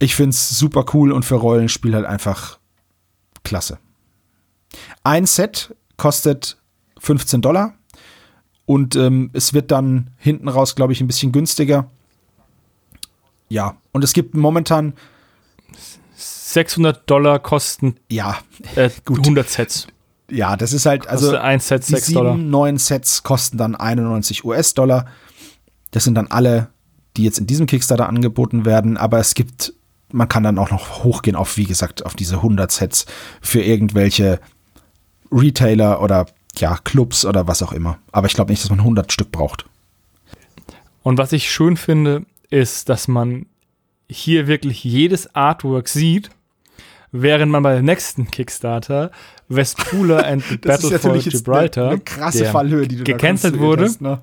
Ich 0.00 0.16
finde 0.16 0.30
es 0.30 0.58
super 0.58 0.84
cool 0.94 1.12
und 1.12 1.24
für 1.24 1.36
Rollenspiel 1.36 1.94
halt 1.94 2.04
einfach 2.04 2.58
klasse. 3.44 3.78
Ein 5.04 5.26
Set 5.26 5.74
kostet 5.96 6.58
15 6.98 7.40
Dollar 7.40 7.74
und 8.66 8.96
ähm, 8.96 9.30
es 9.32 9.54
wird 9.54 9.70
dann 9.70 10.10
hinten 10.16 10.48
raus, 10.48 10.74
glaube 10.74 10.92
ich, 10.92 11.00
ein 11.00 11.06
bisschen 11.06 11.30
günstiger. 11.30 11.88
Ja, 13.48 13.76
und 13.92 14.02
es 14.02 14.12
gibt 14.12 14.34
momentan 14.34 14.94
600 16.16 17.08
Dollar 17.08 17.38
kosten 17.38 17.94
ja, 18.10 18.38
äh, 18.74 18.90
gut. 19.04 19.20
100 19.20 19.48
Sets. 19.48 19.86
Ja, 20.30 20.56
das 20.56 20.72
ist 20.72 20.86
halt, 20.86 21.08
also 21.08 21.36
ein 21.36 21.60
Set 21.60 21.84
6 21.84 22.06
sieben, 22.06 22.50
neun 22.50 22.76
Sets 22.76 23.22
kosten 23.22 23.56
dann 23.56 23.74
91 23.74 24.44
US-Dollar. 24.44 25.06
Das 25.90 26.04
sind 26.04 26.14
dann 26.14 26.26
alle, 26.26 26.68
die 27.16 27.24
jetzt 27.24 27.38
in 27.38 27.46
diesem 27.46 27.66
Kickstarter 27.66 28.08
angeboten 28.08 28.64
werden, 28.66 28.96
aber 28.96 29.18
es 29.18 29.34
gibt, 29.34 29.72
man 30.12 30.28
kann 30.28 30.42
dann 30.42 30.58
auch 30.58 30.70
noch 30.70 31.02
hochgehen 31.02 31.36
auf, 31.36 31.56
wie 31.56 31.64
gesagt, 31.64 32.04
auf 32.04 32.14
diese 32.14 32.36
100 32.36 32.70
Sets 32.70 33.06
für 33.40 33.62
irgendwelche 33.62 34.38
Retailer 35.32 36.02
oder 36.02 36.26
ja, 36.56 36.76
Clubs 36.84 37.24
oder 37.24 37.46
was 37.46 37.62
auch 37.62 37.72
immer. 37.72 37.98
Aber 38.12 38.26
ich 38.26 38.34
glaube 38.34 38.50
nicht, 38.50 38.62
dass 38.62 38.70
man 38.70 38.80
100 38.80 39.12
Stück 39.12 39.32
braucht. 39.32 39.64
Und 41.02 41.16
was 41.16 41.32
ich 41.32 41.50
schön 41.50 41.76
finde, 41.76 42.26
ist, 42.50 42.88
dass 42.88 43.08
man 43.08 43.46
hier 44.10 44.46
wirklich 44.46 44.84
jedes 44.84 45.34
Artwork 45.34 45.88
sieht, 45.88 46.30
während 47.12 47.52
man 47.52 47.62
bei 47.62 47.76
dem 47.76 47.84
nächsten 47.84 48.30
Kickstarter 48.30 49.10
Westpooler 49.48 50.24
and 50.24 50.42
the 50.42 50.56
Battle 50.56 50.98
for 50.98 51.18
Gibraltar, 51.18 51.82
eine, 51.82 51.90
eine 51.92 52.00
krasse 52.00 52.44
Fallhöhe, 52.44 52.86
die 52.86 52.96
du 52.96 53.04
gecancelt 53.04 53.58
wurde, 53.58 53.84
hast, 53.84 54.00
ne? 54.00 54.20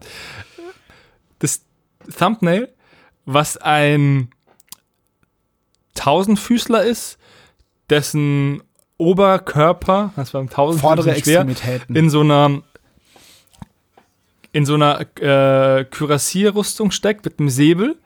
das 1.39 1.61
Thumbnail, 2.17 2.69
was 3.25 3.57
ein 3.57 4.29
Tausendfüßler 5.95 6.83
ist, 6.83 7.17
dessen 7.89 8.61
Oberkörper, 8.97 10.13
das 10.15 10.33
war 10.33 10.47
tausend 10.47 10.81
vordere 10.81 11.15
schwer, 11.15 11.45
in 11.89 12.09
so 12.09 12.21
einer 12.21 12.61
in 14.55 14.65
so 14.65 14.75
einer 14.75 15.01
äh, 15.19 15.83
Kürassierrüstung 15.83 16.91
steckt 16.91 17.25
mit 17.25 17.39
einem 17.39 17.49
Säbel. 17.49 17.97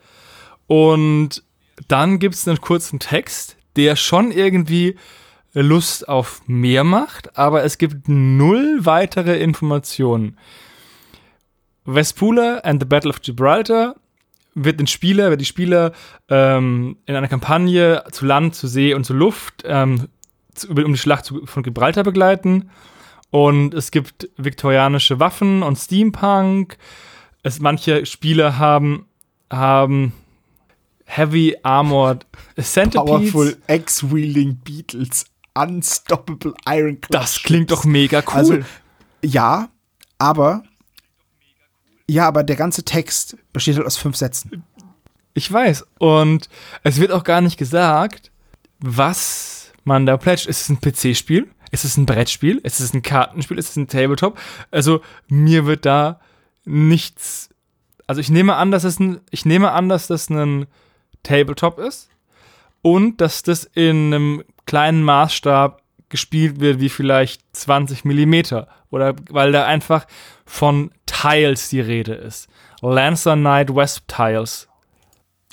Und 0.65 1.43
dann 1.88 2.17
gibt 2.17 2.34
es 2.34 2.47
einen 2.47 2.59
kurzen 2.59 2.97
Text, 2.97 3.55
der 3.76 3.95
schon 3.95 4.32
irgendwie 4.32 4.95
Lust 5.54 6.08
auf 6.08 6.41
mehr 6.47 6.84
macht, 6.84 7.38
aber 7.38 7.64
es 7.64 7.78
gibt 7.78 8.08
null 8.08 8.80
weitere 8.86 9.39
Informationen. 9.39 10.38
Vespula 11.86 12.60
and 12.60 12.82
the 12.82 12.88
Battle 12.88 13.10
of 13.10 13.22
Gibraltar 13.22 13.95
wird 14.54 14.80
den 14.80 14.88
Spieler, 14.88 15.30
wird 15.30 15.41
die 15.41 15.45
Spieler 15.45 15.93
ähm, 16.28 16.97
in 17.06 17.16
einer 17.16 17.28
Kampagne 17.28 18.04
zu 18.12 18.26
Land, 18.26 18.56
zu 18.56 18.68
See 18.68 18.93
und 18.93 19.06
zu 19.06 19.14
Luft 19.14 19.64
ähm, 19.66 20.08
um 20.68 20.91
die 20.91 20.97
Schlacht 20.97 21.34
von 21.45 21.64
Gibraltar 21.64 22.04
begleiten. 22.04 22.70
Und 23.32 23.74
es 23.74 23.91
gibt 23.91 24.30
viktorianische 24.38 25.20
Waffen 25.20 25.64
und 25.64 25.78
Steampunk. 25.78 26.78
Es, 27.43 27.60
manche 27.60 28.06
Spieler 28.06 28.58
haben, 28.58 29.06
haben 29.52 30.14
Heavy 31.06 31.56
Armored 31.64 32.26
Centipedes. 32.60 33.32
Powerful 33.32 33.58
X-Wheeling 33.68 34.58
Beatles. 34.64 35.26
Unstoppable 35.62 36.53
Iron 36.68 36.99
Das 37.10 37.41
klingt 37.43 37.72
doch 37.72 37.84
mega 37.84 38.20
cool. 38.20 38.34
Also, 38.34 38.60
ja, 39.24 39.70
aber 40.18 40.64
ja, 42.07 42.28
aber 42.28 42.43
der 42.43 42.55
ganze 42.55 42.84
Text 42.84 43.38
besteht 43.53 43.76
halt 43.76 43.86
aus 43.86 43.97
fünf 43.97 44.16
Sätzen. 44.16 44.64
Ich 45.36 45.51
weiß. 45.51 45.86
Und 45.99 46.49
es 46.84 46.99
wird 46.99 47.12
auch 47.12 47.24
gar 47.24 47.41
nicht 47.41 47.57
gesagt, 47.57 48.32
was 48.80 49.72
man 49.84 50.05
da 50.05 50.18
pledgt. 50.18 50.47
Ist 50.47 50.62
es 50.62 50.70
ein 50.70 50.82
PC-Spiel? 50.82 51.49
Ist 51.72 51.86
es 51.86 51.97
ein 51.97 52.07
Brettspiel? 52.07 52.57
Ist 52.57 52.80
es 52.80 52.93
ein 52.93 53.03
Kartenspiel? 53.03 53.60
Ist 53.60 53.70
es 53.70 53.76
ein 53.76 53.88
Tabletop? 53.88 54.39
Also 54.72 55.01
mir 55.28 55.68
wird 55.68 55.86
da 55.86 56.20
nichts. 56.66 57.49
Also 58.07 58.22
ich 58.22 58.30
nehme 58.30 58.55
an, 58.55 58.72
dass 58.72 58.86
es 58.86 58.99
ein, 58.99 59.22
ich 59.30 59.45
nehme 59.45 59.72
an, 59.72 59.88
dass 59.88 60.07
das 60.07 60.30
ein 60.30 60.66
Tabletop 61.22 61.78
ist 61.78 62.09
und 62.82 63.21
dass 63.21 63.43
das 63.43 63.63
in 63.63 64.13
einem 64.13 64.43
kleinen 64.65 65.03
Maßstab 65.03 65.82
gespielt 66.09 66.59
wird, 66.59 66.80
wie 66.80 66.89
vielleicht 66.89 67.41
20 67.53 68.05
Millimeter 68.05 68.67
oder 68.89 69.15
weil 69.30 69.51
da 69.51 69.65
einfach 69.65 70.05
von 70.45 70.91
Tiles 71.05 71.69
die 71.69 71.82
Rede 71.82 72.13
ist. 72.13 72.47
Lancer 72.82 73.36
Knight 73.36 73.75
West 73.75 74.03
Tiles 74.07 74.69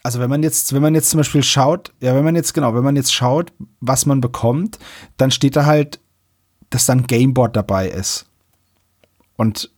also 0.06 0.20
wenn 0.20 0.30
man 0.30 0.44
jetzt, 0.44 0.72
wenn 0.72 0.82
man 0.82 0.94
jetzt 0.94 1.10
zum 1.10 1.18
Beispiel 1.18 1.42
schaut, 1.42 1.92
ja, 1.98 2.14
wenn 2.14 2.22
man 2.24 2.36
jetzt, 2.36 2.54
genau, 2.54 2.76
wenn 2.76 2.84
man 2.84 2.94
jetzt 2.94 3.12
schaut, 3.12 3.52
was 3.80 4.06
man 4.06 4.20
bekommt, 4.20 4.78
dann 5.16 5.32
steht 5.32 5.56
da 5.56 5.66
halt, 5.66 5.98
dass 6.70 6.86
dann 6.86 7.08
Gameboard 7.08 7.56
dabei 7.56 7.88
ist. 7.88 8.30
Und 9.34 9.68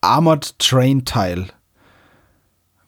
Armored 0.00 0.58
Train 0.58 1.04
Tile. 1.04 1.46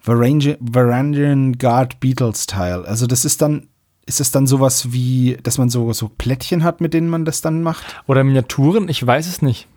Varangian 0.04 1.58
Guard 1.58 2.00
Beatles 2.00 2.46
Tile. 2.46 2.84
Also 2.86 3.06
das 3.06 3.24
ist 3.24 3.42
dann, 3.42 3.68
ist 4.06 4.20
es 4.20 4.32
dann 4.32 4.46
sowas 4.46 4.92
wie, 4.92 5.38
dass 5.42 5.58
man 5.58 5.68
so, 5.68 5.92
so 5.92 6.08
Plättchen 6.08 6.64
hat, 6.64 6.80
mit 6.80 6.94
denen 6.94 7.08
man 7.08 7.24
das 7.24 7.40
dann 7.40 7.62
macht? 7.62 7.84
Oder 8.06 8.24
Miniaturen? 8.24 8.88
Ich 8.88 9.06
weiß 9.06 9.26
es 9.26 9.42
nicht. 9.42 9.68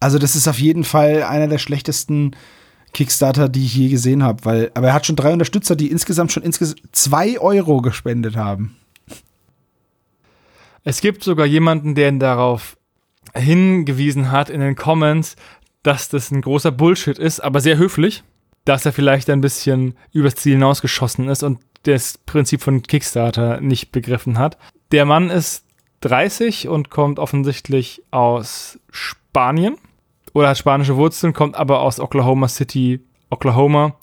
Also 0.00 0.18
das 0.18 0.36
ist 0.36 0.48
auf 0.48 0.58
jeden 0.58 0.84
Fall 0.84 1.22
einer 1.22 1.48
der 1.48 1.58
schlechtesten 1.58 2.32
Kickstarter, 2.92 3.48
die 3.48 3.64
ich 3.64 3.74
je 3.74 3.88
gesehen 3.88 4.22
habe, 4.22 4.44
weil, 4.44 4.70
aber 4.74 4.88
er 4.88 4.94
hat 4.94 5.06
schon 5.06 5.16
drei 5.16 5.32
Unterstützer, 5.32 5.76
die 5.76 5.90
insgesamt 5.90 6.32
schon 6.32 6.42
insgesamt 6.42 6.80
zwei 6.92 7.38
Euro 7.38 7.82
gespendet 7.82 8.36
haben. 8.36 8.76
Es 10.84 11.00
gibt 11.00 11.24
sogar 11.24 11.46
jemanden, 11.46 11.94
der 11.94 12.08
ihn 12.08 12.20
darauf 12.20 12.76
hingewiesen 13.34 14.30
hat 14.30 14.50
in 14.50 14.60
den 14.60 14.76
Comments, 14.76 15.34
dass 15.82 16.08
das 16.08 16.30
ein 16.30 16.42
großer 16.42 16.70
Bullshit 16.70 17.18
ist, 17.18 17.40
aber 17.40 17.60
sehr 17.60 17.78
höflich, 17.78 18.22
dass 18.64 18.86
er 18.86 18.92
vielleicht 18.92 19.28
ein 19.30 19.40
bisschen 19.40 19.94
übers 20.12 20.36
Ziel 20.36 20.54
hinausgeschossen 20.54 21.28
ist 21.28 21.42
und 21.42 21.58
das 21.82 22.18
Prinzip 22.18 22.62
von 22.62 22.82
Kickstarter 22.82 23.60
nicht 23.60 23.92
begriffen 23.92 24.38
hat. 24.38 24.56
Der 24.90 25.04
Mann 25.04 25.30
ist 25.30 25.64
30 26.00 26.68
und 26.68 26.90
kommt 26.90 27.18
offensichtlich 27.18 28.02
aus 28.10 28.78
Spanien 28.90 29.76
oder 30.32 30.48
hat 30.48 30.58
spanische 30.58 30.96
Wurzeln, 30.96 31.32
kommt 31.32 31.56
aber 31.56 31.80
aus 31.80 32.00
Oklahoma 32.00 32.48
City, 32.48 33.00
Oklahoma, 33.30 33.96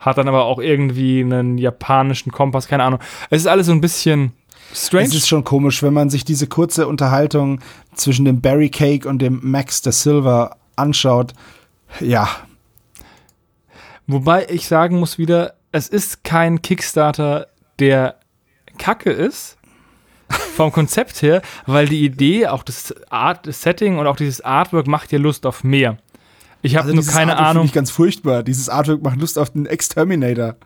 hat 0.00 0.18
dann 0.18 0.28
aber 0.28 0.44
auch 0.44 0.58
irgendwie 0.58 1.22
einen 1.22 1.58
japanischen 1.58 2.32
Kompass, 2.32 2.68
keine 2.68 2.84
Ahnung. 2.84 3.00
Es 3.30 3.42
ist 3.42 3.46
alles 3.46 3.66
so 3.66 3.72
ein 3.72 3.80
bisschen 3.80 4.32
strange. 4.72 5.06
Es 5.06 5.14
ist 5.14 5.28
schon 5.28 5.44
komisch, 5.44 5.82
wenn 5.82 5.94
man 5.94 6.10
sich 6.10 6.24
diese 6.24 6.46
kurze 6.46 6.86
Unterhaltung 6.86 7.60
zwischen 7.94 8.24
dem 8.24 8.40
Barry 8.40 8.70
Cake 8.70 9.08
und 9.08 9.20
dem 9.20 9.40
Max 9.42 9.82
de 9.82 9.92
Silva 9.92 10.56
anschaut. 10.76 11.32
Ja. 12.00 12.28
Wobei 14.08 14.46
ich 14.48 14.66
sagen 14.66 14.98
muss 14.98 15.18
wieder, 15.18 15.54
es 15.70 15.88
ist 15.88 16.24
kein 16.24 16.62
Kickstarter, 16.62 17.46
der 17.78 18.16
kacke 18.78 19.10
ist, 19.10 19.58
vom 20.56 20.72
Konzept 20.72 21.20
her, 21.20 21.42
weil 21.66 21.86
die 21.86 22.04
Idee, 22.04 22.46
auch 22.46 22.62
das 22.62 22.94
Art, 23.10 23.46
das 23.46 23.60
Setting 23.62 23.98
und 23.98 24.06
auch 24.06 24.16
dieses 24.16 24.40
Artwork 24.40 24.86
macht 24.86 25.10
dir 25.12 25.18
Lust 25.18 25.44
auf 25.44 25.62
mehr. 25.62 25.98
Ich 26.62 26.76
habe 26.76 26.88
also 26.88 26.96
nur 26.96 27.06
keine 27.06 27.32
Artwork 27.32 27.48
Ahnung. 27.50 27.64
Ich 27.66 27.72
ganz 27.72 27.90
furchtbar. 27.90 28.42
Dieses 28.42 28.70
Artwork 28.70 29.02
macht 29.02 29.20
Lust 29.20 29.38
auf 29.38 29.50
den 29.50 29.66
Exterminator. 29.66 30.56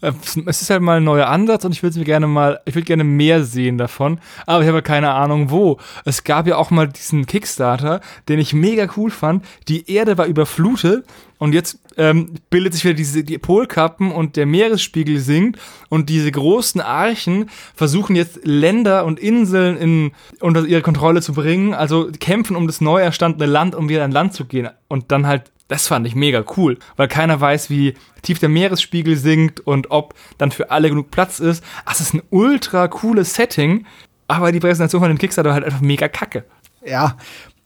Äh, 0.00 0.12
es 0.46 0.62
ist 0.62 0.70
halt 0.70 0.82
mal 0.82 0.98
ein 0.98 1.04
neuer 1.04 1.28
Ansatz 1.28 1.64
und 1.64 1.72
ich 1.72 1.82
würde 1.82 1.98
mir 1.98 2.04
gerne 2.04 2.26
mal, 2.26 2.60
ich 2.64 2.74
würde 2.74 2.86
gerne 2.86 3.04
mehr 3.04 3.44
sehen 3.44 3.78
davon, 3.78 4.20
aber 4.46 4.62
ich 4.62 4.68
habe 4.68 4.82
keine 4.82 5.12
Ahnung 5.12 5.50
wo. 5.50 5.78
Es 6.04 6.24
gab 6.24 6.46
ja 6.46 6.56
auch 6.56 6.70
mal 6.70 6.88
diesen 6.88 7.26
Kickstarter, 7.26 8.00
den 8.28 8.38
ich 8.38 8.52
mega 8.52 8.88
cool 8.96 9.10
fand. 9.10 9.44
Die 9.68 9.90
Erde 9.90 10.18
war 10.18 10.26
überflutet 10.26 11.06
und 11.38 11.52
jetzt 11.52 11.78
ähm, 11.96 12.34
bildet 12.50 12.74
sich 12.74 12.84
wieder 12.84 12.94
diese 12.94 13.24
die 13.24 13.38
Polkappen 13.38 14.12
und 14.12 14.36
der 14.36 14.46
Meeresspiegel 14.46 15.18
sinkt 15.18 15.60
und 15.88 16.08
diese 16.08 16.30
großen 16.30 16.80
Archen 16.80 17.50
versuchen 17.74 18.16
jetzt 18.16 18.40
Länder 18.44 19.04
und 19.04 19.20
Inseln 19.20 19.76
in, 19.76 20.12
unter 20.40 20.64
ihre 20.64 20.82
Kontrolle 20.82 21.22
zu 21.22 21.32
bringen, 21.34 21.74
also 21.74 22.10
kämpfen 22.18 22.56
um 22.56 22.66
das 22.66 22.80
neu 22.80 23.00
erstandene 23.00 23.46
Land, 23.46 23.74
um 23.74 23.88
wieder 23.88 24.04
an 24.04 24.12
Land 24.12 24.34
zu 24.34 24.44
gehen 24.44 24.68
und 24.88 25.12
dann 25.12 25.26
halt 25.26 25.52
Das 25.68 25.86
fand 25.86 26.06
ich 26.06 26.14
mega 26.14 26.44
cool, 26.56 26.78
weil 26.96 27.08
keiner 27.08 27.40
weiß, 27.40 27.70
wie 27.70 27.94
tief 28.22 28.38
der 28.38 28.50
Meeresspiegel 28.50 29.16
sinkt 29.16 29.60
und 29.60 29.90
ob 29.90 30.14
dann 30.36 30.50
für 30.50 30.70
alle 30.70 30.90
genug 30.90 31.10
Platz 31.10 31.40
ist. 31.40 31.64
Das 31.86 32.00
ist 32.00 32.14
ein 32.14 32.22
ultra 32.30 32.86
cooles 32.88 33.34
Setting, 33.34 33.86
aber 34.28 34.52
die 34.52 34.60
Präsentation 34.60 35.00
von 35.00 35.08
dem 35.08 35.18
Kickstarter 35.18 35.48
war 35.48 35.54
halt 35.54 35.64
einfach 35.64 35.80
mega 35.80 36.08
kacke. 36.08 36.44
Ja, 36.84 37.16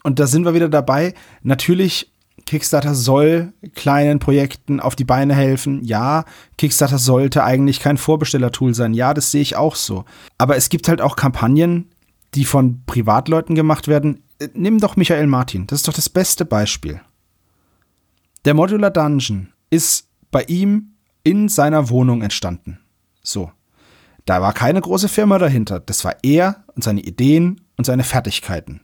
und 0.05 0.19
da 0.21 0.27
sind 0.27 0.45
wir 0.45 0.55
wieder 0.55 0.69
dabei. 0.69 1.15
Natürlich, 1.43 2.13
Kickstarter 2.47 2.95
soll 2.95 3.53
kleinen 3.75 4.21
Projekten 4.21 4.81
auf 4.81 4.95
die 4.97 5.05
Beine 5.05 5.35
helfen. 5.35 5.85
Ja, 5.85 6.25
Kickstarter 6.57 6.99
sollte 6.99 7.43
eigentlich 7.45 7.81
kein 7.81 7.99
Vorbestellertool 7.99 8.75
sein. 8.75 8.95
Ja, 8.95 9.13
das 9.13 9.33
sehe 9.33 9.43
ich 9.43 9.57
auch 9.57 9.75
so. 9.75 10.05
Aber 10.39 10.57
es 10.57 10.69
gibt 10.69 10.89
halt 10.89 11.01
auch 11.01 11.17
Kampagnen, 11.17 11.91
die 12.35 12.45
von 12.45 12.83
Privatleuten 12.87 13.55
gemacht 13.55 13.89
werden. 13.89 14.23
Äh, 14.39 14.49
nimm 14.55 14.79
doch 14.79 14.97
Michael 14.97 15.27
Martin. 15.27 15.67
Das 15.67 15.81
ist 15.81 15.89
doch 15.89 15.95
das 15.95 16.09
beste 16.09 16.45
Beispiel. 16.45 17.01
Der 18.45 18.55
Modular 18.55 18.91
Dungeon 18.91 19.53
ist 19.71 20.09
bei 20.31 20.45
ihm 20.45 20.95
in 21.25 21.49
seiner 21.49 21.89
Wohnung 21.91 22.23
entstanden. 22.23 22.79
So. 23.23 23.53
Da 24.25 24.43
war 24.43 24.53
keine 24.53 24.81
große 24.81 25.09
Firma 25.09 25.39
dahinter. 25.39 25.81
Das 25.81 26.05
war 26.05 26.17
er 26.23 26.65
und 26.75 26.85
seine 26.85 27.01
Ideen 27.01 27.63
und 27.77 27.85
seine 27.85 28.05
Fertigkeiten. 28.05 28.83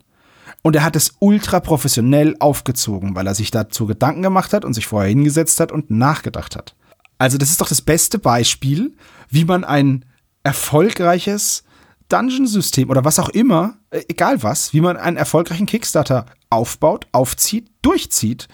Und 0.62 0.74
er 0.74 0.84
hat 0.84 0.96
es 0.96 1.12
ultra 1.18 1.60
professionell 1.60 2.36
aufgezogen, 2.40 3.14
weil 3.14 3.26
er 3.26 3.34
sich 3.34 3.50
dazu 3.50 3.86
Gedanken 3.86 4.22
gemacht 4.22 4.54
hat 4.54 4.64
und 4.64 4.72
sich 4.72 4.86
vorher 4.86 5.10
hingesetzt 5.10 5.60
hat 5.60 5.70
und 5.70 5.90
nachgedacht 5.90 6.56
hat. 6.56 6.74
Also 7.18 7.36
das 7.36 7.50
ist 7.50 7.60
doch 7.60 7.68
das 7.68 7.82
beste 7.82 8.18
Beispiel, 8.18 8.96
wie 9.28 9.44
man 9.44 9.64
ein 9.64 10.06
erfolgreiches 10.42 11.64
Dungeon-System 12.08 12.90
oder 12.90 13.04
was 13.04 13.18
auch 13.18 13.28
immer, 13.28 13.76
äh, 13.90 14.02
egal 14.08 14.42
was, 14.42 14.72
wie 14.72 14.80
man 14.80 14.96
einen 14.96 15.16
erfolgreichen 15.16 15.66
Kickstarter 15.66 16.26
aufbaut, 16.50 17.06
aufzieht, 17.12 17.70
durchzieht 17.82 18.48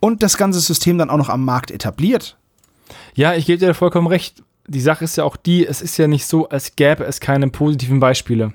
und 0.00 0.22
das 0.22 0.36
ganze 0.36 0.60
System 0.60 0.98
dann 0.98 1.10
auch 1.10 1.18
noch 1.18 1.28
am 1.28 1.44
Markt 1.44 1.70
etabliert. 1.70 2.36
Ja, 3.14 3.34
ich 3.34 3.46
gebe 3.46 3.58
dir 3.58 3.74
vollkommen 3.74 4.06
recht. 4.06 4.42
Die 4.66 4.80
Sache 4.80 5.04
ist 5.04 5.16
ja 5.16 5.24
auch 5.24 5.36
die, 5.36 5.66
es 5.66 5.82
ist 5.82 5.96
ja 5.96 6.06
nicht 6.06 6.26
so, 6.26 6.48
als 6.48 6.76
gäbe 6.76 7.04
es 7.04 7.20
keine 7.20 7.48
positiven 7.48 8.00
Beispiele. 8.00 8.52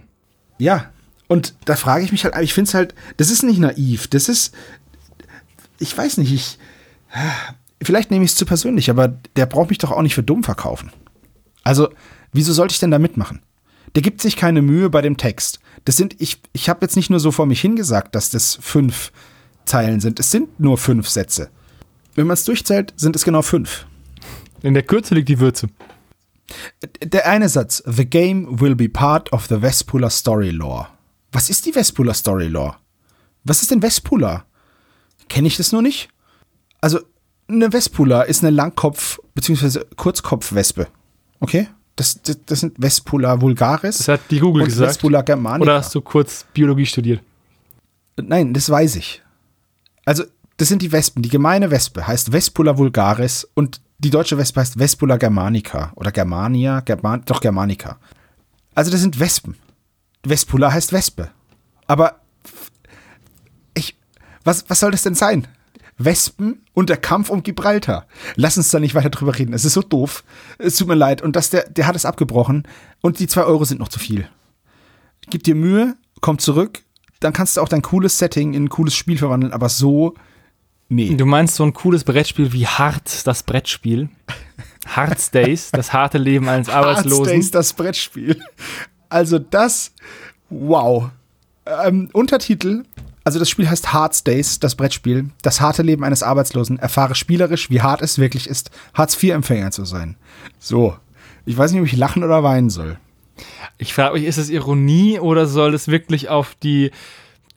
Ja, 0.57 0.89
und 1.27 1.55
da 1.65 1.75
frage 1.75 2.05
ich 2.05 2.11
mich 2.11 2.23
halt, 2.23 2.35
ich 2.41 2.53
finde 2.53 2.69
es 2.69 2.73
halt, 2.73 2.95
das 3.17 3.29
ist 3.29 3.43
nicht 3.43 3.59
naiv, 3.59 4.07
das 4.07 4.29
ist, 4.29 4.53
ich 5.79 5.95
weiß 5.97 6.17
nicht, 6.17 6.31
ich, 6.31 6.57
vielleicht 7.81 8.11
nehme 8.11 8.23
ich 8.23 8.31
es 8.31 8.37
zu 8.37 8.45
persönlich, 8.45 8.89
aber 8.89 9.07
der 9.35 9.45
braucht 9.45 9.69
mich 9.69 9.79
doch 9.79 9.91
auch 9.91 10.01
nicht 10.01 10.15
für 10.15 10.23
dumm 10.23 10.43
verkaufen. 10.43 10.91
Also, 11.63 11.89
wieso 12.31 12.53
sollte 12.53 12.73
ich 12.73 12.79
denn 12.79 12.91
da 12.91 12.99
mitmachen? 12.99 13.41
Der 13.95 14.01
gibt 14.01 14.21
sich 14.21 14.37
keine 14.37 14.61
Mühe 14.61 14.89
bei 14.89 15.01
dem 15.01 15.17
Text. 15.17 15.59
Das 15.85 15.97
sind, 15.97 16.19
ich, 16.21 16.41
ich 16.53 16.69
habe 16.69 16.81
jetzt 16.81 16.95
nicht 16.95 17.09
nur 17.09 17.19
so 17.19 17.31
vor 17.31 17.45
mich 17.45 17.61
hingesagt, 17.61 18.13
dass 18.13 18.29
das 18.29 18.57
fünf 18.61 19.11
Zeilen 19.65 19.99
sind. 19.99 20.19
Es 20.19 20.31
sind 20.31 20.59
nur 20.59 20.77
fünf 20.77 21.07
Sätze. 21.09 21.49
Wenn 22.15 22.27
man 22.27 22.35
es 22.35 22.45
durchzählt, 22.45 22.93
sind 22.95 23.15
es 23.15 23.23
genau 23.23 23.41
fünf. 23.41 23.85
In 24.61 24.73
der 24.73 24.83
Kürze 24.83 25.13
liegt 25.13 25.29
die 25.29 25.39
Würze. 25.39 25.69
Der 27.03 27.27
eine 27.27 27.49
Satz, 27.49 27.83
The 27.85 28.05
game 28.05 28.59
will 28.59 28.75
be 28.75 28.89
part 28.89 29.31
of 29.33 29.47
the 29.47 29.61
Vespula 29.61 30.09
Story 30.09 30.51
Lore. 30.51 30.87
Was 31.31 31.49
ist 31.49 31.65
die 31.65 31.73
Vespula 31.73 32.13
Story 32.13 32.47
Lore? 32.47 32.75
Was 33.43 33.61
ist 33.61 33.71
denn 33.71 33.81
Vespula? 33.81 34.45
Kenne 35.27 35.47
ich 35.47 35.57
das 35.57 35.71
nur 35.71 35.81
nicht? 35.81 36.09
Also, 36.81 36.99
eine 37.47 37.71
Vespula 37.71 38.23
ist 38.23 38.43
eine 38.43 38.55
Langkopf- 38.55 39.19
bzw. 39.33 39.81
Kurzkopfwespe. 39.95 40.87
Okay? 41.39 41.67
Das, 41.95 42.21
das, 42.21 42.37
das, 42.45 42.59
sind 42.59 42.77
Vespula 42.77 43.39
vulgaris. 43.41 43.99
Das 43.99 44.07
hat 44.07 44.21
die 44.29 44.39
Google 44.39 44.63
und 44.63 44.69
gesagt. 44.69 44.91
Vespula 44.91 45.21
germanica. 45.21 45.63
Oder 45.63 45.77
hast 45.79 45.93
du 45.95 46.01
kurz 46.01 46.45
Biologie 46.53 46.85
studiert? 46.85 47.21
Nein, 48.17 48.53
das 48.53 48.69
weiß 48.69 48.95
ich. 48.95 49.21
Also, 50.05 50.23
das 50.57 50.69
sind 50.69 50.81
die 50.81 50.91
Wespen. 50.91 51.21
Die 51.23 51.29
gemeine 51.29 51.71
Wespe 51.71 52.07
heißt 52.07 52.31
Vespula 52.31 52.77
vulgaris 52.77 53.47
und 53.53 53.81
die 53.97 54.09
deutsche 54.09 54.37
Wespe 54.37 54.61
heißt 54.61 54.79
Vespula 54.79 55.17
germanica 55.17 55.91
oder 55.95 56.11
Germania, 56.11 56.81
German, 56.81 57.23
doch 57.25 57.41
Germanica. 57.41 57.97
Also, 58.73 58.91
das 58.91 59.01
sind 59.01 59.19
Wespen. 59.19 59.55
Vespula 60.23 60.71
heißt 60.71 60.93
Wespe. 60.93 61.29
Aber 61.87 62.21
ich, 63.73 63.97
was, 64.43 64.65
was 64.69 64.79
soll 64.79 64.91
das 64.91 65.03
denn 65.03 65.15
sein? 65.15 65.47
Wespen 65.97 66.61
und 66.73 66.89
der 66.89 66.97
Kampf 66.97 67.29
um 67.29 67.43
Gibraltar. 67.43 68.05
Lass 68.35 68.57
uns 68.57 68.69
da 68.69 68.79
nicht 68.79 68.95
weiter 68.95 69.09
drüber 69.09 69.37
reden. 69.37 69.53
Es 69.53 69.65
ist 69.65 69.73
so 69.73 69.81
doof. 69.81 70.23
Es 70.57 70.75
tut 70.75 70.87
mir 70.87 70.95
leid. 70.95 71.21
Und 71.21 71.35
das, 71.35 71.49
der, 71.49 71.69
der 71.69 71.87
hat 71.87 71.95
es 71.95 72.05
abgebrochen. 72.05 72.67
Und 73.01 73.19
die 73.19 73.27
zwei 73.27 73.43
Euro 73.43 73.63
sind 73.63 73.79
noch 73.79 73.87
zu 73.87 73.99
viel. 73.99 74.27
Gib 75.29 75.43
dir 75.43 75.55
Mühe, 75.55 75.95
komm 76.21 76.37
zurück. 76.37 76.81
Dann 77.25 77.33
kannst 77.33 77.57
du 77.57 77.61
auch 77.61 77.69
dein 77.69 77.81
cooles 77.81 78.19
Setting 78.19 78.53
in 78.53 78.65
ein 78.65 78.69
cooles 78.69 78.93
Spiel 78.93 79.17
verwandeln. 79.17 79.51
Aber 79.51 79.67
so, 79.67 80.13
nee. 80.89 81.15
Du 81.15 81.25
meinst 81.25 81.55
so 81.55 81.63
ein 81.63 81.73
cooles 81.73 82.03
Brettspiel 82.03 82.53
wie 82.53 82.67
Hart, 82.67 83.25
das 83.25 83.41
Brettspiel? 83.41 84.09
Hard 84.85 85.33
Days, 85.33 85.71
das 85.71 85.91
harte 85.91 86.19
Leben 86.19 86.47
eines 86.47 86.69
Arbeitslosen. 86.69 87.25
Hard 87.25 87.35
Days, 87.35 87.49
das 87.49 87.73
Brettspiel. 87.73 88.39
Also 89.09 89.39
das, 89.39 89.91
wow. 90.51 91.09
Ähm, 91.65 92.09
Untertitel, 92.13 92.83
also 93.23 93.39
das 93.39 93.49
Spiel 93.49 93.67
heißt 93.67 93.91
Hard 93.91 94.27
Days, 94.27 94.59
das 94.59 94.75
Brettspiel. 94.75 95.31
Das 95.41 95.61
harte 95.61 95.81
Leben 95.81 96.03
eines 96.03 96.21
Arbeitslosen. 96.21 96.77
Erfahre 96.77 97.15
spielerisch, 97.15 97.71
wie 97.71 97.81
hart 97.81 98.03
es 98.03 98.19
wirklich 98.19 98.47
ist, 98.47 98.69
Hartz-IV-Empfänger 98.93 99.71
zu 99.71 99.83
sein. 99.85 100.15
So. 100.59 100.95
Ich 101.47 101.57
weiß 101.57 101.71
nicht, 101.71 101.81
ob 101.81 101.87
ich 101.87 101.97
lachen 101.97 102.23
oder 102.23 102.43
weinen 102.43 102.69
soll. 102.69 102.99
Ich 103.77 103.93
frage 103.93 104.15
mich, 104.15 104.25
ist 104.25 104.37
es 104.37 104.49
Ironie 104.49 105.19
oder 105.19 105.45
soll 105.47 105.73
es 105.73 105.87
wirklich 105.87 106.29
auf 106.29 106.55
die 106.61 106.91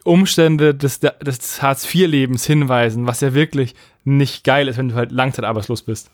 Umstände 0.05 0.75
des, 0.75 1.01
des 1.01 1.63
Hartz-IV-Lebens 1.63 2.45
hinweisen, 2.45 3.07
was 3.07 3.21
ja 3.21 3.35
wirklich 3.35 3.75
nicht 4.05 4.45
geil 4.45 4.69
ist, 4.69 4.79
wenn 4.79 4.89
du 4.89 4.95
halt 4.95 5.13
langzeitarbeitslos 5.13 5.83
bist? 5.83 6.11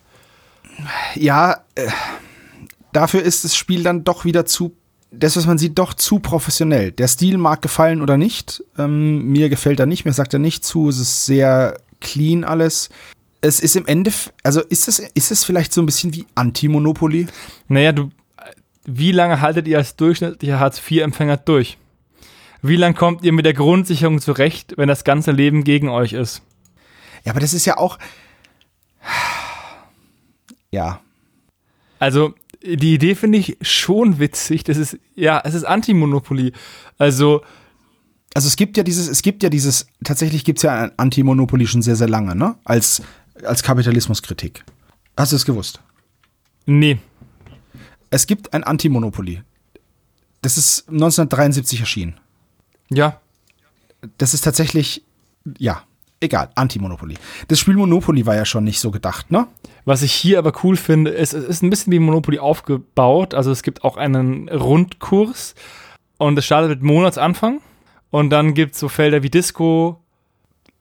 Ja, 1.15 1.63
äh, 1.75 1.87
dafür 2.91 3.21
ist 3.21 3.45
das 3.45 3.55
Spiel 3.55 3.83
dann 3.83 4.03
doch 4.03 4.25
wieder 4.25 4.45
zu 4.45 4.75
das, 5.19 5.37
was 5.37 5.45
man 5.45 5.57
sieht, 5.57 5.77
doch 5.77 5.93
zu 5.93 6.19
professionell. 6.19 6.91
Der 6.91 7.07
Stil 7.07 7.37
mag 7.37 7.61
gefallen 7.61 8.01
oder 8.01 8.17
nicht. 8.17 8.63
Ähm, 8.77 9.25
mir 9.27 9.49
gefällt 9.49 9.79
er 9.79 9.85
nicht, 9.85 10.05
mir 10.05 10.13
sagt 10.13 10.33
er 10.33 10.39
nicht 10.39 10.65
zu. 10.65 10.89
Es 10.89 10.99
ist 10.99 11.25
sehr 11.25 11.77
clean 12.01 12.43
alles. 12.43 12.89
Es 13.41 13.59
ist 13.59 13.75
im 13.75 13.85
Ende, 13.85 14.11
also 14.43 14.61
ist 14.61 14.87
es, 14.87 14.99
ist 14.99 15.31
es 15.31 15.43
vielleicht 15.43 15.73
so 15.73 15.81
ein 15.81 15.85
bisschen 15.85 16.13
wie 16.13 16.25
Anti-Monopoly? 16.35 17.27
Naja, 17.67 17.91
du, 17.91 18.09
wie 18.85 19.11
lange 19.11 19.41
haltet 19.41 19.67
ihr 19.67 19.77
als 19.77 19.95
durchschnittlicher 19.95 20.59
Hartz-IV-Empfänger 20.59 21.37
durch? 21.37 21.77
Wie 22.61 22.75
lange 22.75 22.95
kommt 22.95 23.23
ihr 23.23 23.33
mit 23.33 23.45
der 23.45 23.53
Grundsicherung 23.53 24.19
zurecht, 24.19 24.73
wenn 24.77 24.87
das 24.87 25.03
ganze 25.03 25.31
Leben 25.31 25.63
gegen 25.63 25.89
euch 25.89 26.13
ist? 26.13 26.41
Ja, 27.23 27.31
aber 27.31 27.39
das 27.39 27.53
ist 27.53 27.65
ja 27.65 27.77
auch. 27.77 27.99
Ja. 30.71 31.01
Also, 31.99 32.33
die 32.63 32.95
Idee 32.95 33.15
finde 33.15 33.37
ich 33.37 33.57
schon 33.61 34.19
witzig. 34.19 34.63
Das 34.63 34.77
ist, 34.77 34.97
ja, 35.15 35.41
es 35.43 35.53
ist 35.53 35.63
Anti-Monopoly. 35.63 36.53
Also. 36.97 37.41
Also 38.33 38.49
es 38.49 38.57
gibt 38.57 38.75
ja 38.75 38.83
dieses, 38.83 39.07
es 39.07 39.21
gibt 39.21 39.43
ja 39.43 39.49
dieses, 39.49 39.87
tatsächlich 40.03 40.43
gibt 40.43 40.59
es 40.59 40.63
ja 40.63 40.91
Anti-Monopoly 40.97 41.67
schon 41.67 41.81
sehr, 41.81 41.95
sehr 41.95 42.09
lange, 42.09 42.35
ne? 42.35 42.55
Als, 42.65 43.01
als 43.45 43.63
Kapitalismuskritik. 43.63 44.65
Hast 45.15 45.31
du 45.31 45.37
es 45.37 45.45
gewusst? 45.45 45.79
Nee. 46.65 46.97
Es 48.09 48.27
gibt 48.27 48.53
ein 48.53 48.63
Anti-Monopoly. 48.63 49.41
Das 50.41 50.57
ist 50.57 50.87
1973 50.89 51.79
erschienen. 51.79 52.19
Ja. 52.89 53.19
Das 54.17 54.33
ist 54.33 54.41
tatsächlich, 54.41 55.03
ja, 55.57 55.83
egal, 56.19 56.49
Anti-Monopoly. 56.55 57.15
Das 57.47 57.59
Spiel 57.59 57.75
Monopoly 57.75 58.25
war 58.25 58.35
ja 58.35 58.45
schon 58.45 58.63
nicht 58.63 58.79
so 58.79 58.91
gedacht, 58.91 59.31
ne? 59.31 59.47
Was 59.85 60.01
ich 60.01 60.13
hier 60.13 60.39
aber 60.39 60.53
cool 60.63 60.77
finde, 60.77 61.11
ist, 61.11 61.33
es 61.33 61.43
ist 61.45 61.63
ein 61.63 61.69
bisschen 61.69 61.93
wie 61.93 61.99
Monopoly 61.99 62.39
aufgebaut. 62.39 63.33
Also 63.33 63.51
es 63.51 63.63
gibt 63.63 63.83
auch 63.83 63.97
einen 63.97 64.49
Rundkurs 64.49 65.55
und 66.17 66.37
es 66.37 66.45
startet 66.45 66.69
mit 66.69 66.83
Monatsanfang. 66.83 67.61
Und 68.11 68.29
dann 68.29 68.53
gibt 68.53 68.73
es 68.73 68.79
so 68.79 68.87
Felder 68.87 69.23
wie 69.23 69.29
Disco, 69.29 70.01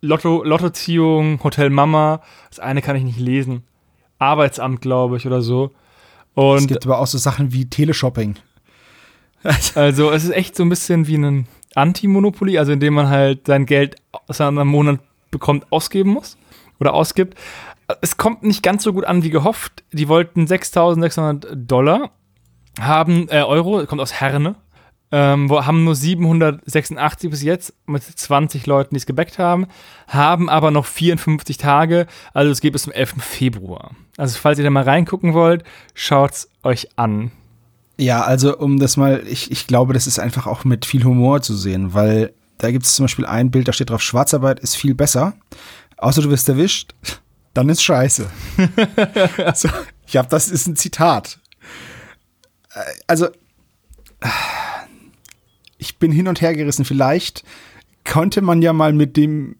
Lotto, 0.00 0.44
Lottoziehung, 0.44 1.42
Hotel 1.42 1.70
Mama. 1.70 2.22
Das 2.48 2.60
eine 2.60 2.82
kann 2.82 2.96
ich 2.96 3.04
nicht 3.04 3.18
lesen. 3.18 3.64
Arbeitsamt, 4.18 4.80
glaube 4.80 5.16
ich, 5.16 5.26
oder 5.26 5.42
so. 5.42 5.72
Und 6.34 6.58
es 6.58 6.66
gibt 6.66 6.84
aber 6.84 6.98
auch 6.98 7.06
so 7.06 7.18
Sachen 7.18 7.52
wie 7.52 7.66
Teleshopping. 7.66 8.36
also 9.74 10.10
es 10.10 10.24
ist 10.24 10.30
echt 10.30 10.56
so 10.56 10.62
ein 10.62 10.68
bisschen 10.68 11.06
wie 11.06 11.16
ein 11.16 11.46
Anti-Monopoly, 11.74 12.58
also 12.58 12.72
indem 12.72 12.94
man 12.94 13.08
halt 13.08 13.46
sein 13.46 13.66
Geld 13.66 13.96
aus 14.26 14.40
einem 14.40 14.66
Monat 14.68 15.00
bekommt, 15.30 15.70
ausgeben 15.70 16.10
muss 16.10 16.36
oder 16.80 16.94
ausgibt. 16.94 17.38
Es 18.00 18.16
kommt 18.16 18.42
nicht 18.42 18.62
ganz 18.62 18.82
so 18.82 18.92
gut 18.92 19.04
an 19.04 19.22
wie 19.22 19.30
gehofft. 19.30 19.84
Die 19.92 20.08
wollten 20.08 20.46
6.600 20.46 21.54
Dollar 21.54 22.10
haben, 22.80 23.28
äh, 23.28 23.42
Euro, 23.42 23.84
kommt 23.86 24.00
aus 24.00 24.14
Herne, 24.14 24.56
ähm, 25.12 25.48
wo, 25.48 25.64
haben 25.64 25.84
nur 25.84 25.94
786 25.94 27.30
bis 27.30 27.42
jetzt 27.42 27.74
mit 27.86 28.02
20 28.02 28.66
Leuten, 28.66 28.94
die 28.94 28.98
es 28.98 29.06
gebackt 29.06 29.38
haben, 29.38 29.66
haben 30.08 30.48
aber 30.48 30.70
noch 30.70 30.86
54 30.86 31.56
Tage, 31.56 32.06
also 32.32 32.50
es 32.50 32.60
geht 32.60 32.72
bis 32.72 32.82
zum 32.82 32.92
11. 32.92 33.14
Februar. 33.18 33.92
Also 34.16 34.38
falls 34.38 34.58
ihr 34.58 34.64
da 34.64 34.70
mal 34.70 34.84
reingucken 34.84 35.34
wollt, 35.34 35.64
schaut's 35.94 36.48
euch 36.62 36.88
an. 36.96 37.30
Ja, 37.96 38.22
also 38.22 38.58
um 38.58 38.80
das 38.80 38.96
mal, 38.96 39.22
ich, 39.26 39.50
ich 39.50 39.66
glaube, 39.66 39.92
das 39.92 40.06
ist 40.06 40.18
einfach 40.18 40.46
auch 40.46 40.64
mit 40.64 40.84
viel 40.84 41.04
Humor 41.04 41.42
zu 41.42 41.54
sehen, 41.54 41.94
weil 41.94 42.32
da 42.58 42.70
gibt 42.70 42.84
es 42.84 42.94
zum 42.94 43.04
Beispiel 43.04 43.26
ein 43.26 43.50
Bild, 43.50 43.68
da 43.68 43.72
steht 43.72 43.90
drauf, 43.90 44.02
Schwarzarbeit 44.02 44.60
ist 44.60 44.76
viel 44.76 44.94
besser. 44.94 45.34
Außer 45.96 46.22
du 46.22 46.30
wirst 46.30 46.48
erwischt, 46.48 46.94
dann 47.52 47.68
ist 47.68 47.82
scheiße. 47.82 48.28
so, 49.54 49.68
ich 50.06 50.16
habe, 50.16 50.28
das 50.28 50.48
ist 50.48 50.66
ein 50.66 50.76
Zitat. 50.76 51.38
Äh, 52.74 52.80
also, 53.06 53.28
ich 55.84 55.98
bin 55.98 56.12
hin 56.12 56.28
und 56.28 56.40
her 56.40 56.54
gerissen. 56.54 56.84
Vielleicht 56.84 57.44
konnte 58.04 58.42
man 58.42 58.62
ja 58.62 58.72
mal 58.72 58.92
mit 58.92 59.16
dem, 59.16 59.56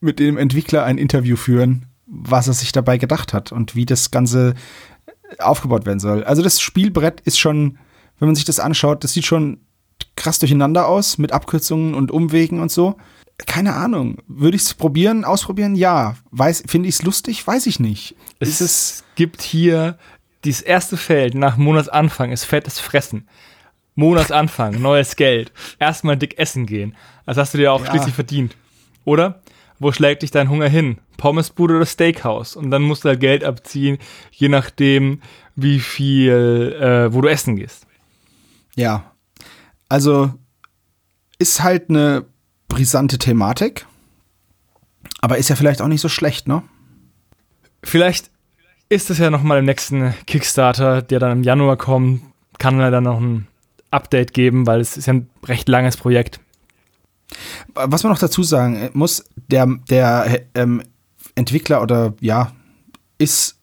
mit 0.00 0.18
dem 0.18 0.36
Entwickler 0.36 0.84
ein 0.84 0.98
Interview 0.98 1.36
führen, 1.36 1.86
was 2.06 2.48
er 2.48 2.54
sich 2.54 2.72
dabei 2.72 2.98
gedacht 2.98 3.32
hat 3.32 3.52
und 3.52 3.74
wie 3.74 3.86
das 3.86 4.10
Ganze 4.10 4.54
aufgebaut 5.38 5.86
werden 5.86 6.00
soll. 6.00 6.24
Also 6.24 6.42
das 6.42 6.60
Spielbrett 6.60 7.20
ist 7.20 7.38
schon, 7.38 7.78
wenn 8.18 8.28
man 8.28 8.34
sich 8.34 8.44
das 8.44 8.60
anschaut, 8.60 9.04
das 9.04 9.12
sieht 9.12 9.26
schon 9.26 9.60
krass 10.16 10.38
durcheinander 10.38 10.86
aus 10.86 11.18
mit 11.18 11.32
Abkürzungen 11.32 11.94
und 11.94 12.10
Umwegen 12.10 12.60
und 12.60 12.70
so. 12.70 12.96
Keine 13.46 13.74
Ahnung. 13.74 14.18
Würde 14.26 14.56
ich 14.56 14.62
es 14.62 14.74
probieren, 14.74 15.24
ausprobieren? 15.24 15.74
Ja. 15.74 16.16
Finde 16.66 16.88
ich 16.88 16.96
es 16.96 17.02
lustig? 17.02 17.46
Weiß 17.46 17.66
ich 17.66 17.80
nicht. 17.80 18.16
Es, 18.38 18.60
es 18.60 19.04
gibt 19.14 19.40
hier 19.40 19.96
dieses 20.44 20.62
erste 20.62 20.96
Feld 20.96 21.34
nach 21.34 21.56
Monatsanfang 21.56 22.32
ist 22.32 22.44
fettes 22.44 22.80
Fressen. 22.80 23.28
Monatsanfang, 24.00 24.80
neues 24.80 25.14
Geld. 25.14 25.52
Erstmal 25.78 26.16
dick 26.16 26.38
essen 26.38 26.66
gehen. 26.66 26.96
Das 27.26 27.36
hast 27.36 27.54
du 27.54 27.58
dir 27.58 27.72
auch 27.72 27.84
ja. 27.84 27.90
schließlich 27.90 28.14
verdient. 28.14 28.56
Oder? 29.04 29.42
Wo 29.78 29.92
schlägt 29.92 30.22
dich 30.22 30.30
dein 30.30 30.50
Hunger 30.50 30.68
hin? 30.68 30.98
Pommesbude 31.16 31.76
oder 31.76 31.86
Steakhouse? 31.86 32.56
Und 32.56 32.70
dann 32.70 32.82
musst 32.82 33.04
du 33.04 33.10
halt 33.10 33.20
Geld 33.20 33.44
abziehen, 33.44 33.98
je 34.32 34.48
nachdem, 34.48 35.20
wie 35.54 35.80
viel, 35.80 36.76
äh, 36.80 37.12
wo 37.12 37.20
du 37.20 37.28
essen 37.28 37.56
gehst. 37.56 37.86
Ja. 38.74 39.12
Also 39.88 40.32
ist 41.38 41.62
halt 41.62 41.90
eine 41.90 42.24
brisante 42.68 43.18
Thematik, 43.18 43.86
aber 45.20 45.38
ist 45.38 45.48
ja 45.50 45.56
vielleicht 45.56 45.82
auch 45.82 45.88
nicht 45.88 46.00
so 46.00 46.08
schlecht, 46.08 46.48
ne? 46.48 46.62
Vielleicht 47.82 48.30
ist 48.88 49.10
es 49.10 49.18
ja 49.18 49.30
noch 49.30 49.42
mal 49.42 49.58
im 49.58 49.64
nächsten 49.64 50.14
Kickstarter, 50.26 51.02
der 51.02 51.18
dann 51.18 51.32
im 51.32 51.42
Januar 51.42 51.76
kommt, 51.76 52.22
kann 52.58 52.80
er 52.80 52.90
dann 52.90 53.04
noch 53.04 53.20
ein 53.20 53.46
Update 53.90 54.32
geben, 54.34 54.66
weil 54.66 54.80
es 54.80 54.96
ist 54.96 55.06
ja 55.06 55.14
ein 55.14 55.30
recht 55.46 55.68
langes 55.68 55.96
Projekt. 55.96 56.40
Was 57.74 58.02
man 58.02 58.12
noch 58.12 58.18
dazu 58.18 58.42
sagen 58.42 58.90
muss, 58.92 59.24
der, 59.48 59.66
der 59.88 60.42
ähm, 60.54 60.82
Entwickler 61.34 61.82
oder 61.82 62.14
ja, 62.20 62.52
ist 63.18 63.56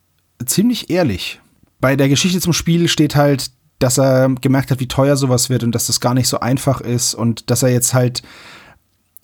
ziemlich 0.45 0.89
ehrlich. 0.89 1.41
Bei 1.79 1.95
der 1.95 2.09
Geschichte 2.09 2.39
zum 2.39 2.53
Spiel 2.53 2.87
steht 2.87 3.15
halt, 3.15 3.51
dass 3.79 3.97
er 3.97 4.29
gemerkt 4.41 4.71
hat, 4.71 4.79
wie 4.79 4.87
teuer 4.87 5.17
sowas 5.17 5.49
wird 5.49 5.63
und 5.63 5.73
dass 5.73 5.87
das 5.87 5.99
gar 5.99 6.13
nicht 6.13 6.27
so 6.27 6.39
einfach 6.39 6.81
ist 6.81 7.13
und 7.13 7.49
dass 7.49 7.63
er 7.63 7.69
jetzt 7.69 7.93
halt 7.93 8.23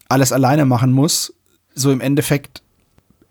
alles 0.09 0.31
alleine 0.31 0.65
machen 0.65 0.91
muss. 0.91 1.33
So 1.73 1.91
im 1.91 2.01
Endeffekt, 2.01 2.61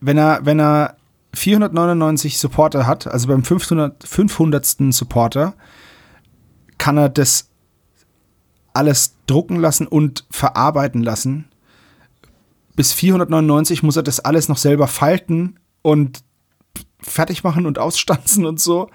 wenn 0.01 0.19
er, 0.19 0.41
wenn 0.45 0.61
er 0.61 0.97
499 1.35 2.39
Supporter 2.39 2.87
hat, 2.87 3.07
also 3.07 3.29
beim 3.29 3.45
500, 3.45 4.07
500. 4.07 4.67
Supporter, 4.91 5.55
kann 6.79 6.99
er 6.99 7.09
das 7.09 7.49
alles 8.75 9.17
drucken 9.27 9.57
lassen 9.57 9.87
und 9.87 10.25
verarbeiten 10.31 11.03
lassen. 11.03 11.47
Bis 12.75 12.93
499 12.93 13.83
muss 13.83 13.97
er 13.97 14.03
das 14.03 14.21
alles 14.21 14.49
noch 14.49 14.57
selber 14.57 14.89
falten 14.89 15.59
und 15.83 16.23
fertig 17.01 17.45
machen 17.45 17.67
und 17.67 17.79
ausstanzen 17.79 18.47
und 18.47 18.61
so. 18.61 18.89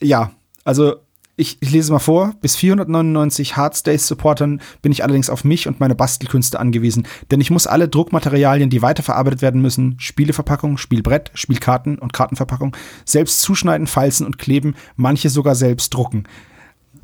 Ja, 0.00 0.32
also 0.64 0.96
ich, 1.36 1.56
ich 1.60 1.72
lese 1.72 1.92
mal 1.92 1.98
vor. 1.98 2.34
Bis 2.40 2.54
499 2.56 3.56
Hardstays-Supportern 3.56 4.60
bin 4.82 4.92
ich 4.92 5.02
allerdings 5.02 5.30
auf 5.30 5.42
mich 5.42 5.66
und 5.66 5.80
meine 5.80 5.96
Bastelkünste 5.96 6.60
angewiesen, 6.60 7.08
denn 7.30 7.40
ich 7.40 7.50
muss 7.50 7.66
alle 7.66 7.88
Druckmaterialien, 7.88 8.70
die 8.70 8.82
weiterverarbeitet 8.82 9.42
werden 9.42 9.60
müssen, 9.60 9.96
Spieleverpackung, 9.98 10.76
Spielbrett, 10.76 11.32
Spielkarten 11.34 11.98
und 11.98 12.12
Kartenverpackung, 12.12 12.76
selbst 13.04 13.40
zuschneiden, 13.40 13.86
falzen 13.86 14.26
und 14.26 14.38
kleben, 14.38 14.76
manche 14.96 15.28
sogar 15.28 15.56
selbst 15.56 15.92
drucken. 15.92 16.24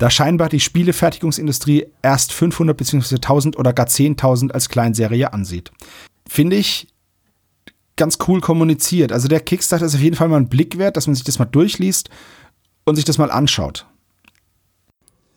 Da 0.01 0.09
scheinbar 0.09 0.49
die 0.49 0.59
Spielefertigungsindustrie 0.59 1.85
erst 2.01 2.33
500 2.33 2.75
bzw. 2.75 3.17
1000 3.17 3.59
oder 3.59 3.71
gar 3.71 3.85
10.000 3.85 4.49
als 4.49 4.67
Kleinserie 4.67 5.31
ansieht. 5.31 5.71
Finde 6.27 6.55
ich 6.55 6.87
ganz 7.97 8.17
cool 8.27 8.41
kommuniziert. 8.41 9.11
Also 9.11 9.27
der 9.27 9.41
Kickstarter 9.41 9.85
ist 9.85 9.93
auf 9.93 10.01
jeden 10.01 10.15
Fall 10.15 10.27
mal 10.27 10.37
ein 10.37 10.49
Blick 10.49 10.79
wert, 10.79 10.97
dass 10.97 11.05
man 11.05 11.13
sich 11.13 11.23
das 11.23 11.37
mal 11.37 11.45
durchliest 11.45 12.09
und 12.83 12.95
sich 12.95 13.05
das 13.05 13.19
mal 13.19 13.29
anschaut. 13.29 13.85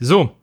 So. 0.01 0.35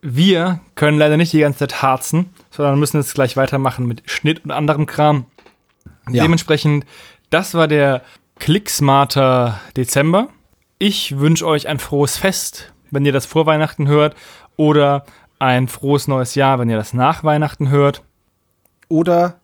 Wir 0.00 0.60
können 0.76 0.96
leider 0.96 1.16
nicht 1.16 1.32
die 1.32 1.40
ganze 1.40 1.58
Zeit 1.58 1.82
harzen, 1.82 2.30
sondern 2.52 2.78
müssen 2.78 2.98
jetzt 2.98 3.14
gleich 3.14 3.36
weitermachen 3.36 3.86
mit 3.86 4.08
Schnitt 4.08 4.44
und 4.44 4.52
anderem 4.52 4.86
Kram. 4.86 5.26
Ja. 6.08 6.22
Dementsprechend, 6.22 6.86
das 7.30 7.54
war 7.54 7.66
der 7.66 8.02
Clicksmarter 8.38 9.60
Dezember. 9.76 10.28
Ich 10.78 11.18
wünsche 11.18 11.44
euch 11.44 11.66
ein 11.66 11.80
frohes 11.80 12.18
Fest, 12.18 12.72
wenn 12.94 13.04
ihr 13.04 13.12
das 13.12 13.26
vor 13.26 13.46
Weihnachten 13.46 13.88
hört, 13.88 14.14
oder 14.56 15.04
ein 15.38 15.68
frohes 15.68 16.08
neues 16.08 16.34
Jahr, 16.34 16.58
wenn 16.58 16.70
ihr 16.70 16.76
das 16.76 16.94
nach 16.94 17.24
Weihnachten 17.24 17.68
hört. 17.68 18.02
Oder 18.88 19.40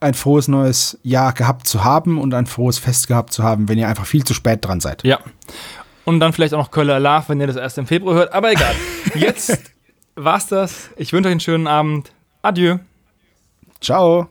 ein 0.00 0.14
frohes 0.14 0.48
neues 0.48 0.98
Jahr 1.02 1.32
gehabt 1.32 1.66
zu 1.66 1.84
haben 1.84 2.18
und 2.20 2.34
ein 2.34 2.46
frohes 2.46 2.78
Fest 2.78 3.08
gehabt 3.08 3.32
zu 3.32 3.42
haben, 3.42 3.68
wenn 3.68 3.78
ihr 3.78 3.88
einfach 3.88 4.06
viel 4.06 4.24
zu 4.24 4.34
spät 4.34 4.64
dran 4.64 4.80
seid. 4.80 5.04
Ja. 5.04 5.20
Und 6.04 6.18
dann 6.18 6.32
vielleicht 6.32 6.54
auch 6.54 6.58
noch 6.58 6.70
Köller 6.72 6.98
Love, 6.98 7.24
wenn 7.28 7.40
ihr 7.40 7.46
das 7.46 7.56
erst 7.56 7.78
im 7.78 7.86
Februar 7.86 8.14
hört. 8.14 8.32
Aber 8.32 8.50
egal. 8.50 8.74
Jetzt 9.14 9.58
war's 10.16 10.48
das. 10.48 10.90
Ich 10.96 11.12
wünsche 11.12 11.28
euch 11.28 11.32
einen 11.32 11.40
schönen 11.40 11.66
Abend. 11.68 12.12
Adieu. 12.42 12.78
Ciao. 13.80 14.28